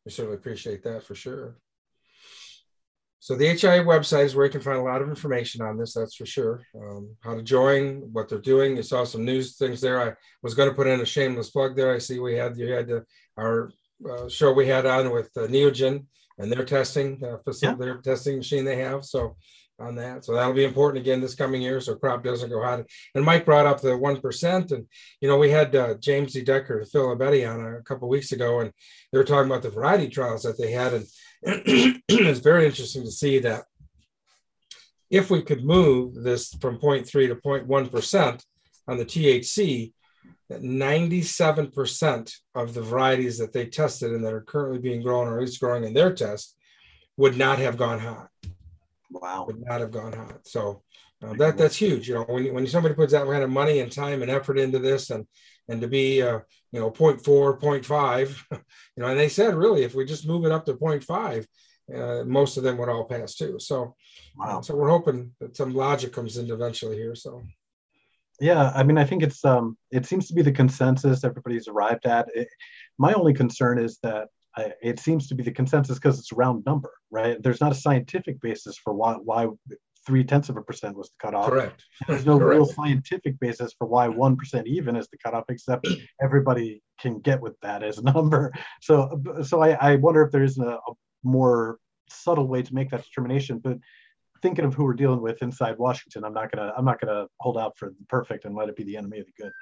we 0.05 0.13
certainly 0.13 0.37
appreciate 0.37 0.85
that 0.85 1.03
for 1.03 1.15
sure. 1.15 1.57
So 3.19 3.35
the 3.35 3.47
HIA 3.47 3.83
website 3.83 4.27
is 4.27 4.37
where 4.37 4.45
you 4.45 4.53
can 4.53 4.61
find 4.61 4.77
a 4.77 4.83
lot 4.83 5.01
of 5.01 5.09
information 5.09 5.63
on 5.63 5.79
this. 5.79 5.95
That's 5.95 6.17
for 6.17 6.27
sure. 6.27 6.67
Um, 6.77 7.17
how 7.21 7.35
to 7.35 7.43
join, 7.43 8.13
what 8.13 8.29
they're 8.29 8.41
doing. 8.41 8.77
You 8.77 8.83
saw 8.83 9.05
some 9.05 9.25
news 9.25 9.57
things 9.57 9.81
there. 9.81 10.03
I 10.03 10.13
was 10.43 10.53
going 10.53 10.69
to 10.69 10.75
put 10.75 10.87
in 10.87 11.01
a 11.01 11.07
shameless 11.07 11.49
plug 11.49 11.77
there. 11.77 11.95
I 11.95 11.99
see 11.99 12.19
we 12.19 12.35
had 12.35 12.59
you 12.59 12.71
had 12.71 12.89
the, 12.89 13.07
our 13.39 13.73
uh, 14.07 14.29
show 14.29 14.53
we 14.53 14.67
had 14.67 14.85
on 14.85 15.11
with 15.11 15.31
uh, 15.39 15.47
Neogen 15.47 16.05
and 16.41 16.51
their 16.51 16.65
testing 16.65 17.23
uh, 17.25 17.37
facility, 17.45 17.79
yeah. 17.79 17.85
their 17.85 17.99
testing 17.99 18.39
machine 18.39 18.65
they 18.65 18.77
have. 18.77 19.05
So 19.05 19.37
on 19.79 19.95
that, 19.95 20.25
so 20.25 20.35
that'll 20.35 20.53
be 20.53 20.65
important 20.65 21.01
again 21.01 21.21
this 21.21 21.35
coming 21.35 21.63
year, 21.63 21.81
so 21.81 21.95
crop 21.95 22.23
doesn't 22.23 22.51
go 22.51 22.63
high. 22.63 22.85
And 23.15 23.25
Mike 23.25 23.47
brought 23.47 23.67
up 23.67 23.81
the 23.81 23.97
one 23.97 24.21
percent, 24.21 24.73
and 24.73 24.87
you 25.21 25.29
know 25.29 25.39
we 25.39 25.51
had 25.51 25.75
uh, 25.75 25.95
James 25.95 26.33
D. 26.33 26.43
Decker 26.43 26.81
and 26.81 26.89
Phil 26.89 27.17
Abedi 27.17 27.51
on 27.51 27.77
a 27.77 27.83
couple 27.83 28.09
weeks 28.09 28.33
ago, 28.33 28.61
and 28.61 28.73
they 29.11 29.19
were 29.19 29.25
talking 29.25 29.51
about 29.51 29.63
the 29.63 29.71
variety 29.71 30.09
trials 30.09 30.43
that 30.43 30.59
they 30.59 30.73
had, 30.73 30.93
and 30.95 31.07
it's 32.09 32.41
very 32.41 32.67
interesting 32.67 33.05
to 33.05 33.11
see 33.11 33.39
that 33.39 33.65
if 35.11 35.31
we 35.31 35.43
could 35.43 35.65
move 35.65 36.15
this 36.15 36.55
from 36.61 36.79
0.3 36.79 37.05
to 37.11 37.35
0.1% 37.35 38.45
on 38.87 38.97
the 38.97 39.05
THC, 39.05 39.93
that 40.49 40.63
97% 40.63 42.35
of 42.55 42.75
the 42.75 42.83
varieties 42.83 43.39
that 43.39 43.53
they 43.53 43.67
tested 43.67 44.13
and 44.13 44.25
that 44.25 44.33
are 44.33 44.41
currently 44.41 44.79
being 44.79 45.03
grown 45.03 45.29
or 45.29 45.39
at 45.39 45.45
least 45.45 45.61
growing 45.61 45.85
in 45.85 45.95
their 45.95 46.13
test 46.13 46.57
would 47.17 47.37
not 47.37 47.59
have 47.59 47.77
gone 47.77 48.01
hot. 48.01 48.29
Wow. 49.11 49.45
Would 49.47 49.63
not 49.65 49.81
have 49.81 49.91
gone 49.91 50.13
hot. 50.13 50.47
So 50.47 50.83
uh, 51.23 51.35
that 51.35 51.57
that's 51.59 51.77
huge. 51.77 52.09
You 52.09 52.15
know, 52.15 52.25
when, 52.25 52.53
when 52.55 52.67
somebody 52.67 52.95
puts 52.95 53.13
that 53.13 53.27
kind 53.27 53.43
of 53.43 53.51
money 53.51 53.81
and 53.81 53.93
time 53.93 54.23
and 54.23 54.31
effort 54.31 54.59
into 54.59 54.79
this 54.79 55.11
and 55.11 55.27
and 55.69 55.81
to 55.81 55.89
be 55.89 56.23
uh, 56.23 56.41
you 56.73 56.81
know 56.81 56.91
0.4 56.91 57.61
0.5 57.61 58.45
you 58.51 59.03
know 59.03 59.07
and 59.07 59.19
they 59.19 59.29
said 59.29 59.55
really 59.55 59.83
if 59.83 59.95
we 59.95 60.05
just 60.05 60.27
move 60.27 60.45
it 60.45 60.53
up 60.53 60.67
to 60.67 60.75
0.5 60.75 61.47
uh, 61.95 62.25
most 62.25 62.57
of 62.57 62.63
them 62.63 62.77
would 62.77 62.89
all 62.89 63.05
pass 63.05 63.35
too 63.35 63.59
so 63.59 63.95
wow. 64.37 64.61
so 64.61 64.75
we're 64.75 64.89
hoping 64.89 65.33
that 65.41 65.57
some 65.57 65.75
logic 65.75 66.13
comes 66.13 66.37
in 66.37 66.51
eventually 66.51 66.97
here 66.97 67.15
so 67.15 67.43
yeah 68.41 68.73
i 68.75 68.83
mean 68.83 68.99
i 68.99 69.05
think 69.05 69.23
it's 69.23 69.45
um 69.45 69.77
it 69.91 70.07
seems 70.07 70.27
to 70.29 70.35
be 70.35 70.43
the 70.43 70.53
consensus 70.53 71.25
everybody's 71.25 71.69
arrived 71.69 72.07
at 72.07 72.27
it, 72.35 72.49
my 72.99 73.13
only 73.13 73.33
concern 73.33 73.79
is 73.79 73.99
that 74.03 74.29
I, 74.57 74.73
it 74.83 74.99
seems 74.99 75.29
to 75.29 75.37
be 75.37 75.45
the 75.45 75.53
consensus 75.53 75.99
because 75.99 76.19
it's 76.19 76.33
a 76.33 76.35
round 76.35 76.65
number 76.67 76.91
right 77.11 77.41
there's 77.43 77.61
not 77.61 77.73
a 77.73 77.77
scientific 77.77 78.41
basis 78.41 78.77
for 78.79 78.93
why 78.93 79.15
why 79.15 79.49
three 80.07 80.25
tenths 80.25 80.49
of 80.49 80.57
a 80.57 80.63
percent 80.63 80.97
was 80.97 81.11
the 81.11 81.17
cutoff. 81.21 81.49
Correct. 81.49 81.85
There's 82.09 82.27
no 82.27 82.39
Correct. 82.39 82.57
real 82.57 82.67
scientific 82.67 83.39
basis 83.39 83.75
for 83.79 83.87
why 83.87 84.09
one 84.09 84.37
percent 84.37 84.67
even 84.67 84.97
is 84.97 85.09
the 85.09 85.19
cutoff, 85.19 85.45
except 85.49 85.87
everybody 86.23 86.83
can 86.99 87.21
get 87.21 87.41
with 87.41 87.59
that 87.61 87.83
as 87.83 87.99
a 87.99 88.03
number. 88.15 88.53
So, 88.81 89.21
so 89.43 89.63
I, 89.63 89.71
I 89.73 89.97
wonder 89.97 90.23
if 90.23 90.33
there 90.33 90.43
is 90.43 90.59
a, 90.59 90.69
a 90.69 90.93
more 91.23 91.79
subtle 92.09 92.49
way 92.49 92.63
to 92.63 92.75
make 92.75 92.91
that 92.91 93.05
determination. 93.05 93.59
But 93.59 93.79
thinking 94.43 94.65
of 94.65 94.75
who 94.75 94.85
we're 94.85 94.95
dealing 94.95 95.21
with 95.21 95.43
inside 95.43 95.79
Washington, 95.79 96.25
I'm 96.25 96.35
not 96.35 96.51
gonna 96.53 96.73
I'm 96.77 96.85
not 96.85 97.01
gonna 97.01 97.27
hold 97.41 97.59
out 97.59 97.77
for 97.77 97.89
the 97.89 98.07
perfect 98.09 98.45
and 98.45 98.55
let 98.55 98.69
it 98.69 98.77
be 98.77 98.85
the 98.85 98.97
enemy 98.97 99.21
of 99.21 99.27
the 99.27 99.33
good. 99.37 99.53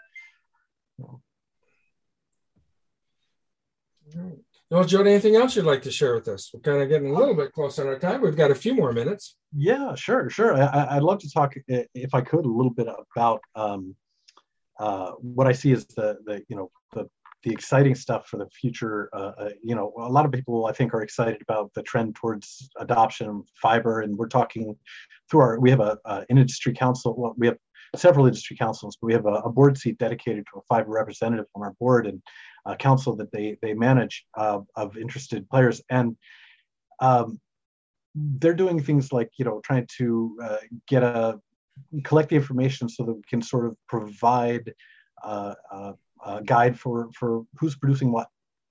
Well, 4.71 4.85
Jody, 4.85 5.11
anything 5.11 5.37
else 5.37 5.57
you'd 5.57 5.64
like 5.64 5.83
to 5.83 5.91
share 5.91 6.14
with 6.14 6.29
us? 6.29 6.51
We're 6.53 6.61
kind 6.61 6.83
of 6.83 6.91
getting 6.91 7.09
a 7.09 7.19
little 7.19 7.35
bit 7.35 7.53
close 7.53 7.79
on 7.79 7.87
our 7.87 7.99
time. 7.99 8.21
We've 8.21 8.37
got 8.37 8.51
a 8.51 8.55
few 8.55 8.75
more 8.75 8.93
minutes. 8.93 9.37
Yeah, 9.57 9.95
sure, 9.95 10.29
sure. 10.29 10.55
I, 10.55 10.95
would 10.95 11.05
love 11.05 11.21
to 11.21 11.31
talk, 11.31 11.55
if 11.67 12.14
I 12.14 12.21
could, 12.21 12.45
a 12.45 12.49
little 12.49 12.73
bit 12.73 12.87
about 13.17 13.41
um, 13.55 13.97
uh, 14.79 15.12
what 15.12 15.47
I 15.47 15.53
see 15.53 15.73
as 15.73 15.87
the, 15.87 16.19
the 16.27 16.43
you 16.49 16.57
know, 16.57 16.71
the, 16.93 17.09
the 17.44 17.53
exciting 17.53 17.94
stuff 17.94 18.27
for 18.27 18.38
the 18.38 18.48
future. 18.51 19.09
Uh, 19.12 19.33
uh, 19.38 19.51
you 19.62 19.74
know, 19.74 19.92
a 19.98 20.09
lot 20.11 20.24
of 20.24 20.33
people 20.33 20.66
I 20.66 20.72
think 20.72 20.92
are 20.94 21.03
excited 21.03 21.40
about 21.42 21.72
the 21.74 21.83
trend 21.83 22.16
towards 22.16 22.68
adoption 22.79 23.29
of 23.29 23.48
fiber, 23.61 24.01
and 24.01 24.16
we're 24.16 24.29
talking 24.29 24.77
through 25.31 25.40
our. 25.40 25.61
We 25.61 25.70
have 25.70 25.81
a, 25.81 25.98
a 26.05 26.24
industry 26.29 26.72
council. 26.72 27.14
Well, 27.16 27.35
we 27.37 27.46
have 27.46 27.57
several 27.96 28.27
industry 28.27 28.57
councils, 28.57 28.96
but 29.01 29.07
we 29.07 29.14
have 29.14 29.27
a, 29.27 29.35
a, 29.35 29.51
board 29.51 29.79
seat 29.79 29.98
dedicated 29.98 30.44
to 30.53 30.59
a 30.59 30.62
fiber 30.68 30.90
representative 30.90 31.46
on 31.55 31.62
our 31.62 31.74
board 31.81 32.07
and 32.07 32.20
a 32.66 32.77
council 32.77 33.16
that 33.16 33.33
they 33.33 33.57
they 33.62 33.74
manage 33.74 34.27
uh, 34.37 34.61
of 34.77 34.96
interested 34.96 35.48
players 35.48 35.83
and. 35.90 36.16
Um, 37.01 37.40
they're 38.14 38.55
doing 38.55 38.83
things 38.83 39.12
like 39.12 39.31
you 39.38 39.44
know 39.44 39.61
trying 39.64 39.87
to 39.98 40.37
uh, 40.42 40.57
get 40.88 41.05
a 41.05 41.38
collect 42.05 42.31
the 42.31 42.37
information 42.37 42.88
so 42.88 43.05
that 43.05 43.12
we 43.12 43.22
can 43.29 43.42
sort 43.42 43.66
of 43.66 43.77
provide 43.88 44.72
uh, 45.22 45.55
uh, 45.70 45.92
a 46.24 46.42
guide 46.42 46.78
for 46.78 47.11
for 47.18 47.44
who's 47.59 47.76
producing 47.76 48.12
what 48.12 48.28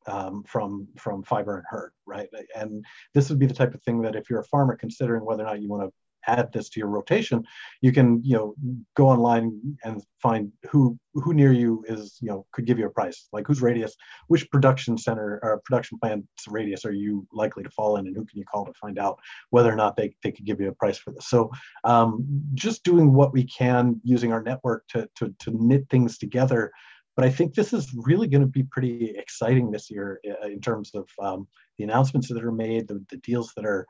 um, 0.07 0.43
from 0.43 0.88
from 0.97 1.23
fiber 1.23 1.57
and 1.57 1.65
hurd, 1.69 1.91
right? 2.05 2.29
And 2.55 2.86
this 3.13 3.29
would 3.29 3.39
be 3.39 3.45
the 3.45 3.53
type 3.53 3.73
of 3.73 3.83
thing 3.83 4.01
that 4.01 4.15
if 4.15 4.29
you're 4.29 4.39
a 4.39 4.45
farmer 4.45 4.75
considering 4.75 5.25
whether 5.25 5.43
or 5.43 5.47
not 5.47 5.62
you 5.62 5.69
want 5.69 5.83
to 5.83 5.93
add 6.27 6.51
this 6.51 6.69
to 6.69 6.79
your 6.79 6.89
rotation, 6.89 7.43
you 7.81 7.91
can 7.91 8.21
you 8.23 8.36
know 8.36 8.55
go 8.95 9.07
online 9.07 9.77
and 9.83 10.03
find 10.21 10.51
who 10.69 10.97
who 11.13 11.33
near 11.33 11.51
you 11.51 11.83
is 11.88 12.17
you 12.21 12.29
know 12.29 12.45
could 12.51 12.65
give 12.65 12.79
you 12.79 12.86
a 12.86 12.89
price, 12.89 13.27
like 13.31 13.47
whose 13.47 13.62
radius, 13.62 13.95
which 14.28 14.49
production 14.49 14.97
center 14.97 15.39
or 15.43 15.61
production 15.65 15.97
plant's 15.99 16.28
radius 16.47 16.86
are 16.86 16.91
you 16.91 17.28
likely 17.32 17.63
to 17.63 17.69
fall 17.72 17.97
in, 17.97 18.07
and 18.07 18.15
who 18.15 18.26
can 18.26 18.39
you 18.39 18.45
call 18.45 18.65
to 18.65 18.74
find 18.74 18.99
out 18.99 19.19
whether 19.49 19.72
or 19.72 19.76
not 19.76 19.95
they 19.95 20.13
they 20.24 20.32
could 20.32 20.45
give 20.45 20.61
you 20.61 20.69
a 20.69 20.74
price 20.74 20.97
for 20.97 21.11
this. 21.11 21.28
So 21.28 21.51
um, 21.84 22.26
just 22.53 22.84
doing 22.84 23.13
what 23.13 23.34
we 23.34 23.43
can 23.43 23.99
using 24.03 24.32
our 24.32 24.41
network 24.41 24.88
to 24.89 25.09
to 25.15 25.34
to 25.39 25.51
knit 25.51 25.89
things 25.89 26.17
together. 26.17 26.72
But 27.18 27.26
I 27.26 27.32
think 27.32 27.55
this 27.55 27.74
is 27.74 27.91
really 27.95 28.28
going 28.28 28.43
to 28.43 28.47
be 28.47 28.63
pretty 28.63 29.15
exciting 29.18 29.72
this 29.72 29.89
year 29.89 30.22
uh, 30.26 30.47
in 30.47 30.61
terms 30.61 30.91
of 30.93 31.09
um, 31.20 31.47
the 31.78 31.84
announcements 31.84 32.30
that 32.30 32.43
are 32.43 32.51
made, 32.51 32.88
the, 32.88 33.03
the 33.09 33.18
deals 33.18 33.53
that 33.55 33.65
are 33.65 33.88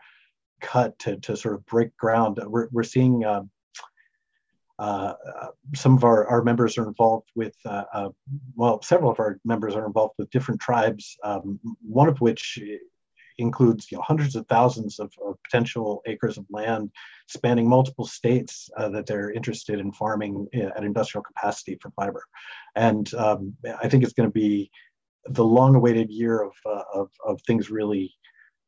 cut 0.62 0.98
to, 1.00 1.18
to 1.18 1.36
sort 1.36 1.56
of 1.56 1.66
break 1.66 1.96
ground. 1.98 2.40
We're, 2.44 2.70
we're 2.72 2.84
seeing 2.84 3.26
uh, 3.26 3.42
uh, 4.80 5.14
some 5.76 5.98
of 5.98 6.06
our, 6.06 6.26
our 6.28 6.42
members 6.42 6.78
are 6.78 6.88
involved 6.88 7.28
with, 7.36 7.56
uh, 7.66 7.84
uh, 7.94 8.10
well, 8.56 8.82
several 8.82 9.12
of 9.12 9.20
our 9.20 9.40
members 9.44 9.76
are 9.76 9.86
involved 9.86 10.14
with 10.18 10.30
different 10.30 10.62
tribes, 10.62 11.18
um, 11.24 11.60
one 11.82 12.08
of 12.08 12.22
which, 12.22 12.58
includes 13.38 13.92
you 13.92 13.98
know, 13.98 14.04
hundreds 14.06 14.36
of 14.36 14.48
thousands 14.48 15.00
of, 15.00 15.12
of, 15.26 15.36
potential 15.44 16.02
acres 16.08 16.38
of 16.38 16.46
land 16.50 16.92
spanning 17.28 17.68
multiple 17.68 18.06
states 18.06 18.70
uh, 18.78 18.90
that 18.90 19.06
they're 19.06 19.32
interested 19.32 19.80
in 19.80 19.92
farming 19.92 20.48
uh, 20.56 20.70
at 20.76 20.84
industrial 20.84 21.24
capacity 21.24 21.78
for 21.82 21.92
fiber. 21.92 22.24
And 22.76 23.14
um, 23.14 23.54
I 23.82 23.88
think 23.88 24.04
it's 24.04 24.14
going 24.14 24.30
to 24.30 24.34
be 24.34 24.70
the 25.26 25.44
long-awaited 25.44 26.10
year 26.10 26.42
of, 26.44 26.54
uh, 26.66 26.84
of, 26.94 27.10
of, 27.26 27.42
things 27.46 27.70
really 27.70 28.14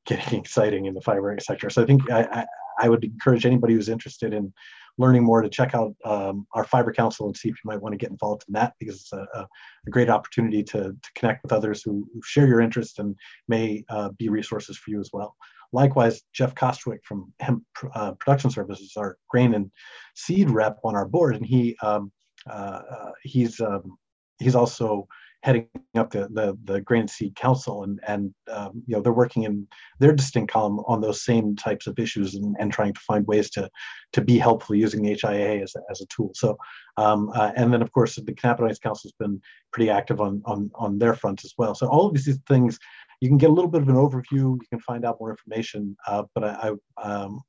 getting 0.06 0.40
exciting 0.40 0.86
in 0.86 0.94
the 0.94 1.02
fiber 1.02 1.36
sector. 1.40 1.70
So 1.70 1.84
I 1.84 1.86
think 1.86 2.10
I, 2.12 2.24
I, 2.24 2.46
I 2.82 2.90
would 2.90 3.04
encourage 3.04 3.46
anybody 3.46 3.74
who's 3.74 3.90
interested 3.90 4.34
in 4.34 4.54
learning 5.00 5.24
more 5.24 5.42
to 5.42 5.50
check 5.50 5.74
out 5.74 5.96
um, 6.04 6.46
our 6.54 6.66
Fiber 6.66 6.92
Council 6.92 7.26
and 7.26 7.36
see 7.36 7.48
if 7.48 7.56
you 7.56 7.68
might 7.70 7.82
want 7.82 7.94
to 7.94 7.98
get 7.98 8.12
involved 8.12 8.44
in 8.48 8.54
that 8.54 8.74
because 8.80 8.96
it's 8.96 9.14
a, 9.14 9.26
a 9.34 9.90
great 9.90 10.10
opportunity 10.10 10.62
to, 10.62 10.80
to 10.92 11.10
connect 11.16 11.42
with 11.42 11.54
others 11.54 11.82
who, 11.82 12.08
who 12.14 12.22
share 12.24 12.46
your 12.46 12.60
interest 12.60 13.00
and 13.00 13.16
may 13.48 13.84
uh, 13.90 14.10
be 14.20 14.28
resources 14.28 14.78
for 14.78 14.92
you 14.92 15.00
as 15.00 15.10
well. 15.14 15.36
Likewise, 15.72 16.22
Jeff 16.34 16.54
Kostuik 16.54 17.00
from 17.04 17.32
Hemp 17.40 17.64
uh, 17.96 18.12
Production 18.14 18.52
Services, 18.52 18.94
our 18.98 19.18
grain 19.30 19.54
and 19.54 19.72
seed 20.16 20.50
rep 20.50 20.78
on 20.84 20.96
our 20.96 21.06
board, 21.06 21.36
and 21.36 21.46
he 21.46 21.78
um, 21.82 22.12
uh, 22.50 22.82
uh 22.92 23.12
he's 23.24 23.62
um, 23.62 23.98
he's 24.40 24.56
also 24.56 25.08
heading 25.44 25.68
up 25.96 26.12
the, 26.12 26.28
the, 26.32 26.58
the 26.66 27.08
Seed 27.08 27.36
Council, 27.36 27.84
and 27.84 28.00
and 28.08 28.34
um, 28.52 28.84
you 28.86 28.96
know 28.96 29.02
they're 29.02 29.14
working 29.14 29.44
in 29.44 29.68
their 30.00 30.12
distinct 30.12 30.52
column 30.52 30.80
on 30.88 31.02
those 31.02 31.24
same 31.24 31.56
types 31.56 31.88
of 31.88 31.98
issues 31.98 32.36
and, 32.36 32.56
and 32.60 32.72
trying 32.72 32.94
to 32.94 33.00
find 33.02 33.26
ways 33.28 33.50
to 33.52 33.70
to 34.14 34.22
be 34.22 34.38
helpful 34.38 34.76
using 34.76 35.02
the 35.02 35.18
HIA 35.22 35.62
as 35.62 35.74
a, 35.76 35.82
as 35.90 36.02
a 36.02 36.06
tool. 36.08 36.32
So 36.36 36.58
um, 36.98 37.32
uh, 37.34 37.52
and 37.56 37.74
then 37.74 37.82
of 37.82 37.92
course 37.92 38.16
the 38.16 38.34
Cannabinoids 38.34 38.82
Council 38.82 39.10
has 39.10 39.14
been 39.20 39.42
pretty 39.72 39.90
active 39.90 40.20
on 40.20 40.42
on 40.46 40.72
on 40.76 41.00
their 41.00 41.14
front 41.14 41.44
as 41.46 41.54
well. 41.58 41.74
So 41.74 41.88
all 41.88 42.08
of 42.08 42.14
these 42.14 42.38
things 42.48 42.80
you 43.22 43.28
can 43.30 43.38
get 43.38 43.50
a 43.50 43.54
little 43.54 43.70
bit 43.70 43.82
of 43.82 43.90
an 43.90 43.96
overview. 43.96 44.32
You 44.32 44.68
can 44.70 44.80
find 44.80 45.06
out 45.06 45.20
more 45.20 45.30
information, 45.30 45.96
uh, 46.08 46.24
but 46.34 46.44
I, 46.44 46.72
I 46.98 47.04
um, 47.04 47.42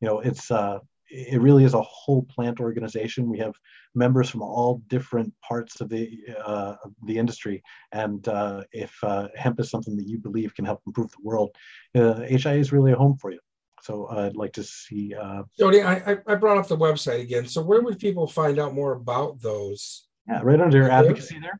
you 0.00 0.08
know 0.08 0.20
it's 0.20 0.50
uh, 0.50 0.78
it 1.10 1.40
really 1.40 1.64
is 1.64 1.74
a 1.74 1.82
whole 1.82 2.22
plant 2.22 2.60
organization. 2.60 3.28
We 3.28 3.38
have 3.38 3.54
members 3.94 4.30
from 4.30 4.42
all 4.42 4.82
different 4.88 5.32
parts 5.46 5.80
of 5.80 5.88
the 5.88 6.18
uh, 6.44 6.76
of 6.84 6.92
the 7.04 7.18
industry, 7.18 7.62
and 7.92 8.26
uh, 8.28 8.64
if 8.72 8.94
uh, 9.02 9.28
hemp 9.36 9.60
is 9.60 9.70
something 9.70 9.96
that 9.96 10.08
you 10.08 10.18
believe 10.18 10.54
can 10.54 10.64
help 10.64 10.80
improve 10.86 11.10
the 11.10 11.22
world, 11.22 11.50
HIA 11.94 12.04
uh, 12.04 12.52
is 12.52 12.72
really 12.72 12.92
a 12.92 12.96
home 12.96 13.16
for 13.16 13.30
you. 13.30 13.40
So 13.82 14.08
I'd 14.08 14.36
like 14.36 14.52
to 14.54 14.62
see. 14.62 15.14
Uh, 15.14 15.42
Jody, 15.58 15.82
I, 15.82 16.18
I 16.26 16.34
brought 16.34 16.58
up 16.58 16.68
the 16.68 16.76
website 16.76 17.20
again. 17.20 17.46
So 17.46 17.62
where 17.62 17.80
would 17.80 17.98
people 17.98 18.26
find 18.26 18.58
out 18.58 18.74
more 18.74 18.92
about 18.92 19.40
those? 19.40 20.06
Yeah, 20.28 20.40
right 20.42 20.60
under 20.60 20.76
your 20.76 20.90
advocacy 20.90 21.38
there. 21.40 21.58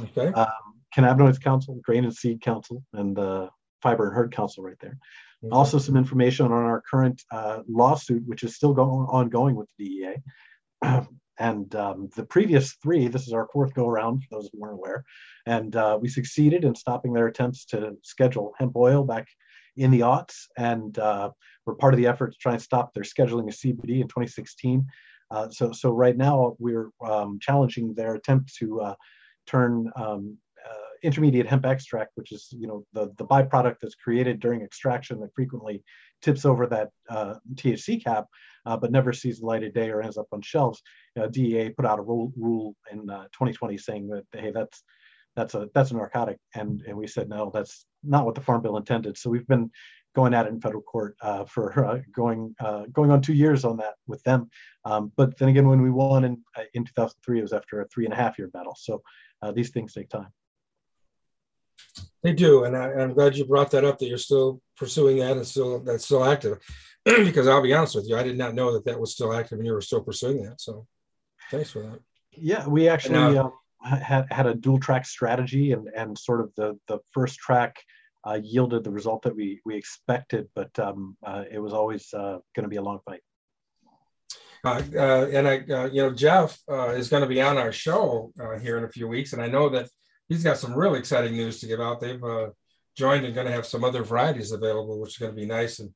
Okay. 0.00 0.32
Um, 0.32 0.48
Cannabinoids 0.96 1.40
Council, 1.40 1.80
Grain 1.82 2.04
and 2.04 2.14
Seed 2.14 2.40
Council, 2.40 2.84
and 2.92 3.16
the 3.16 3.48
Fiber 3.80 4.08
and 4.08 4.14
Hurd 4.14 4.32
Council 4.34 4.62
right 4.62 4.76
there. 4.80 4.98
Also, 5.50 5.78
some 5.78 5.96
information 5.96 6.46
on 6.46 6.52
our 6.52 6.82
current 6.88 7.20
uh, 7.32 7.60
lawsuit, 7.68 8.22
which 8.26 8.44
is 8.44 8.54
still 8.54 8.72
going 8.72 9.06
ongoing 9.08 9.56
with 9.56 9.68
the 9.78 9.84
DEA. 9.84 11.06
and 11.38 11.74
um, 11.74 12.08
the 12.14 12.24
previous 12.24 12.74
three, 12.82 13.08
this 13.08 13.26
is 13.26 13.32
our 13.32 13.48
fourth 13.52 13.74
go 13.74 13.88
around, 13.88 14.22
for 14.22 14.36
those 14.36 14.48
who 14.52 14.60
weren't 14.60 14.74
aware. 14.74 15.04
And 15.46 15.74
uh, 15.74 15.98
we 16.00 16.08
succeeded 16.08 16.64
in 16.64 16.74
stopping 16.76 17.12
their 17.12 17.26
attempts 17.26 17.64
to 17.66 17.96
schedule 18.02 18.52
hemp 18.58 18.76
oil 18.76 19.02
back 19.02 19.26
in 19.76 19.90
the 19.90 20.00
aughts. 20.00 20.46
And 20.56 20.96
uh, 20.98 21.30
we're 21.66 21.74
part 21.74 21.94
of 21.94 21.98
the 21.98 22.06
effort 22.06 22.32
to 22.32 22.38
try 22.38 22.52
and 22.52 22.62
stop 22.62 22.94
their 22.94 23.02
scheduling 23.02 23.48
of 23.48 23.54
CBD 23.54 24.00
in 24.00 24.08
2016. 24.08 24.86
Uh, 25.30 25.48
so, 25.48 25.72
so 25.72 25.90
right 25.90 26.16
now 26.16 26.54
we're 26.58 26.90
um, 27.04 27.38
challenging 27.40 27.94
their 27.94 28.14
attempt 28.14 28.54
to 28.56 28.80
uh, 28.80 28.94
turn 29.46 29.90
um, 29.96 30.36
intermediate 31.02 31.46
hemp 31.46 31.66
extract, 31.66 32.12
which 32.14 32.32
is 32.32 32.48
you 32.52 32.66
know 32.66 32.84
the, 32.92 33.12
the 33.18 33.24
byproduct 33.24 33.76
that's 33.80 33.94
created 33.94 34.40
during 34.40 34.62
extraction 34.62 35.20
that 35.20 35.34
frequently 35.34 35.82
tips 36.22 36.44
over 36.44 36.66
that 36.66 36.90
uh, 37.10 37.34
THC 37.54 38.02
cap, 38.02 38.26
uh, 38.66 38.76
but 38.76 38.92
never 38.92 39.12
sees 39.12 39.40
the 39.40 39.46
light 39.46 39.64
of 39.64 39.74
day 39.74 39.90
or 39.90 40.00
ends 40.00 40.16
up 40.16 40.28
on 40.32 40.40
shelves. 40.40 40.80
DEA 41.30 41.70
put 41.70 41.84
out 41.84 41.98
a 41.98 42.02
rule, 42.02 42.32
rule 42.36 42.74
in 42.90 43.00
2020 43.00 43.74
uh, 43.74 43.78
saying 43.78 44.08
that 44.08 44.24
hey, 44.32 44.52
that's 44.52 44.82
that's 45.36 45.54
a 45.54 45.68
that's 45.74 45.90
a 45.90 45.94
narcotic, 45.94 46.38
and 46.54 46.82
and 46.86 46.96
we 46.96 47.06
said 47.06 47.28
no, 47.28 47.50
that's 47.52 47.86
not 48.02 48.24
what 48.24 48.34
the 48.34 48.40
Farm 48.40 48.62
Bill 48.62 48.76
intended. 48.76 49.18
So 49.18 49.30
we've 49.30 49.46
been 49.46 49.70
going 50.14 50.34
at 50.34 50.46
it 50.46 50.50
in 50.50 50.60
federal 50.60 50.82
court 50.82 51.16
uh, 51.22 51.44
for 51.46 51.84
uh, 51.84 51.98
going 52.14 52.54
going 52.92 53.10
on 53.10 53.20
two 53.20 53.34
years 53.34 53.64
on 53.64 53.76
that 53.78 53.94
with 54.06 54.22
them. 54.22 54.48
Um, 54.84 55.10
but 55.16 55.36
then 55.38 55.48
again, 55.48 55.68
when 55.68 55.82
we 55.82 55.90
won 55.90 56.24
in 56.24 56.42
in 56.74 56.84
2003, 56.84 57.38
it 57.38 57.42
was 57.42 57.52
after 57.52 57.80
a 57.80 57.88
three 57.88 58.04
and 58.04 58.14
a 58.14 58.16
half 58.16 58.38
year 58.38 58.48
battle. 58.48 58.76
So 58.78 59.02
these 59.54 59.70
things 59.70 59.92
take 59.92 60.08
time. 60.08 60.28
They 62.22 62.32
do, 62.32 62.64
and 62.64 62.76
I, 62.76 63.02
am 63.02 63.14
glad 63.14 63.36
you 63.36 63.44
brought 63.44 63.72
that 63.72 63.84
up. 63.84 63.98
That 63.98 64.06
you're 64.06 64.18
still 64.18 64.60
pursuing 64.76 65.18
that 65.18 65.32
and 65.32 65.46
still 65.46 65.80
that's 65.80 66.04
still 66.04 66.24
active. 66.24 66.58
because 67.04 67.48
I'll 67.48 67.62
be 67.62 67.74
honest 67.74 67.96
with 67.96 68.08
you, 68.08 68.16
I 68.16 68.22
did 68.22 68.38
not 68.38 68.54
know 68.54 68.72
that 68.72 68.84
that 68.84 69.00
was 69.00 69.12
still 69.12 69.32
active 69.32 69.58
and 69.58 69.66
you 69.66 69.72
were 69.72 69.80
still 69.80 70.02
pursuing 70.02 70.44
that. 70.44 70.60
So, 70.60 70.86
thanks 71.50 71.70
for 71.70 71.82
that. 71.82 71.98
Yeah, 72.30 72.66
we 72.68 72.88
actually 72.88 73.36
uh, 73.36 73.48
had 73.84 74.26
had 74.30 74.46
a 74.46 74.54
dual 74.54 74.78
track 74.78 75.04
strategy, 75.04 75.72
and 75.72 75.88
and 75.96 76.16
sort 76.16 76.40
of 76.40 76.52
the 76.56 76.78
the 76.86 76.98
first 77.12 77.38
track 77.38 77.76
uh, 78.26 78.38
yielded 78.42 78.84
the 78.84 78.90
result 78.90 79.22
that 79.22 79.34
we 79.34 79.60
we 79.64 79.74
expected, 79.74 80.48
but 80.54 80.76
um, 80.78 81.16
uh, 81.26 81.44
it 81.50 81.58
was 81.58 81.72
always 81.72 82.12
uh, 82.14 82.38
going 82.54 82.62
to 82.62 82.68
be 82.68 82.76
a 82.76 82.82
long 82.82 83.00
fight. 83.04 83.20
Uh, 84.64 84.80
uh, 84.94 85.28
and 85.32 85.48
I, 85.48 85.86
you 85.86 86.02
know, 86.02 86.12
Jeff 86.12 86.56
is 86.68 87.08
going 87.08 87.22
to 87.22 87.28
be 87.28 87.42
on 87.42 87.58
our 87.58 87.72
show 87.72 88.32
here 88.60 88.78
in 88.78 88.84
a 88.84 88.88
few 88.88 89.08
weeks, 89.08 89.32
and 89.32 89.42
I 89.42 89.48
know 89.48 89.68
that 89.70 89.88
he's 90.32 90.44
got 90.44 90.58
some 90.58 90.74
really 90.74 90.98
exciting 90.98 91.32
news 91.32 91.60
to 91.60 91.66
give 91.66 91.80
out. 91.80 92.00
They've 92.00 92.22
uh, 92.22 92.50
joined 92.96 93.24
and 93.24 93.34
going 93.34 93.46
to 93.46 93.52
have 93.52 93.66
some 93.66 93.84
other 93.84 94.02
varieties 94.02 94.52
available, 94.52 95.00
which 95.00 95.12
is 95.12 95.18
going 95.18 95.32
to 95.34 95.40
be 95.40 95.46
nice. 95.46 95.78
And 95.78 95.90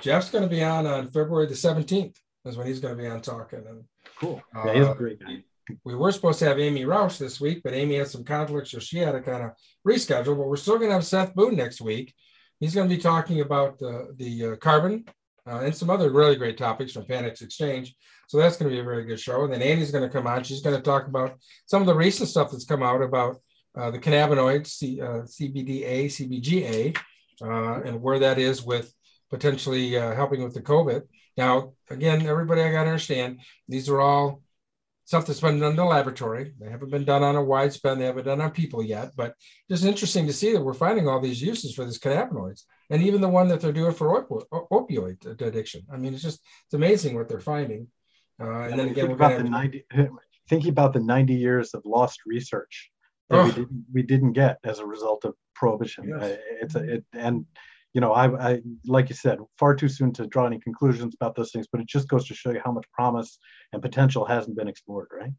Jeff's 0.00 0.30
going 0.30 0.44
to 0.44 0.50
be 0.50 0.62
on 0.62 0.86
on 0.86 1.08
February 1.08 1.46
the 1.46 1.54
17th 1.54 2.16
is 2.44 2.56
when 2.56 2.66
he's 2.66 2.80
going 2.80 2.96
to 2.96 3.02
be 3.02 3.08
on 3.08 3.20
talking. 3.20 3.62
And 3.66 3.84
cool. 4.18 4.42
Yeah, 4.54 4.74
he's 4.74 4.86
a 4.86 4.90
uh, 4.90 4.94
great 4.94 5.20
guy. 5.20 5.44
We 5.84 5.94
were 5.94 6.10
supposed 6.10 6.40
to 6.40 6.46
have 6.46 6.58
Amy 6.58 6.84
Rouse 6.84 7.18
this 7.18 7.40
week, 7.40 7.62
but 7.62 7.72
Amy 7.72 7.94
had 7.94 8.08
some 8.08 8.24
conflicts, 8.24 8.72
so 8.72 8.80
she 8.80 8.98
had 8.98 9.12
to 9.12 9.20
kind 9.20 9.44
of 9.44 9.52
reschedule. 9.86 10.36
But 10.36 10.48
we're 10.48 10.56
still 10.56 10.76
going 10.76 10.88
to 10.88 10.94
have 10.94 11.06
Seth 11.06 11.34
Boone 11.34 11.54
next 11.54 11.80
week. 11.80 12.12
He's 12.58 12.74
going 12.74 12.88
to 12.88 12.94
be 12.94 13.00
talking 13.00 13.40
about 13.40 13.78
the 13.78 14.12
the 14.16 14.52
uh, 14.52 14.56
carbon 14.56 15.04
uh, 15.46 15.60
and 15.60 15.74
some 15.74 15.90
other 15.90 16.10
really 16.10 16.36
great 16.36 16.58
topics 16.58 16.92
from 16.92 17.04
Panax 17.04 17.42
Exchange. 17.42 17.94
So 18.28 18.38
that's 18.38 18.56
going 18.56 18.70
to 18.70 18.74
be 18.74 18.80
a 18.80 18.84
very 18.84 19.04
good 19.04 19.20
show. 19.20 19.44
And 19.44 19.52
then 19.52 19.62
Annie's 19.62 19.90
going 19.90 20.04
to 20.04 20.12
come 20.12 20.26
on. 20.26 20.42
She's 20.42 20.62
going 20.62 20.76
to 20.76 20.82
talk 20.82 21.06
about 21.06 21.36
some 21.66 21.82
of 21.82 21.86
the 21.86 21.94
recent 21.94 22.28
stuff 22.28 22.50
that's 22.50 22.64
come 22.64 22.82
out 22.82 23.02
about 23.02 23.36
uh, 23.76 23.90
the 23.90 23.98
cannabinoids, 23.98 24.66
C, 24.68 25.00
uh, 25.00 25.22
CBDA, 25.22 26.06
CBGA, 26.06 26.96
uh, 27.42 27.82
and 27.82 28.02
where 28.02 28.18
that 28.18 28.38
is 28.38 28.62
with 28.62 28.92
potentially 29.30 29.96
uh, 29.96 30.14
helping 30.14 30.42
with 30.42 30.54
the 30.54 30.60
COVID. 30.60 31.02
Now, 31.36 31.72
again, 31.88 32.26
everybody 32.26 32.60
I 32.60 32.70
got 32.70 32.84
to 32.84 32.90
understand, 32.90 33.40
these 33.68 33.88
are 33.88 34.00
all 34.00 34.42
stuff 35.06 35.26
that's 35.26 35.40
been 35.40 35.58
done 35.58 35.70
in 35.70 35.76
the 35.76 35.84
laboratory. 35.84 36.52
They 36.60 36.70
haven't 36.70 36.90
been 36.90 37.04
done 37.04 37.22
on 37.22 37.36
a 37.36 37.42
wide 37.42 37.72
span. 37.72 37.98
They 37.98 38.04
haven't 38.04 38.26
done 38.26 38.40
on 38.40 38.50
people 38.50 38.82
yet, 38.82 39.12
but 39.16 39.34
just 39.70 39.84
interesting 39.84 40.26
to 40.26 40.32
see 40.32 40.52
that 40.52 40.62
we're 40.62 40.74
finding 40.74 41.08
all 41.08 41.20
these 41.20 41.42
uses 41.42 41.74
for 41.74 41.84
these 41.84 41.98
cannabinoids 41.98 42.62
and 42.90 43.02
even 43.02 43.20
the 43.20 43.28
one 43.28 43.48
that 43.48 43.60
they're 43.60 43.72
doing 43.72 43.94
for 43.94 44.18
op- 44.18 44.70
opioid 44.70 45.40
addiction. 45.40 45.82
I 45.92 45.96
mean, 45.96 46.14
it's 46.14 46.22
just, 46.22 46.40
it's 46.66 46.74
amazing 46.74 47.16
what 47.16 47.28
they're 47.28 47.40
finding. 47.40 47.88
Uh, 48.40 48.62
and 48.62 48.78
then 48.78 48.88
again, 48.88 49.08
we're 49.08 49.14
about 49.14 49.38
the 49.38 49.48
90, 49.48 49.86
thinking 50.48 50.70
about 50.70 50.92
the 50.92 51.00
90 51.00 51.34
years 51.34 51.74
of 51.74 51.82
lost 51.84 52.20
research 52.26 52.91
that 53.32 53.40
oh. 53.40 53.44
we 53.44 53.52
didn't 53.52 53.84
we 53.92 54.02
didn't 54.02 54.32
get 54.32 54.58
as 54.64 54.78
a 54.78 54.86
result 54.86 55.24
of 55.24 55.34
prohibition. 55.54 56.08
Yes. 56.08 56.22
Uh, 56.22 56.36
it's 56.60 56.74
a, 56.74 56.94
it 56.94 57.04
and 57.14 57.46
you 57.94 58.00
know 58.00 58.12
I, 58.12 58.52
I 58.52 58.60
like 58.86 59.08
you 59.08 59.14
said 59.14 59.38
far 59.58 59.74
too 59.74 59.88
soon 59.88 60.12
to 60.14 60.26
draw 60.26 60.46
any 60.46 60.60
conclusions 60.60 61.14
about 61.14 61.34
those 61.34 61.50
things, 61.50 61.66
but 61.70 61.80
it 61.80 61.88
just 61.88 62.08
goes 62.08 62.26
to 62.28 62.34
show 62.34 62.50
you 62.50 62.60
how 62.64 62.72
much 62.72 62.86
promise 62.92 63.38
and 63.72 63.80
potential 63.80 64.24
hasn't 64.24 64.56
been 64.56 64.68
explored, 64.68 65.08
right? 65.12 65.32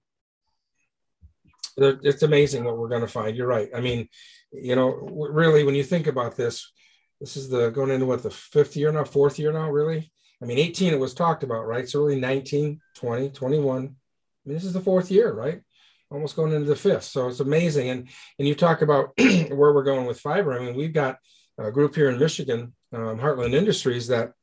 It's 1.77 2.21
amazing 2.21 2.65
what 2.65 2.77
we're 2.77 2.89
going 2.89 3.01
to 3.01 3.07
find. 3.07 3.35
You're 3.35 3.47
right. 3.47 3.69
I 3.75 3.81
mean, 3.81 4.07
you 4.51 4.75
know, 4.75 4.89
really, 4.89 5.63
when 5.63 5.73
you 5.73 5.83
think 5.83 6.05
about 6.05 6.35
this, 6.35 6.71
this 7.19 7.35
is 7.35 7.49
the 7.49 7.69
going 7.69 7.89
into 7.89 8.05
what 8.05 8.21
the 8.21 8.29
fifth 8.29 8.75
year 8.75 8.91
now, 8.91 9.03
fourth 9.03 9.39
year 9.39 9.51
now, 9.51 9.71
really. 9.71 10.11
I 10.41 10.45
mean, 10.45 10.59
18 10.59 10.93
it 10.93 10.99
was 10.99 11.13
talked 11.13 11.43
about, 11.43 11.65
right? 11.65 11.87
So 11.87 12.01
really 12.01 12.19
19, 12.19 12.79
20, 12.95 13.29
21. 13.29 13.75
I 13.75 13.79
mean, 13.79 13.93
this 14.45 14.65
is 14.65 14.73
the 14.73 14.81
fourth 14.81 15.09
year, 15.09 15.33
right? 15.33 15.61
Almost 16.13 16.35
going 16.35 16.53
into 16.53 16.67
the 16.67 16.75
fifth. 16.75 17.03
So 17.03 17.27
it's 17.27 17.39
amazing. 17.39 17.89
And 17.89 18.09
and 18.39 18.47
you 18.47 18.55
talk 18.55 18.81
about 18.81 19.11
where 19.17 19.73
we're 19.73 19.83
going 19.83 20.05
with 20.05 20.19
fiber. 20.19 20.53
I 20.53 20.63
mean, 20.63 20.75
we've 20.75 20.93
got 20.93 21.17
a 21.57 21.71
group 21.71 21.95
here 21.95 22.09
in 22.09 22.19
Michigan, 22.19 22.73
um, 22.93 23.19
Heartland 23.19 23.53
Industries, 23.53 24.07
that 24.07 24.33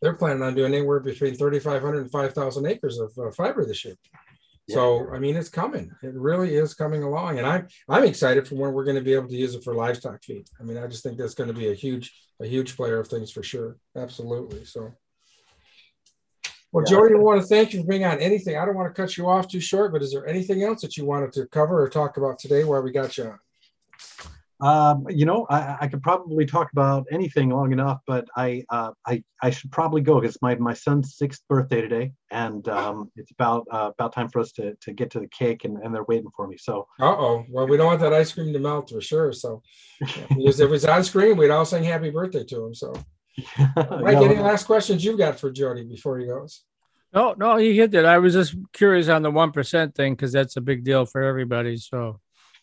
they're 0.00 0.14
planning 0.14 0.42
on 0.42 0.54
doing 0.54 0.74
anywhere 0.74 1.00
between 1.00 1.34
3,500 1.34 2.00
and 2.00 2.10
5,000 2.10 2.66
acres 2.66 2.98
of 2.98 3.12
uh, 3.18 3.30
fiber 3.30 3.64
this 3.64 3.84
year. 3.84 3.94
Yeah. 4.66 4.74
So 4.74 5.08
I 5.12 5.18
mean, 5.18 5.36
it's 5.36 5.50
coming. 5.50 5.90
It 6.02 6.14
really 6.14 6.54
is 6.54 6.72
coming 6.72 7.02
along, 7.02 7.38
and 7.38 7.46
I'm 7.46 7.68
I'm 7.88 8.04
excited 8.04 8.48
for 8.48 8.54
when 8.54 8.72
we're 8.72 8.84
going 8.84 8.96
to 8.96 9.02
be 9.02 9.12
able 9.12 9.28
to 9.28 9.36
use 9.36 9.54
it 9.54 9.62
for 9.62 9.74
livestock 9.74 10.22
feed. 10.24 10.46
I 10.58 10.62
mean, 10.62 10.78
I 10.78 10.86
just 10.86 11.02
think 11.02 11.18
that's 11.18 11.34
going 11.34 11.48
to 11.48 11.58
be 11.58 11.68
a 11.70 11.74
huge 11.74 12.14
a 12.40 12.46
huge 12.46 12.74
player 12.74 12.98
of 12.98 13.08
things 13.08 13.30
for 13.30 13.42
sure. 13.42 13.76
Absolutely. 13.94 14.64
So 14.64 14.94
well, 16.74 16.84
yeah. 16.84 16.90
Jordy, 16.90 17.14
I 17.14 17.18
want 17.18 17.40
to 17.40 17.46
thank 17.46 17.72
you 17.72 17.82
for 17.82 17.86
being 17.86 18.04
on 18.04 18.18
anything. 18.18 18.58
I 18.58 18.64
don't 18.64 18.74
want 18.74 18.92
to 18.92 19.00
cut 19.00 19.16
you 19.16 19.28
off 19.28 19.46
too 19.46 19.60
short, 19.60 19.92
but 19.92 20.02
is 20.02 20.10
there 20.12 20.26
anything 20.26 20.64
else 20.64 20.80
that 20.80 20.96
you 20.96 21.06
wanted 21.06 21.32
to 21.34 21.46
cover 21.46 21.80
or 21.80 21.88
talk 21.88 22.16
about 22.16 22.40
today 22.40 22.64
while 22.64 22.82
we 22.82 22.90
got 22.90 23.16
you 23.16 23.26
on? 23.26 23.38
Um, 24.60 25.06
you 25.08 25.24
know, 25.24 25.46
I, 25.48 25.76
I, 25.82 25.88
could 25.88 26.02
probably 26.02 26.46
talk 26.46 26.72
about 26.72 27.06
anything 27.12 27.50
long 27.50 27.72
enough, 27.72 28.00
but 28.08 28.26
I 28.36 28.64
uh, 28.70 28.90
I, 29.06 29.22
I 29.40 29.50
should 29.50 29.70
probably 29.70 30.00
go 30.00 30.20
because 30.20 30.36
my, 30.42 30.56
my 30.56 30.74
son's 30.74 31.16
sixth 31.16 31.42
birthday 31.48 31.80
today, 31.80 32.12
and 32.32 32.66
um, 32.68 33.10
it's 33.14 33.30
about 33.30 33.66
uh, 33.70 33.90
about 33.92 34.12
time 34.12 34.28
for 34.28 34.40
us 34.40 34.50
to, 34.52 34.74
to 34.80 34.92
get 34.92 35.10
to 35.12 35.20
the 35.20 35.28
cake, 35.28 35.64
and, 35.64 35.78
and 35.78 35.94
they're 35.94 36.04
waiting 36.04 36.30
for 36.34 36.48
me. 36.48 36.56
So. 36.56 36.88
Uh 37.00 37.06
oh. 37.06 37.44
Well, 37.50 37.68
we 37.68 37.76
don't 37.76 37.86
want 37.86 38.00
that 38.00 38.12
ice 38.12 38.32
cream 38.32 38.52
to 38.52 38.58
melt 38.58 38.90
for 38.90 39.00
sure. 39.00 39.32
So, 39.32 39.62
if 40.00 40.58
it's 40.58 40.84
on 40.84 41.04
screen, 41.04 41.36
we'd 41.36 41.50
all 41.50 41.64
sing 41.64 41.84
happy 41.84 42.10
birthday 42.10 42.42
to 42.44 42.64
him. 42.66 42.74
So. 42.74 42.94
Mike, 43.76 44.16
any 44.16 44.36
last 44.36 44.64
questions 44.66 45.04
you've 45.04 45.18
got 45.18 45.40
for 45.40 45.50
Jody 45.50 45.84
before 45.84 46.18
he 46.18 46.26
goes? 46.26 46.62
No, 47.12 47.34
no, 47.36 47.56
he 47.56 47.76
hit 47.76 47.94
it. 47.94 48.04
I 48.04 48.18
was 48.18 48.34
just 48.34 48.56
curious 48.72 49.08
on 49.08 49.22
the 49.22 49.30
one 49.30 49.52
percent 49.52 49.94
thing 49.94 50.14
because 50.14 50.32
that's 50.32 50.56
a 50.56 50.60
big 50.60 50.84
deal 50.84 51.06
for 51.06 51.22
everybody. 51.22 51.76
So. 51.76 52.20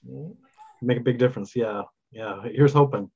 Mm-hmm 0.08 0.32
make 0.82 0.98
a 0.98 1.02
big 1.02 1.18
difference. 1.18 1.56
Yeah, 1.56 1.84
yeah. 2.12 2.42
Here's 2.44 2.74
hoping. 2.74 3.10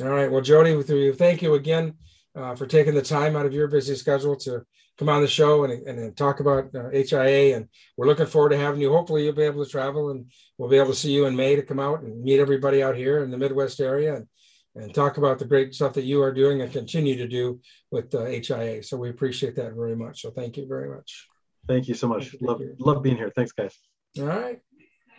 All 0.00 0.08
right. 0.08 0.30
Well, 0.30 0.42
Jody, 0.42 0.80
thank 1.12 1.42
you 1.42 1.54
again 1.54 1.94
uh, 2.36 2.54
for 2.54 2.66
taking 2.66 2.94
the 2.94 3.02
time 3.02 3.34
out 3.36 3.46
of 3.46 3.52
your 3.52 3.68
busy 3.68 3.96
schedule 3.96 4.36
to 4.36 4.64
come 4.96 5.08
on 5.08 5.22
the 5.22 5.28
show 5.28 5.64
and, 5.64 5.72
and, 5.72 5.98
and 5.98 6.16
talk 6.16 6.40
about 6.40 6.74
uh, 6.74 6.90
HIA. 6.90 7.56
And 7.56 7.68
we're 7.96 8.06
looking 8.06 8.26
forward 8.26 8.50
to 8.50 8.58
having 8.58 8.80
you. 8.80 8.92
Hopefully, 8.92 9.24
you'll 9.24 9.34
be 9.34 9.42
able 9.42 9.64
to 9.64 9.70
travel 9.70 10.10
and 10.10 10.30
we'll 10.56 10.68
be 10.68 10.76
able 10.76 10.90
to 10.90 10.94
see 10.94 11.12
you 11.12 11.26
in 11.26 11.34
May 11.34 11.56
to 11.56 11.62
come 11.62 11.80
out 11.80 12.02
and 12.02 12.22
meet 12.22 12.38
everybody 12.38 12.82
out 12.82 12.96
here 12.96 13.24
in 13.24 13.30
the 13.30 13.38
Midwest 13.38 13.80
area 13.80 14.16
and, 14.16 14.26
and 14.74 14.94
talk 14.94 15.16
about 15.16 15.38
the 15.38 15.44
great 15.44 15.74
stuff 15.74 15.94
that 15.94 16.04
you 16.04 16.22
are 16.22 16.32
doing 16.32 16.62
and 16.62 16.72
continue 16.72 17.16
to 17.16 17.26
do 17.26 17.60
with 17.90 18.14
uh, 18.14 18.26
HIA. 18.26 18.82
So 18.82 18.96
we 18.96 19.10
appreciate 19.10 19.56
that 19.56 19.74
very 19.74 19.96
much. 19.96 20.22
So 20.22 20.30
thank 20.30 20.56
you 20.56 20.66
very 20.66 20.88
much. 20.88 21.26
Thank 21.66 21.88
you 21.88 21.94
so 21.94 22.08
much. 22.08 22.34
Love, 22.40 22.62
love 22.78 23.02
being 23.02 23.16
here. 23.16 23.32
Thanks, 23.34 23.52
guys. 23.52 23.76
All 24.18 24.24
right. 24.24 24.60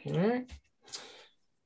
All 0.07 0.19
right. 0.19 0.49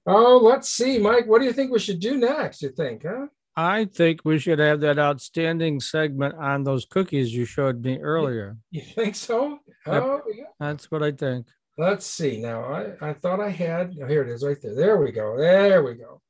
Oh, 0.06 0.38
let's 0.38 0.70
see, 0.70 0.98
Mike. 1.00 1.28
What 1.28 1.40
do 1.40 1.46
you 1.46 1.54
think 1.54 1.72
we 1.72 1.80
should 1.80 2.00
do 2.00 2.18
next? 2.18 2.62
You 2.62 2.70
think, 2.70 3.04
huh? 3.06 3.28
I 3.56 3.86
think 3.86 4.22
we 4.26 4.40
should 4.40 4.60
have 4.60 4.82
that 4.82 4.98
outstanding 4.98 5.80
segment 5.80 6.36
on 6.36 6.64
those 6.64 6.86
cookies 6.86 7.34
you 7.34 7.46
showed 7.46 7.84
me 7.84 8.00
earlier. 8.00 8.58
You 8.72 8.82
think 8.82 9.16
so? 9.16 9.60
Oh, 9.86 10.22
yeah. 10.36 10.46
That's 10.60 10.90
what 10.90 11.04
I 11.04 11.12
think. 11.12 11.48
Let's 11.78 12.06
see. 12.06 12.42
Now, 12.42 12.64
I, 12.66 13.10
I 13.10 13.14
thought 13.14 13.40
I 13.40 13.50
had. 13.50 13.96
Oh, 14.02 14.08
here 14.08 14.24
it 14.24 14.30
is 14.30 14.44
right 14.44 14.58
there. 14.62 14.76
There 14.76 14.98
we 14.98 15.12
go. 15.12 15.38
There 15.38 15.84
we 15.84 15.94
go. 15.94 16.22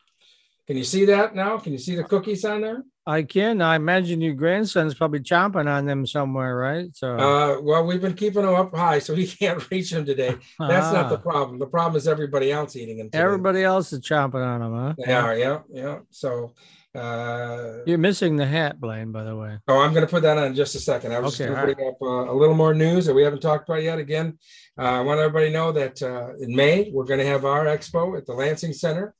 Can 0.68 0.78
you 0.78 0.84
see 0.84 1.06
that 1.06 1.36
now? 1.36 1.58
Can 1.58 1.74
you 1.74 1.80
see 1.80 1.96
the 1.96 2.04
cookies 2.04 2.46
on 2.46 2.62
there? 2.62 2.84
I 3.06 3.24
can. 3.24 3.62
I 3.62 3.76
imagine 3.76 4.22
your 4.22 4.34
grandson's 4.34 4.94
probably 4.94 5.20
chomping 5.20 5.68
on 5.68 5.86
them 5.86 6.08
somewhere, 6.08 6.56
right? 6.56 6.88
So, 6.96 7.18
uh, 7.18 7.60
well, 7.62 7.86
we've 7.86 8.00
been 8.00 8.14
keeping 8.14 8.44
them 8.44 8.56
up 8.56 8.74
high, 8.74 9.00
so 9.00 9.14
he 9.14 9.28
can't 9.40 9.70
reach 9.70 9.92
them 9.92 10.06
today. 10.06 10.38
That's 10.58 10.88
ah. 10.88 10.94
not 10.94 11.10
the 11.10 11.18
ah. 11.18 11.22
problem. 11.22 11.60
The 11.60 11.68
problem 11.68 11.98
is 11.98 12.08
everybody 12.08 12.52
else 12.52 12.78
eating 12.78 13.00
them. 13.00 13.08
Today. 13.08 13.24
Everybody 13.24 13.64
else 13.64 13.92
is 13.92 14.00
chomping 14.00 14.46
on 14.46 14.62
them, 14.62 14.74
huh? 14.74 14.94
They 15.06 15.14
are. 15.14 15.38
Yeah, 15.38 15.60
yeah. 15.70 16.00
So, 16.12 16.54
uh, 16.96 17.80
you're 17.86 17.98
missing 17.98 18.38
the 18.38 18.46
hat, 18.46 18.80
Blaine. 18.80 19.12
By 19.12 19.26
the 19.26 19.36
way. 19.36 19.58
Oh, 19.68 19.82
I'm 19.82 19.94
going 19.94 20.06
to 20.06 20.12
put 20.12 20.24
that 20.24 20.38
on 20.38 20.46
in 20.46 20.56
just 20.56 20.76
a 20.76 20.80
second. 20.80 21.12
I 21.12 21.20
was 21.20 21.34
okay, 21.34 21.50
just 21.50 21.58
going 21.58 21.68
to 21.68 21.76
bring 21.76 21.88
right. 21.88 21.94
up 21.94 22.02
uh, 22.02 22.32
a 22.32 22.36
little 22.36 22.56
more 22.56 22.74
news 22.74 23.06
that 23.08 23.14
we 23.14 23.24
haven't 23.24 23.42
talked 23.42 23.68
about 23.68 23.84
yet. 23.84 24.00
Again, 24.00 24.38
uh, 24.80 24.84
I 24.84 25.02
want 25.02 25.20
everybody 25.20 25.48
to 25.48 25.54
know 25.54 25.72
that 25.74 26.02
uh, 26.02 26.36
in 26.40 26.56
May 26.56 26.90
we're 26.94 27.06
going 27.06 27.20
to 27.20 27.26
have 27.26 27.44
our 27.44 27.66
expo 27.66 28.18
at 28.18 28.26
the 28.26 28.34
Lansing 28.34 28.72
Center. 28.72 29.14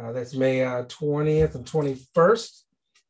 Uh, 0.00 0.12
that's 0.12 0.34
May 0.34 0.58
20th 0.58 1.54
and 1.54 1.64
21st. 1.64 2.62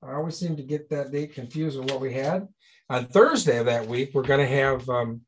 I 0.03 0.15
always 0.15 0.37
seem 0.37 0.57
to 0.57 0.63
get 0.63 0.91
that 0.91 1.13
date 1.13 1.35
confused 1.35 1.79
with 1.79 1.91
what 1.91 2.01
we 2.01 2.13
had. 2.13 2.47
On 2.91 3.07
Thursday 3.07 3.59
of 3.59 3.67
that 3.67 3.87
week, 3.87 4.11
we're 4.13 4.23
going 4.23 4.41
to 4.41 4.47
have 4.47 4.87
um, 4.91 5.23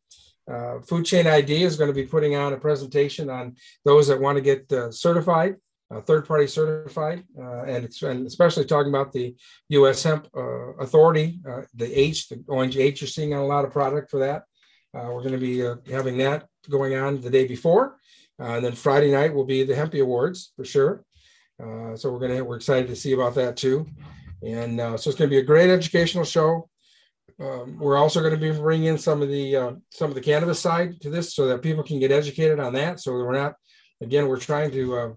uh, 0.51 0.81
Food 0.81 1.05
Chain 1.07 1.27
ID 1.27 1.63
is 1.63 1.77
going 1.77 1.89
to 1.89 1.95
be 1.95 2.07
putting 2.07 2.37
on 2.37 2.53
a 2.53 2.59
presentation 2.59 3.31
on 3.31 3.57
those 3.85 4.09
that 4.09 4.21
want 4.21 4.37
to 4.37 4.43
get 4.43 4.71
uh, 4.71 4.91
certified, 4.91 5.57
uh, 5.91 6.01
third 6.03 6.27
party 6.27 6.47
certified, 6.47 7.25
uh, 7.39 7.63
and, 7.63 7.89
and, 8.03 8.27
especially 8.27 8.65
talking 8.65 8.93
about 8.93 9.13
the 9.13 9.35
U.S. 9.71 10.03
Hemp 10.03 10.29
uh, 10.37 10.75
Authority, 10.75 11.41
uh, 11.49 11.63
the 11.75 11.93
H, 11.99 12.29
the 12.29 12.45
orange 12.49 12.77
H, 12.77 13.01
you're 13.01 13.09
seeing 13.09 13.33
on 13.33 13.41
a 13.41 13.47
lot 13.47 13.65
of 13.65 13.73
product 13.73 14.11
for 14.11 14.21
that. 14.21 14.45
we're 14.93 15.23
going 15.23 15.33
to 15.33 15.39
be 15.39 15.61
having 15.91 16.19
that 16.19 16.47
going 16.69 16.95
on 16.95 17.21
the 17.21 17.31
day 17.31 17.47
before. 17.47 17.97
and 18.39 18.65
then 18.65 18.73
Friday 18.73 19.11
night 19.11 19.35
will 19.35 19.47
be 19.47 19.65
the 19.65 19.75
Hempy 19.75 20.03
Awards 20.03 20.53
for 20.55 20.65
sure. 20.65 21.05
So 21.97 22.11
we're 22.11 22.19
to 22.29 22.43
we're 22.43 22.57
excited 22.57 22.89
to 22.89 22.97
see 22.97 23.13
about 23.13 23.35
that 23.35 23.57
too. 23.57 23.87
And 24.43 24.81
uh, 24.81 24.97
so 24.97 25.11
it's 25.11 25.19
to 25.19 25.35
be 25.35 25.39
a 25.39 25.43
great 25.43 25.71
educational 25.71 26.25
show. 26.25 26.69
Um, 27.41 27.79
we're 27.79 27.97
also 27.97 28.21
going 28.21 28.35
to 28.35 28.41
be 28.41 28.59
bringing 28.59 28.89
in 28.89 28.99
some 28.99 29.23
of 29.23 29.29
the 29.29 29.57
uh, 29.57 29.73
some 29.91 30.09
of 30.09 30.15
the 30.15 30.21
cannabis 30.21 30.61
side 30.61 31.01
to 31.03 31.11
this, 31.11 31.35
so 31.35 31.47
that 31.47 31.63
people 31.63 31.83
can 31.83 31.99
get 31.99 32.13
educated 32.13 32.61
on 32.61 32.73
that. 32.75 33.01
So 33.01 33.13
we're 33.13 33.33
not, 33.33 33.55
again, 34.03 34.29
we're 34.29 34.39
trying 34.39 34.71
to 34.73 34.97
uh, 34.97 35.13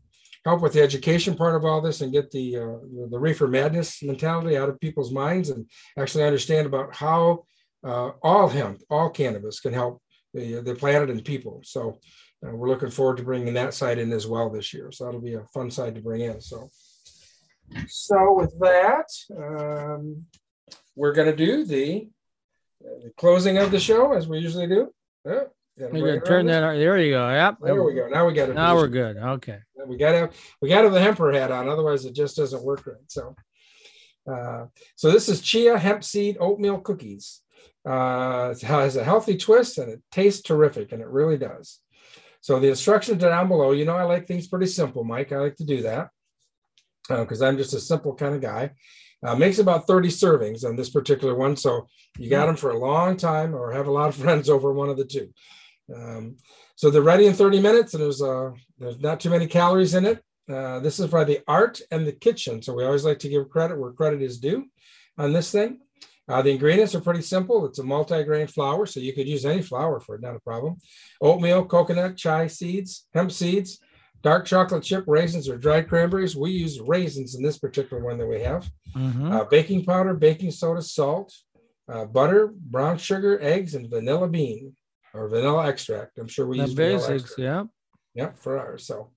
help 0.45 0.61
with 0.61 0.73
the 0.73 0.81
education 0.81 1.35
part 1.35 1.55
of 1.55 1.65
all 1.65 1.81
this 1.81 2.01
and 2.01 2.11
get 2.11 2.31
the 2.31 2.57
uh, 2.57 2.77
the 3.09 3.19
reefer 3.19 3.47
madness 3.47 4.01
mentality 4.03 4.57
out 4.57 4.69
of 4.69 4.79
people's 4.79 5.11
minds 5.11 5.49
and 5.49 5.69
actually 5.97 6.23
understand 6.23 6.65
about 6.65 6.95
how 6.95 7.43
uh, 7.85 8.11
all 8.21 8.49
hemp, 8.49 8.81
all 8.89 9.09
cannabis 9.09 9.59
can 9.59 9.73
help 9.73 10.01
the 10.33 10.61
the 10.61 10.75
planet 10.75 11.09
and 11.09 11.23
people. 11.23 11.61
So 11.63 11.99
uh, 12.45 12.55
we're 12.55 12.69
looking 12.69 12.89
forward 12.89 13.17
to 13.17 13.23
bringing 13.23 13.53
that 13.53 13.73
side 13.73 13.99
in 13.99 14.11
as 14.11 14.27
well 14.27 14.49
this 14.49 14.73
year. 14.73 14.91
So 14.91 15.05
that'll 15.05 15.21
be 15.21 15.33
a 15.33 15.43
fun 15.53 15.69
side 15.71 15.95
to 15.95 16.01
bring 16.01 16.21
in. 16.21 16.41
So. 16.41 16.69
So 17.87 18.33
with 18.33 18.57
that, 18.59 19.05
um, 19.37 20.25
we're 20.95 21.13
going 21.13 21.29
to 21.29 21.35
do 21.35 21.65
the, 21.65 22.09
the, 22.81 23.11
closing 23.15 23.57
of 23.57 23.69
the 23.69 23.79
show 23.79 24.13
as 24.13 24.27
we 24.27 24.39
usually 24.39 24.67
do. 24.67 24.91
Oh, 25.27 25.47
you 25.93 26.21
turn 26.21 26.47
that. 26.47 26.63
On. 26.63 26.77
There 26.77 26.97
you 26.97 27.11
go. 27.11 27.29
Yep. 27.29 27.57
There 27.61 27.83
we 27.83 27.93
go. 27.93 28.07
Now 28.07 28.25
we 28.25 28.33
got 28.33 28.49
it. 28.49 28.55
Now 28.55 28.75
we're 28.75 28.87
good. 28.87 29.17
Okay. 29.17 29.59
We 29.87 29.97
got 29.97 30.11
to 30.11 30.29
we 30.61 30.69
got 30.69 30.81
to 30.81 30.85
have 30.85 30.93
the 30.93 30.99
hemper 30.99 31.31
hat 31.31 31.51
on, 31.51 31.69
otherwise 31.69 32.05
it 32.05 32.13
just 32.13 32.35
doesn't 32.35 32.63
work 32.63 32.85
right. 32.85 32.97
So, 33.07 33.35
uh, 34.29 34.65
so 34.95 35.11
this 35.11 35.29
is 35.29 35.41
chia 35.41 35.77
hemp 35.77 36.03
seed 36.03 36.37
oatmeal 36.39 36.79
cookies. 36.79 37.41
Uh, 37.87 38.53
it 38.55 38.61
has 38.61 38.97
a 38.97 39.03
healthy 39.03 39.37
twist 39.37 39.77
and 39.77 39.89
it 39.89 40.01
tastes 40.11 40.41
terrific, 40.41 40.91
and 40.91 41.01
it 41.01 41.07
really 41.07 41.37
does. 41.37 41.79
So 42.41 42.59
the 42.59 42.69
instructions 42.69 43.23
are 43.23 43.29
down 43.29 43.47
below. 43.47 43.71
You 43.71 43.85
know, 43.85 43.95
I 43.95 44.03
like 44.03 44.27
things 44.27 44.47
pretty 44.47 44.67
simple, 44.67 45.03
Mike. 45.03 45.31
I 45.31 45.37
like 45.37 45.55
to 45.57 45.65
do 45.65 45.81
that 45.83 46.09
because 47.07 47.41
uh, 47.41 47.47
I'm 47.47 47.57
just 47.57 47.73
a 47.73 47.79
simple 47.79 48.15
kind 48.15 48.35
of 48.35 48.41
guy. 48.41 48.71
Uh, 49.21 49.35
makes 49.35 49.59
about 49.59 49.85
30 49.85 50.07
servings 50.09 50.63
on 50.63 50.77
this 50.77 50.89
particular 50.89 51.35
one. 51.35 51.57
So 51.57 51.87
you 52.17 52.29
got 52.29 52.45
them 52.45 52.55
for 52.55 52.71
a 52.71 52.77
long 52.77 53.17
time 53.17 53.53
or 53.53 53.71
have 53.71 53.87
a 53.87 53.91
lot 53.91 54.09
of 54.09 54.15
friends 54.23 54.49
over 54.49 54.71
one 54.71 54.89
of 54.89 54.97
the 54.97 55.05
two. 55.05 55.33
Um, 55.93 56.37
so 56.75 56.89
they're 56.89 57.01
ready 57.01 57.25
in 57.25 57.33
30 57.33 57.59
minutes 57.59 57.93
and 57.93 58.03
there's, 58.03 58.21
uh, 58.21 58.51
there's 58.77 58.99
not 58.99 59.19
too 59.19 59.29
many 59.29 59.47
calories 59.47 59.93
in 59.93 60.05
it. 60.05 60.23
Uh, 60.49 60.79
this 60.79 60.99
is 60.99 61.07
by 61.07 61.23
the 61.23 61.41
art 61.47 61.81
and 61.91 62.07
the 62.07 62.13
kitchen. 62.13 62.61
So 62.61 62.73
we 62.73 62.85
always 62.85 63.03
like 63.03 63.19
to 63.19 63.29
give 63.29 63.49
credit 63.49 63.77
where 63.77 63.91
credit 63.91 64.21
is 64.21 64.39
due 64.39 64.65
on 65.17 65.33
this 65.33 65.51
thing. 65.51 65.79
Uh, 66.29 66.43
the 66.43 66.51
ingredients 66.51 66.93
are 66.93 67.01
pretty 67.01 67.23
simple. 67.23 67.65
It's 67.65 67.79
a 67.79 67.83
multi-grain 67.83 68.47
flour, 68.47 68.85
so 68.85 68.99
you 68.99 69.13
could 69.13 69.27
use 69.27 69.45
any 69.45 69.63
flour 69.63 69.99
for 69.99 70.15
it, 70.15 70.21
not 70.21 70.35
a 70.35 70.39
problem. 70.39 70.77
Oatmeal, 71.21 71.65
coconut, 71.65 72.17
chai 72.17 72.45
seeds, 72.45 73.07
hemp 73.15 73.31
seeds, 73.31 73.79
dark 74.21 74.45
chocolate 74.45 74.83
chip 74.83 75.05
raisins 75.07 75.49
or 75.49 75.57
dried 75.57 75.89
cranberries. 75.89 76.35
We 76.35 76.51
use 76.51 76.79
raisins 76.79 77.35
in 77.35 77.41
this 77.41 77.57
particular 77.57 78.03
one 78.03 78.19
that 78.19 78.27
we 78.27 78.41
have. 78.41 78.69
Mm-hmm. 78.95 79.31
Uh, 79.31 79.43
baking 79.45 79.85
powder, 79.85 80.13
baking 80.13 80.51
soda, 80.51 80.83
salt, 80.83 81.33
uh, 81.91 82.05
butter, 82.05 82.53
brown 82.55 82.99
sugar, 82.99 83.41
eggs, 83.41 83.73
and 83.73 83.89
vanilla 83.89 84.27
bean 84.27 84.75
or 85.15 85.27
vanilla 85.29 85.67
extract. 85.67 86.19
I'm 86.19 86.27
sure 86.27 86.45
we 86.45 86.59
use 86.59 86.75
the 86.75 86.91
use 86.91 87.07
basics. 87.07 87.33
Yeah. 87.37 87.63
Yep, 88.13 88.37
for 88.37 88.59
ours. 88.59 88.85
So, 88.85 89.11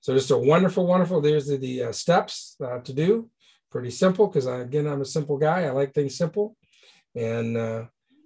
so 0.00 0.14
just 0.14 0.30
a 0.30 0.38
wonderful, 0.38 0.86
wonderful. 0.86 1.20
There's 1.20 1.48
the, 1.48 1.56
the 1.56 1.82
uh, 1.84 1.92
steps 1.92 2.56
uh, 2.64 2.78
to 2.78 2.92
do. 2.94 3.28
Pretty 3.70 3.90
simple 3.90 4.26
because 4.26 4.46
again, 4.46 4.86
I'm 4.86 5.02
a 5.02 5.06
simple 5.06 5.36
guy. 5.36 5.64
I 5.64 5.70
like 5.70 5.92
things 5.92 6.16
simple, 6.16 6.56
and 7.14 7.56
uh, 7.56 7.84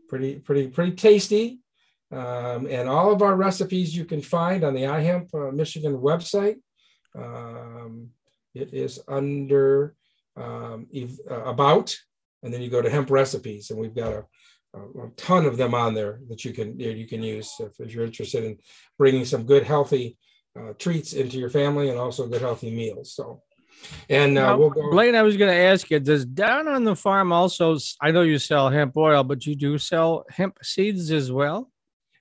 pretty, 0.08 0.38
pretty, 0.38 0.68
pretty 0.68 0.92
tasty. 0.92 1.58
Um, 2.12 2.66
and 2.66 2.88
all 2.88 3.10
of 3.10 3.22
our 3.22 3.34
recipes 3.34 3.96
you 3.96 4.04
can 4.04 4.20
find 4.20 4.62
on 4.62 4.74
the 4.74 4.82
iHemp 4.82 5.34
uh, 5.34 5.50
Michigan 5.50 5.96
website. 5.96 6.56
Um, 7.16 8.10
it 8.54 8.72
is 8.72 9.00
under 9.08 9.96
um, 10.36 10.86
uh, 11.30 11.44
about, 11.44 11.96
and 12.42 12.52
then 12.52 12.62
you 12.62 12.70
go 12.70 12.82
to 12.82 12.90
hemp 12.90 13.10
recipes, 13.10 13.70
and 13.70 13.80
we've 13.80 13.96
got 13.96 14.12
a, 14.12 14.78
a, 14.78 15.10
ton 15.16 15.46
of 15.46 15.56
them 15.56 15.74
on 15.74 15.94
there 15.94 16.20
that 16.28 16.44
you 16.44 16.52
can 16.52 16.78
you 16.78 17.06
can 17.06 17.22
use 17.22 17.52
if, 17.58 17.80
if 17.80 17.94
you're 17.94 18.04
interested 18.04 18.44
in 18.44 18.58
bringing 18.98 19.24
some 19.24 19.44
good 19.44 19.64
healthy 19.64 20.18
uh, 20.58 20.72
treats 20.78 21.14
into 21.14 21.38
your 21.38 21.50
family 21.50 21.88
and 21.88 21.98
also 21.98 22.28
good 22.28 22.42
healthy 22.42 22.70
meals. 22.70 23.14
So. 23.14 23.42
And 24.08 24.36
uh, 24.38 24.46
now, 24.46 24.56
we'll 24.58 24.70
go. 24.70 24.90
Blaine, 24.90 25.14
I 25.14 25.22
was 25.22 25.36
going 25.36 25.50
to 25.50 25.56
ask 25.56 25.90
you, 25.90 26.00
does 26.00 26.24
down 26.24 26.68
on 26.68 26.84
the 26.84 26.96
farm 26.96 27.32
also? 27.32 27.78
I 28.00 28.10
know 28.10 28.22
you 28.22 28.38
sell 28.38 28.68
hemp 28.68 28.96
oil, 28.96 29.24
but 29.24 29.46
you 29.46 29.54
do 29.54 29.78
sell 29.78 30.24
hemp 30.30 30.58
seeds 30.62 31.10
as 31.10 31.30
well. 31.32 31.70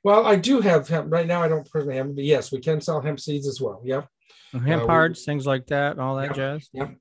Well, 0.04 0.26
I 0.26 0.36
do 0.36 0.62
have 0.62 0.88
hemp 0.88 1.12
right 1.12 1.28
now. 1.28 1.44
I 1.44 1.48
don't 1.48 1.70
personally 1.70 1.98
have, 1.98 2.16
but 2.16 2.24
yes, 2.24 2.52
we 2.52 2.60
can 2.60 2.82
sell 2.82 3.02
hemp 3.02 3.20
seeds 3.20 3.48
as 3.48 3.62
well. 3.62 3.82
Yep. 3.84 4.08
Hemp 4.52 4.84
uh, 4.84 4.88
hearts, 4.88 5.24
things 5.24 5.46
like 5.46 5.68
that, 5.68 6.00
all 6.00 6.18
that 6.18 6.36
jazz. 6.36 6.68
Yep. 6.74 6.96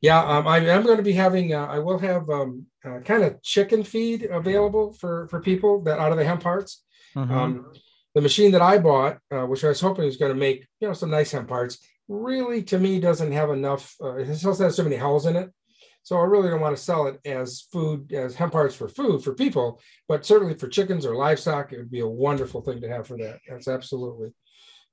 Yeah, 0.00 0.22
um, 0.22 0.46
I 0.46 0.58
am 0.58 0.82
going 0.82 0.98
to 0.98 1.02
be 1.02 1.12
having. 1.12 1.54
Uh, 1.54 1.66
I 1.66 1.78
will 1.78 1.98
have 1.98 2.28
um, 2.28 2.66
uh, 2.84 3.00
kind 3.00 3.24
of 3.24 3.42
chicken 3.42 3.82
feed 3.82 4.24
available 4.24 4.92
for 4.92 5.26
for 5.28 5.40
people 5.40 5.82
that 5.82 5.98
out 5.98 6.12
of 6.12 6.18
the 6.18 6.24
hemp 6.24 6.42
hearts. 6.42 6.84
Mm-hmm. 7.16 7.32
Um, 7.32 7.72
the 8.14 8.20
machine 8.20 8.52
that 8.52 8.62
I 8.62 8.78
bought, 8.78 9.18
uh, 9.30 9.46
which 9.46 9.64
I 9.64 9.68
was 9.68 9.80
hoping 9.80 10.04
was 10.04 10.16
going 10.16 10.32
to 10.32 10.38
make 10.38 10.66
you 10.80 10.88
know 10.88 10.94
some 10.94 11.10
nice 11.10 11.32
hemp 11.32 11.48
hearts, 11.48 11.78
really, 12.08 12.62
to 12.64 12.78
me, 12.78 13.00
doesn't 13.00 13.32
have 13.32 13.50
enough. 13.50 13.94
Uh, 14.02 14.16
it 14.16 14.34
still 14.36 14.54
has 14.54 14.76
so 14.76 14.84
many 14.84 14.96
holes 14.96 15.26
in 15.26 15.36
it. 15.36 15.50
So 16.02 16.18
I 16.18 16.24
really 16.24 16.48
don't 16.48 16.60
want 16.60 16.76
to 16.76 16.82
sell 16.82 17.08
it 17.08 17.18
as 17.24 17.66
food, 17.72 18.12
as 18.12 18.36
hemp 18.36 18.52
parts 18.52 18.76
for 18.76 18.86
food 18.86 19.24
for 19.24 19.34
people, 19.34 19.80
but 20.06 20.24
certainly 20.24 20.54
for 20.54 20.68
chickens 20.68 21.04
or 21.04 21.16
livestock, 21.16 21.72
it 21.72 21.78
would 21.78 21.90
be 21.90 21.98
a 21.98 22.06
wonderful 22.06 22.60
thing 22.60 22.80
to 22.80 22.88
have 22.88 23.08
for 23.08 23.16
that. 23.18 23.40
That's 23.48 23.66
absolutely, 23.66 24.32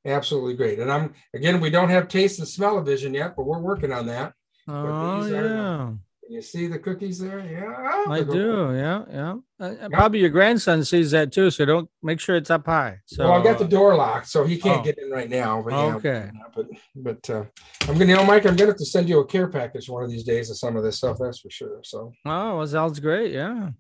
absolutely 0.06 0.56
great. 0.56 0.80
And 0.80 0.92
I'm 0.92 1.14
again, 1.36 1.62
we 1.62 1.70
don't 1.70 1.90
have 1.90 2.08
taste 2.08 2.40
and 2.40 2.48
smell 2.48 2.80
of 2.80 2.88
vision 2.88 3.14
yet, 3.14 3.36
but 3.36 3.46
we're 3.46 3.60
working 3.60 3.92
on 3.92 4.08
that. 4.08 4.34
Oh 4.68 5.28
yeah. 5.28 5.92
You 6.30 6.42
see 6.42 6.68
the 6.68 6.80
cookies 6.80 7.20
there? 7.20 7.40
Yeah, 7.40 8.04
I 8.10 8.24
do. 8.24 8.74
Yeah, 8.74 9.04
yeah. 9.12 9.36
Uh, 9.60 9.76
yeah. 9.80 9.88
Probably 9.92 10.20
your 10.20 10.30
grandson 10.30 10.84
sees 10.86 11.12
that 11.12 11.32
too, 11.32 11.52
so 11.52 11.66
don't 11.66 11.90
make 12.02 12.20
sure 12.20 12.36
it's 12.36 12.50
up 12.50 12.66
high. 12.66 13.00
So 13.06 13.26
well, 13.26 13.40
I 13.40 13.44
got 13.44 13.60
the 13.60 13.68
door 13.68 13.96
locked, 13.96 14.30
so 14.30 14.46
he 14.46 14.58
can't 14.58 14.82
oh. 14.82 14.84
get 14.84 14.98
in 14.98 15.12
right 15.12 15.30
now. 15.30 15.62
But 15.62 15.74
yeah, 15.74 15.96
okay. 15.96 16.30
But 16.56 16.66
but 16.96 17.30
uh, 17.30 17.44
I'm 17.82 17.98
gonna, 17.98 18.06
you 18.06 18.16
know, 18.16 18.26
Mike, 18.26 18.46
I'm 18.46 18.56
gonna 18.56 18.72
have 18.72 18.78
to 18.78 18.86
send 18.86 19.10
you 19.10 19.20
a 19.20 19.26
care 19.26 19.48
package 19.48 19.90
one 19.90 20.04
of 20.04 20.10
these 20.10 20.24
days 20.24 20.50
of 20.50 20.58
some 20.58 20.78
of 20.78 20.84
this 20.84 20.98
stuff. 20.98 21.18
That's 21.20 21.40
for 21.40 21.50
sure. 21.50 21.80
So. 21.84 22.14
Oh, 22.26 22.58
well, 22.58 22.68
sounds 22.68 23.00
great. 23.00 23.34
Yeah. 23.34 23.72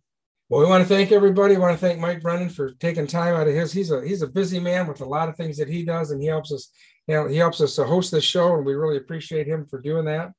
Well, 0.49 0.61
we 0.61 0.67
want 0.67 0.83
to 0.83 0.87
thank 0.87 1.11
everybody. 1.11 1.55
We 1.55 1.61
want 1.61 1.79
to 1.79 1.85
thank 1.85 1.99
Mike 1.99 2.21
Brennan 2.21 2.49
for 2.49 2.73
taking 2.73 3.07
time 3.07 3.35
out 3.35 3.47
of 3.47 3.55
his. 3.55 3.71
He's 3.71 3.89
a 3.89 4.05
he's 4.05 4.21
a 4.21 4.27
busy 4.27 4.59
man 4.59 4.87
with 4.87 5.01
a 5.01 5.05
lot 5.05 5.29
of 5.29 5.37
things 5.37 5.57
that 5.57 5.69
he 5.69 5.83
does, 5.83 6.11
and 6.11 6.21
he 6.21 6.27
helps 6.27 6.51
us. 6.51 6.69
You 7.07 7.15
know, 7.15 7.27
he 7.27 7.37
helps 7.37 7.61
us 7.61 7.75
to 7.75 7.85
host 7.85 8.11
this 8.11 8.23
show, 8.23 8.55
and 8.55 8.65
we 8.65 8.73
really 8.73 8.97
appreciate 8.97 9.47
him 9.47 9.65
for 9.65 9.81
doing 9.81 10.05
that. 10.05 10.31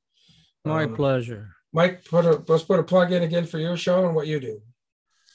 My 0.64 0.84
um, 0.84 0.94
pleasure. 0.94 1.53
Mike, 1.74 2.04
put 2.04 2.24
a 2.24 2.40
let's 2.46 2.62
put 2.62 2.78
a 2.78 2.84
plug 2.84 3.12
in 3.12 3.24
again 3.24 3.44
for 3.44 3.58
your 3.58 3.76
show 3.76 4.06
and 4.06 4.14
what 4.14 4.28
you 4.28 4.38
do. 4.38 4.62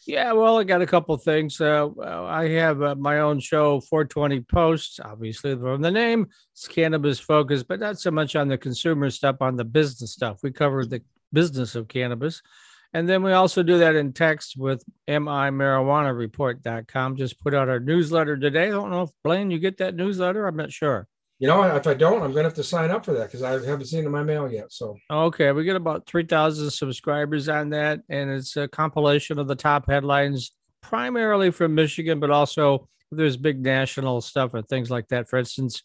Yeah, 0.08 0.32
well, 0.32 0.58
I 0.58 0.64
got 0.64 0.82
a 0.82 0.88
couple 0.88 1.16
things. 1.18 1.60
Uh, 1.60 1.90
I 2.02 2.48
have 2.48 2.82
uh, 2.82 2.96
my 2.96 3.20
own 3.20 3.42
show, 3.42 3.82
420 3.82 4.40
Posts. 4.42 5.02
Obviously, 5.04 5.56
from 5.56 5.82
the 5.82 5.92
name, 5.92 6.28
it's 6.54 6.68
cannabis 6.68 7.20
focused, 7.20 7.68
but 7.68 7.82
not 7.82 8.00
so 8.00 8.10
much 8.10 8.38
on 8.38 8.48
the 8.48 8.58
consumer 8.58 9.10
stuff, 9.12 9.36
on 9.42 9.58
the 9.58 9.66
business 9.66 10.14
stuff. 10.14 10.40
We 10.42 10.52
cover 10.52 10.86
the 10.86 11.04
business 11.32 11.76
of 11.76 11.90
cannabis. 11.90 12.42
And 12.94 13.08
then 13.08 13.22
we 13.22 13.34
also 13.34 13.62
do 13.62 13.78
that 13.80 13.96
in 13.96 14.14
text 14.14 14.56
with 14.58 14.84
mimarijuanareport.com. 15.08 17.18
Just 17.18 17.40
put 17.40 17.54
out 17.54 17.70
our 17.70 17.80
newsletter 17.80 18.36
today. 18.38 18.68
I 18.68 18.72
don't 18.72 18.90
know 18.90 19.04
if 19.04 19.12
Blaine, 19.24 19.52
you 19.52 19.60
get 19.60 19.78
that 19.78 19.94
newsletter. 19.94 20.48
I'm 20.48 20.56
not 20.56 20.72
sure. 20.72 21.08
You 21.40 21.48
know, 21.48 21.64
if 21.76 21.88
I 21.88 21.94
don't, 21.94 22.22
I'm 22.22 22.34
going 22.34 22.44
to 22.44 22.50
have 22.50 22.54
to 22.56 22.64
sign 22.64 22.92
up 22.92 23.06
for 23.06 23.14
that 23.14 23.28
because 23.28 23.44
I 23.44 23.52
haven't 23.52 23.86
seen 23.86 24.04
it 24.04 24.06
in 24.06 24.12
my 24.12 24.24
mail 24.24 24.52
yet. 24.52 24.74
So 24.74 24.98
okay, 25.10 25.54
we 25.54 25.64
get 25.64 25.78
about 25.78 26.06
three 26.06 26.26
thousand 26.26 26.70
subscribers 26.72 27.48
on 27.48 27.70
that, 27.70 28.02
and 28.10 28.30
it's 28.30 28.58
a 28.58 28.68
compilation 28.68 29.40
of 29.40 29.48
the 29.48 29.56
top 29.56 29.90
headlines, 29.90 30.52
primarily 30.82 31.52
from 31.52 31.76
Michigan, 31.76 32.20
but 32.20 32.30
also 32.30 32.90
there's 33.10 33.38
big 33.38 33.62
national 33.64 34.20
stuff 34.20 34.54
and 34.54 34.68
things 34.68 34.92
like 34.92 35.08
that. 35.08 35.30
For 35.30 35.40
instance, 35.40 35.82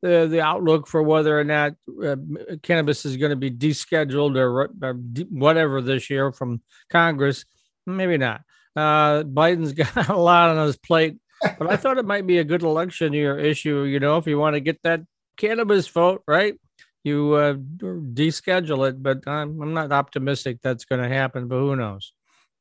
the 0.00 0.26
the 0.26 0.40
outlook 0.40 0.86
for 0.86 1.02
whether 1.02 1.38
or 1.38 1.44
not 1.44 1.74
uh, 2.02 2.16
cannabis 2.62 3.04
is 3.04 3.18
going 3.18 3.30
to 3.30 3.36
be 3.36 3.50
descheduled 3.50 4.38
or, 4.38 4.70
or 4.82 4.92
de- 4.94 5.24
whatever 5.24 5.82
this 5.82 6.08
year 6.08 6.32
from 6.32 6.62
Congress, 6.90 7.44
maybe 7.86 8.16
not. 8.16 8.40
Uh, 8.74 9.22
Biden's 9.22 9.72
got 9.96 10.08
a 10.08 10.16
lot 10.16 10.56
on 10.56 10.66
his 10.66 10.76
plate 10.76 11.18
but 11.58 11.70
I 11.70 11.76
thought 11.76 11.98
it 11.98 12.04
might 12.04 12.26
be 12.26 12.38
a 12.38 12.44
good 12.44 12.62
election 12.62 13.12
year 13.12 13.38
issue. 13.38 13.82
You 13.82 14.00
know, 14.00 14.18
if 14.18 14.26
you 14.26 14.38
want 14.38 14.54
to 14.54 14.60
get 14.60 14.82
that 14.82 15.02
cannabis 15.36 15.88
vote, 15.88 16.22
right? 16.26 16.54
You 17.02 17.34
uh, 17.34 17.54
deschedule 17.54 18.88
it, 18.88 19.02
but 19.02 19.26
I'm, 19.26 19.60
I'm 19.60 19.74
not 19.74 19.92
optimistic 19.92 20.58
that's 20.62 20.84
going 20.84 21.02
to 21.02 21.08
happen. 21.08 21.48
But 21.48 21.56
who 21.56 21.76
knows? 21.76 22.12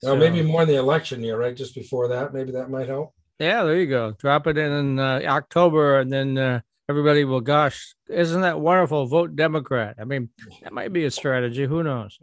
Well, 0.01 0.15
so, 0.15 0.17
maybe 0.17 0.41
more 0.41 0.63
in 0.63 0.67
the 0.67 0.75
election 0.75 1.23
year, 1.23 1.38
right? 1.38 1.55
Just 1.55 1.75
before 1.75 2.09
that, 2.09 2.34
maybe 2.34 2.51
that 2.51 2.69
might 2.69 2.89
help. 2.89 3.13
Yeah, 3.39 3.63
there 3.63 3.79
you 3.79 3.88
go. 3.88 4.11
Drop 4.11 4.47
it 4.47 4.57
in 4.57 4.99
uh, 4.99 5.21
October, 5.25 5.99
and 5.99 6.11
then 6.11 6.38
uh, 6.38 6.59
everybody 6.89 7.23
will. 7.23 7.41
Gosh, 7.41 7.95
isn't 8.09 8.41
that 8.41 8.59
wonderful? 8.59 9.05
Vote 9.05 9.36
Democrat. 9.36 9.95
I 9.99 10.03
mean, 10.03 10.29
that 10.61 10.73
might 10.73 10.91
be 10.91 11.05
a 11.05 11.11
strategy. 11.11 11.65
Who 11.65 11.84
knows? 11.84 12.19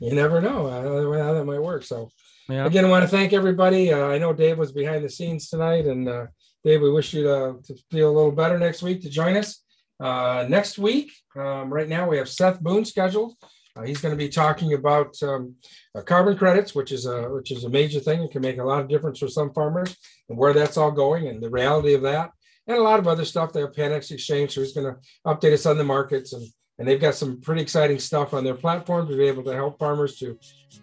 You 0.00 0.14
never 0.14 0.40
know 0.40 0.68
how 0.68 1.34
that 1.34 1.44
might 1.44 1.62
work. 1.62 1.84
So 1.84 2.10
yeah. 2.50 2.66
Again, 2.66 2.84
I 2.84 2.88
want 2.88 3.02
to 3.02 3.08
thank 3.08 3.32
everybody. 3.32 3.92
Uh, 3.92 4.08
I 4.08 4.18
know 4.18 4.32
Dave 4.32 4.58
was 4.58 4.72
behind 4.72 5.04
the 5.04 5.08
scenes 5.08 5.48
tonight, 5.48 5.86
and 5.86 6.08
uh, 6.08 6.26
Dave, 6.64 6.80
we 6.80 6.90
wish 6.90 7.14
you 7.14 7.24
to, 7.24 7.56
to, 7.64 7.74
feel 7.90 8.10
a 8.10 8.16
little 8.16 8.32
better 8.32 8.58
next 8.58 8.82
week 8.82 9.02
to 9.02 9.10
join 9.10 9.36
us. 9.36 9.62
Uh, 9.98 10.46
next 10.48 10.78
week, 10.78 11.12
um, 11.36 11.72
right 11.72 11.88
now, 11.88 12.08
we 12.08 12.16
have 12.16 12.28
Seth 12.28 12.60
Boone 12.60 12.84
scheduled. 12.84 13.34
Uh, 13.76 13.82
he's 13.82 14.00
going 14.00 14.12
to 14.12 14.18
be 14.18 14.28
talking 14.28 14.74
about 14.74 15.14
um, 15.22 15.54
uh, 15.94 16.02
carbon 16.02 16.36
credits, 16.36 16.74
which 16.74 16.92
is 16.92 17.06
a 17.06 17.28
which 17.30 17.52
is 17.52 17.64
a 17.64 17.68
major 17.70 18.00
thing. 18.00 18.22
It 18.22 18.30
can 18.30 18.42
make 18.42 18.58
a 18.58 18.64
lot 18.64 18.80
of 18.80 18.88
difference 18.88 19.18
for 19.18 19.28
some 19.28 19.52
farmers, 19.52 19.96
and 20.28 20.36
where 20.36 20.52
that's 20.52 20.76
all 20.76 20.90
going, 20.90 21.28
and 21.28 21.42
the 21.42 21.50
reality 21.50 21.94
of 21.94 22.02
that, 22.02 22.30
and 22.66 22.78
a 22.78 22.82
lot 22.82 22.98
of 22.98 23.08
other 23.08 23.24
stuff. 23.24 23.52
They 23.52 23.60
have 23.60 23.72
Panax 23.72 24.10
Exchange, 24.10 24.54
he's 24.54 24.72
going 24.72 24.92
to 24.92 25.00
update 25.26 25.52
us 25.52 25.66
on 25.66 25.78
the 25.78 25.84
markets 25.84 26.32
and 26.32 26.46
and 26.80 26.88
they've 26.88 27.00
got 27.00 27.14
some 27.14 27.38
pretty 27.42 27.60
exciting 27.60 27.98
stuff 27.98 28.32
on 28.32 28.42
their 28.42 28.54
platform 28.54 29.06
to 29.06 29.14
be 29.14 29.24
able 29.24 29.44
to 29.44 29.54
help 29.54 29.78
farmers 29.78 30.18
to 30.18 30.36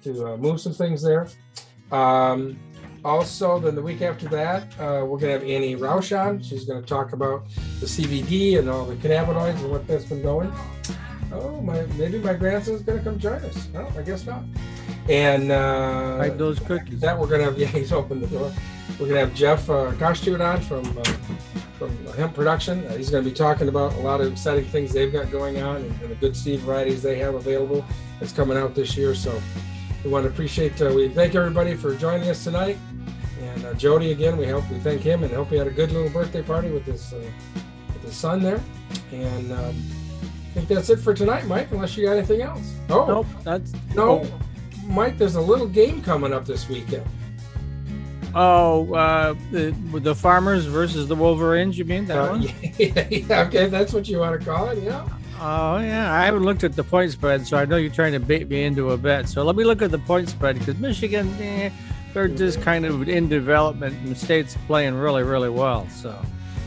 to 0.03 0.27
uh, 0.27 0.37
move 0.37 0.61
some 0.61 0.71
things 0.71 1.01
there. 1.01 1.27
Um, 1.91 2.59
also, 3.03 3.59
then 3.59 3.73
the 3.73 3.81
week 3.81 4.01
after 4.01 4.27
that, 4.29 4.63
uh, 4.79 5.03
we're 5.05 5.17
going 5.17 5.33
to 5.33 5.39
have 5.39 5.43
Annie 5.43 5.75
Rouse 5.75 6.11
on. 6.11 6.41
She's 6.41 6.65
going 6.65 6.81
to 6.81 6.87
talk 6.87 7.13
about 7.13 7.47
the 7.79 7.85
CBD 7.87 8.59
and 8.59 8.69
all 8.69 8.85
the 8.85 8.95
cannabinoids 8.95 9.59
and 9.59 9.71
what 9.71 9.87
that's 9.87 10.05
been 10.05 10.21
going. 10.21 10.53
Oh, 11.33 11.61
my 11.61 11.81
maybe 11.97 12.19
my 12.19 12.33
grandson's 12.33 12.83
going 12.83 12.99
to 12.99 13.03
come 13.03 13.17
join 13.17 13.41
us. 13.41 13.67
No, 13.73 13.87
I 13.97 14.03
guess 14.03 14.25
not. 14.25 14.43
And 15.09 15.51
uh, 15.51 16.17
like 16.19 16.37
those 16.37 16.59
cookies. 16.59 17.01
That 17.01 17.17
we're 17.17 17.27
going 17.27 17.39
to 17.39 17.45
have. 17.45 17.57
Yeah, 17.57 17.67
he's 17.67 17.91
opened 17.91 18.21
the 18.21 18.27
door. 18.27 18.53
We're 18.99 19.07
going 19.07 19.13
to 19.13 19.25
have 19.25 19.33
Jeff 19.33 19.67
uh, 19.69 19.93
on 20.43 20.61
from 20.61 20.97
uh, 20.97 21.13
from 21.78 21.95
Hemp 22.13 22.34
Production. 22.34 22.86
Uh, 22.88 22.95
he's 22.95 23.09
going 23.09 23.23
to 23.23 23.30
be 23.30 23.36
talking 23.36 23.69
about 23.69 23.93
a 23.93 23.99
lot 23.99 24.21
of 24.21 24.32
exciting 24.32 24.65
things 24.65 24.91
they've 24.91 25.11
got 25.11 25.30
going 25.32 25.61
on 25.61 25.78
and, 25.78 26.01
and 26.01 26.11
the 26.11 26.15
good 26.15 26.36
seed 26.36 26.59
varieties 26.61 27.01
they 27.01 27.17
have 27.19 27.36
available 27.36 27.86
that's 28.19 28.32
coming 28.32 28.57
out 28.57 28.73
this 28.73 28.97
year. 28.97 29.13
So 29.13 29.39
we 30.03 30.09
want 30.09 30.25
to 30.25 30.30
appreciate, 30.30 30.82
uh, 30.82 30.91
we 30.93 31.09
thank 31.09 31.36
everybody 31.36 31.75
for 31.75 31.95
joining 31.95 32.30
us 32.30 32.43
tonight. 32.43 32.78
And 33.41 33.65
uh, 33.65 33.73
Jody, 33.75 34.11
again, 34.11 34.38
we 34.38 34.47
hope 34.47 34.69
we 34.69 34.80
thank 34.80 35.01
him 35.01 35.23
and 35.23 35.32
hope 35.32 35.49
he 35.49 35.55
had 35.55 35.67
a 35.67 35.71
good 35.71 35.91
little 35.91 36.09
birthday 36.09 36.41
party 36.41 36.69
with 36.69 36.86
his, 36.86 37.13
uh, 37.13 37.21
with 37.93 38.03
his 38.03 38.15
son 38.15 38.41
there. 38.41 38.61
And 39.11 39.51
um, 39.51 39.75
I 40.51 40.53
think 40.53 40.67
that's 40.67 40.89
it 40.89 40.97
for 40.97 41.13
tonight, 41.13 41.45
Mike, 41.45 41.71
unless 41.71 41.95
you 41.95 42.05
got 42.05 42.17
anything 42.17 42.41
else. 42.41 42.73
Oh, 42.89 43.05
nope, 43.05 43.28
that's 43.43 43.73
no. 43.93 44.28
Mike, 44.86 45.17
there's 45.17 45.36
a 45.36 45.41
little 45.41 45.67
game 45.67 46.01
coming 46.01 46.34
up 46.34 46.45
this 46.45 46.67
weekend. 46.67 47.05
Oh, 48.39 48.93
uh, 48.93 49.33
the, 49.51 49.71
the 49.93 50.13
farmers 50.13 50.65
versus 50.65 51.07
the 51.07 51.15
Wolverines, 51.15 51.75
you 51.75 51.85
mean 51.85 52.05
that 52.05 52.19
uh, 52.19 52.29
one? 52.29 52.41
Yeah, 52.77 53.07
yeah, 53.09 53.41
okay, 53.47 53.65
that's 53.65 53.93
what 53.93 54.07
you 54.07 54.19
want 54.19 54.39
to 54.39 54.45
call 54.45 54.69
it, 54.69 54.83
yeah. 54.83 55.09
Oh 55.39 55.79
yeah, 55.79 56.13
I 56.13 56.25
haven't 56.25 56.43
looked 56.43 56.63
at 56.63 56.75
the 56.75 56.83
point 56.83 57.11
spread, 57.11 57.47
so 57.47 57.57
I 57.57 57.65
know 57.65 57.77
you're 57.77 57.91
trying 57.91 58.13
to 58.13 58.19
bait 58.19 58.47
me 58.47 58.63
into 58.63 58.91
a 58.91 58.97
bet. 58.97 59.27
So 59.27 59.43
let 59.43 59.55
me 59.55 59.63
look 59.63 59.81
at 59.81 59.89
the 59.89 59.97
point 59.97 60.29
spread 60.29 60.59
because 60.59 60.77
Michigan, 60.77 61.35
eh, 61.41 61.71
they're 62.13 62.27
just 62.27 62.61
kind 62.61 62.85
of 62.85 63.09
in 63.09 63.27
development, 63.27 63.95
and 64.03 64.11
the 64.11 64.15
state's 64.15 64.55
playing 64.67 64.93
really, 64.93 65.23
really 65.23 65.49
well. 65.49 65.88
So 65.89 66.19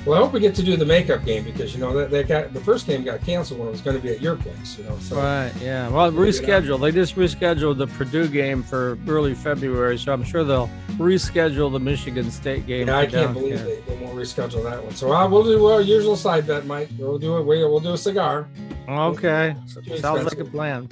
well, 0.07 0.19
I 0.19 0.23
hope 0.23 0.33
we 0.33 0.41
get 0.41 0.55
to 0.55 0.63
do 0.63 0.77
the 0.77 0.87
makeup 0.87 1.25
game 1.27 1.45
because 1.45 1.75
you 1.75 1.81
know 1.81 1.93
that 1.99 2.11
they 2.11 2.23
got 2.23 2.55
the 2.55 2.61
first 2.61 2.87
game 2.87 3.05
got 3.05 3.21
canceled 3.23 3.61
when 3.61 3.69
it 3.69 3.73
was 3.73 3.83
going 3.83 3.97
to 3.97 4.03
be 4.03 4.11
at 4.11 4.21
your 4.23 4.37
place. 4.37 4.79
You 4.79 4.85
know, 4.85 4.99
so 4.99 5.17
right, 5.17 5.53
yeah. 5.61 5.89
Well, 5.89 6.11
rescheduled. 6.11 6.81
They 6.81 6.91
just 6.91 7.17
rescheduled 7.17 7.77
the 7.77 7.87
Purdue 7.87 8.29
game 8.29 8.63
for 8.63 8.99
early 9.07 9.35
February, 9.35 9.99
so 9.99 10.13
I'm 10.13 10.25
sure 10.25 10.43
they'll 10.43 10.71
reschedule 10.93 11.71
the 11.71 11.81
Michigan 11.81 12.31
State 12.31 12.67
game. 12.67 12.89
Yeah, 12.89 12.99
I 12.99 13.07
can't 13.07 13.35
believe 13.35 13.63
they, 13.63 13.81
they, 13.81 13.97
won't 13.97 14.17
reschedule 14.17 14.63
that 14.65 14.83
one. 14.83 14.95
So 14.95 15.13
uh, 15.13 15.29
we'll 15.29 15.45
do 15.45 15.67
our 15.67 15.83
usual 15.83 16.17
side 16.17 16.47
bet, 16.47 16.65
Mike. 16.65 16.89
We'll 16.99 17.19
do 17.19 17.37
it. 17.37 17.45
We'll 17.45 17.81
do 17.81 17.93
a 17.93 17.99
cigar. 17.99 18.49
Okay, 18.89 19.55
sounds 19.99 20.25
like 20.25 20.39
a 20.39 20.45
plan. 20.45 20.89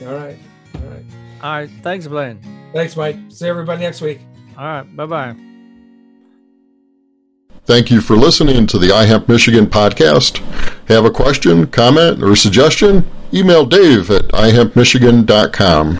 All 0.00 0.14
right, 0.14 0.38
all 0.74 0.80
right, 0.80 1.04
all 1.42 1.50
right. 1.52 1.70
Thanks, 1.82 2.06
Blaine. 2.06 2.40
Thanks, 2.72 2.96
Mike. 2.96 3.16
See 3.28 3.46
everybody 3.46 3.82
next 3.82 4.00
week. 4.00 4.20
All 4.56 4.64
right, 4.64 4.96
bye 4.96 5.06
bye. 5.06 5.45
Thank 7.66 7.90
you 7.90 8.00
for 8.00 8.14
listening 8.14 8.68
to 8.68 8.78
the 8.78 8.88
iHemp 8.88 9.26
Michigan 9.28 9.66
podcast. 9.66 10.38
Have 10.86 11.04
a 11.04 11.10
question, 11.10 11.66
comment, 11.66 12.22
or 12.22 12.36
suggestion? 12.36 13.04
Email 13.34 13.66
Dave 13.66 14.08
at 14.08 14.28
ihempmichigan.com. 14.28 15.94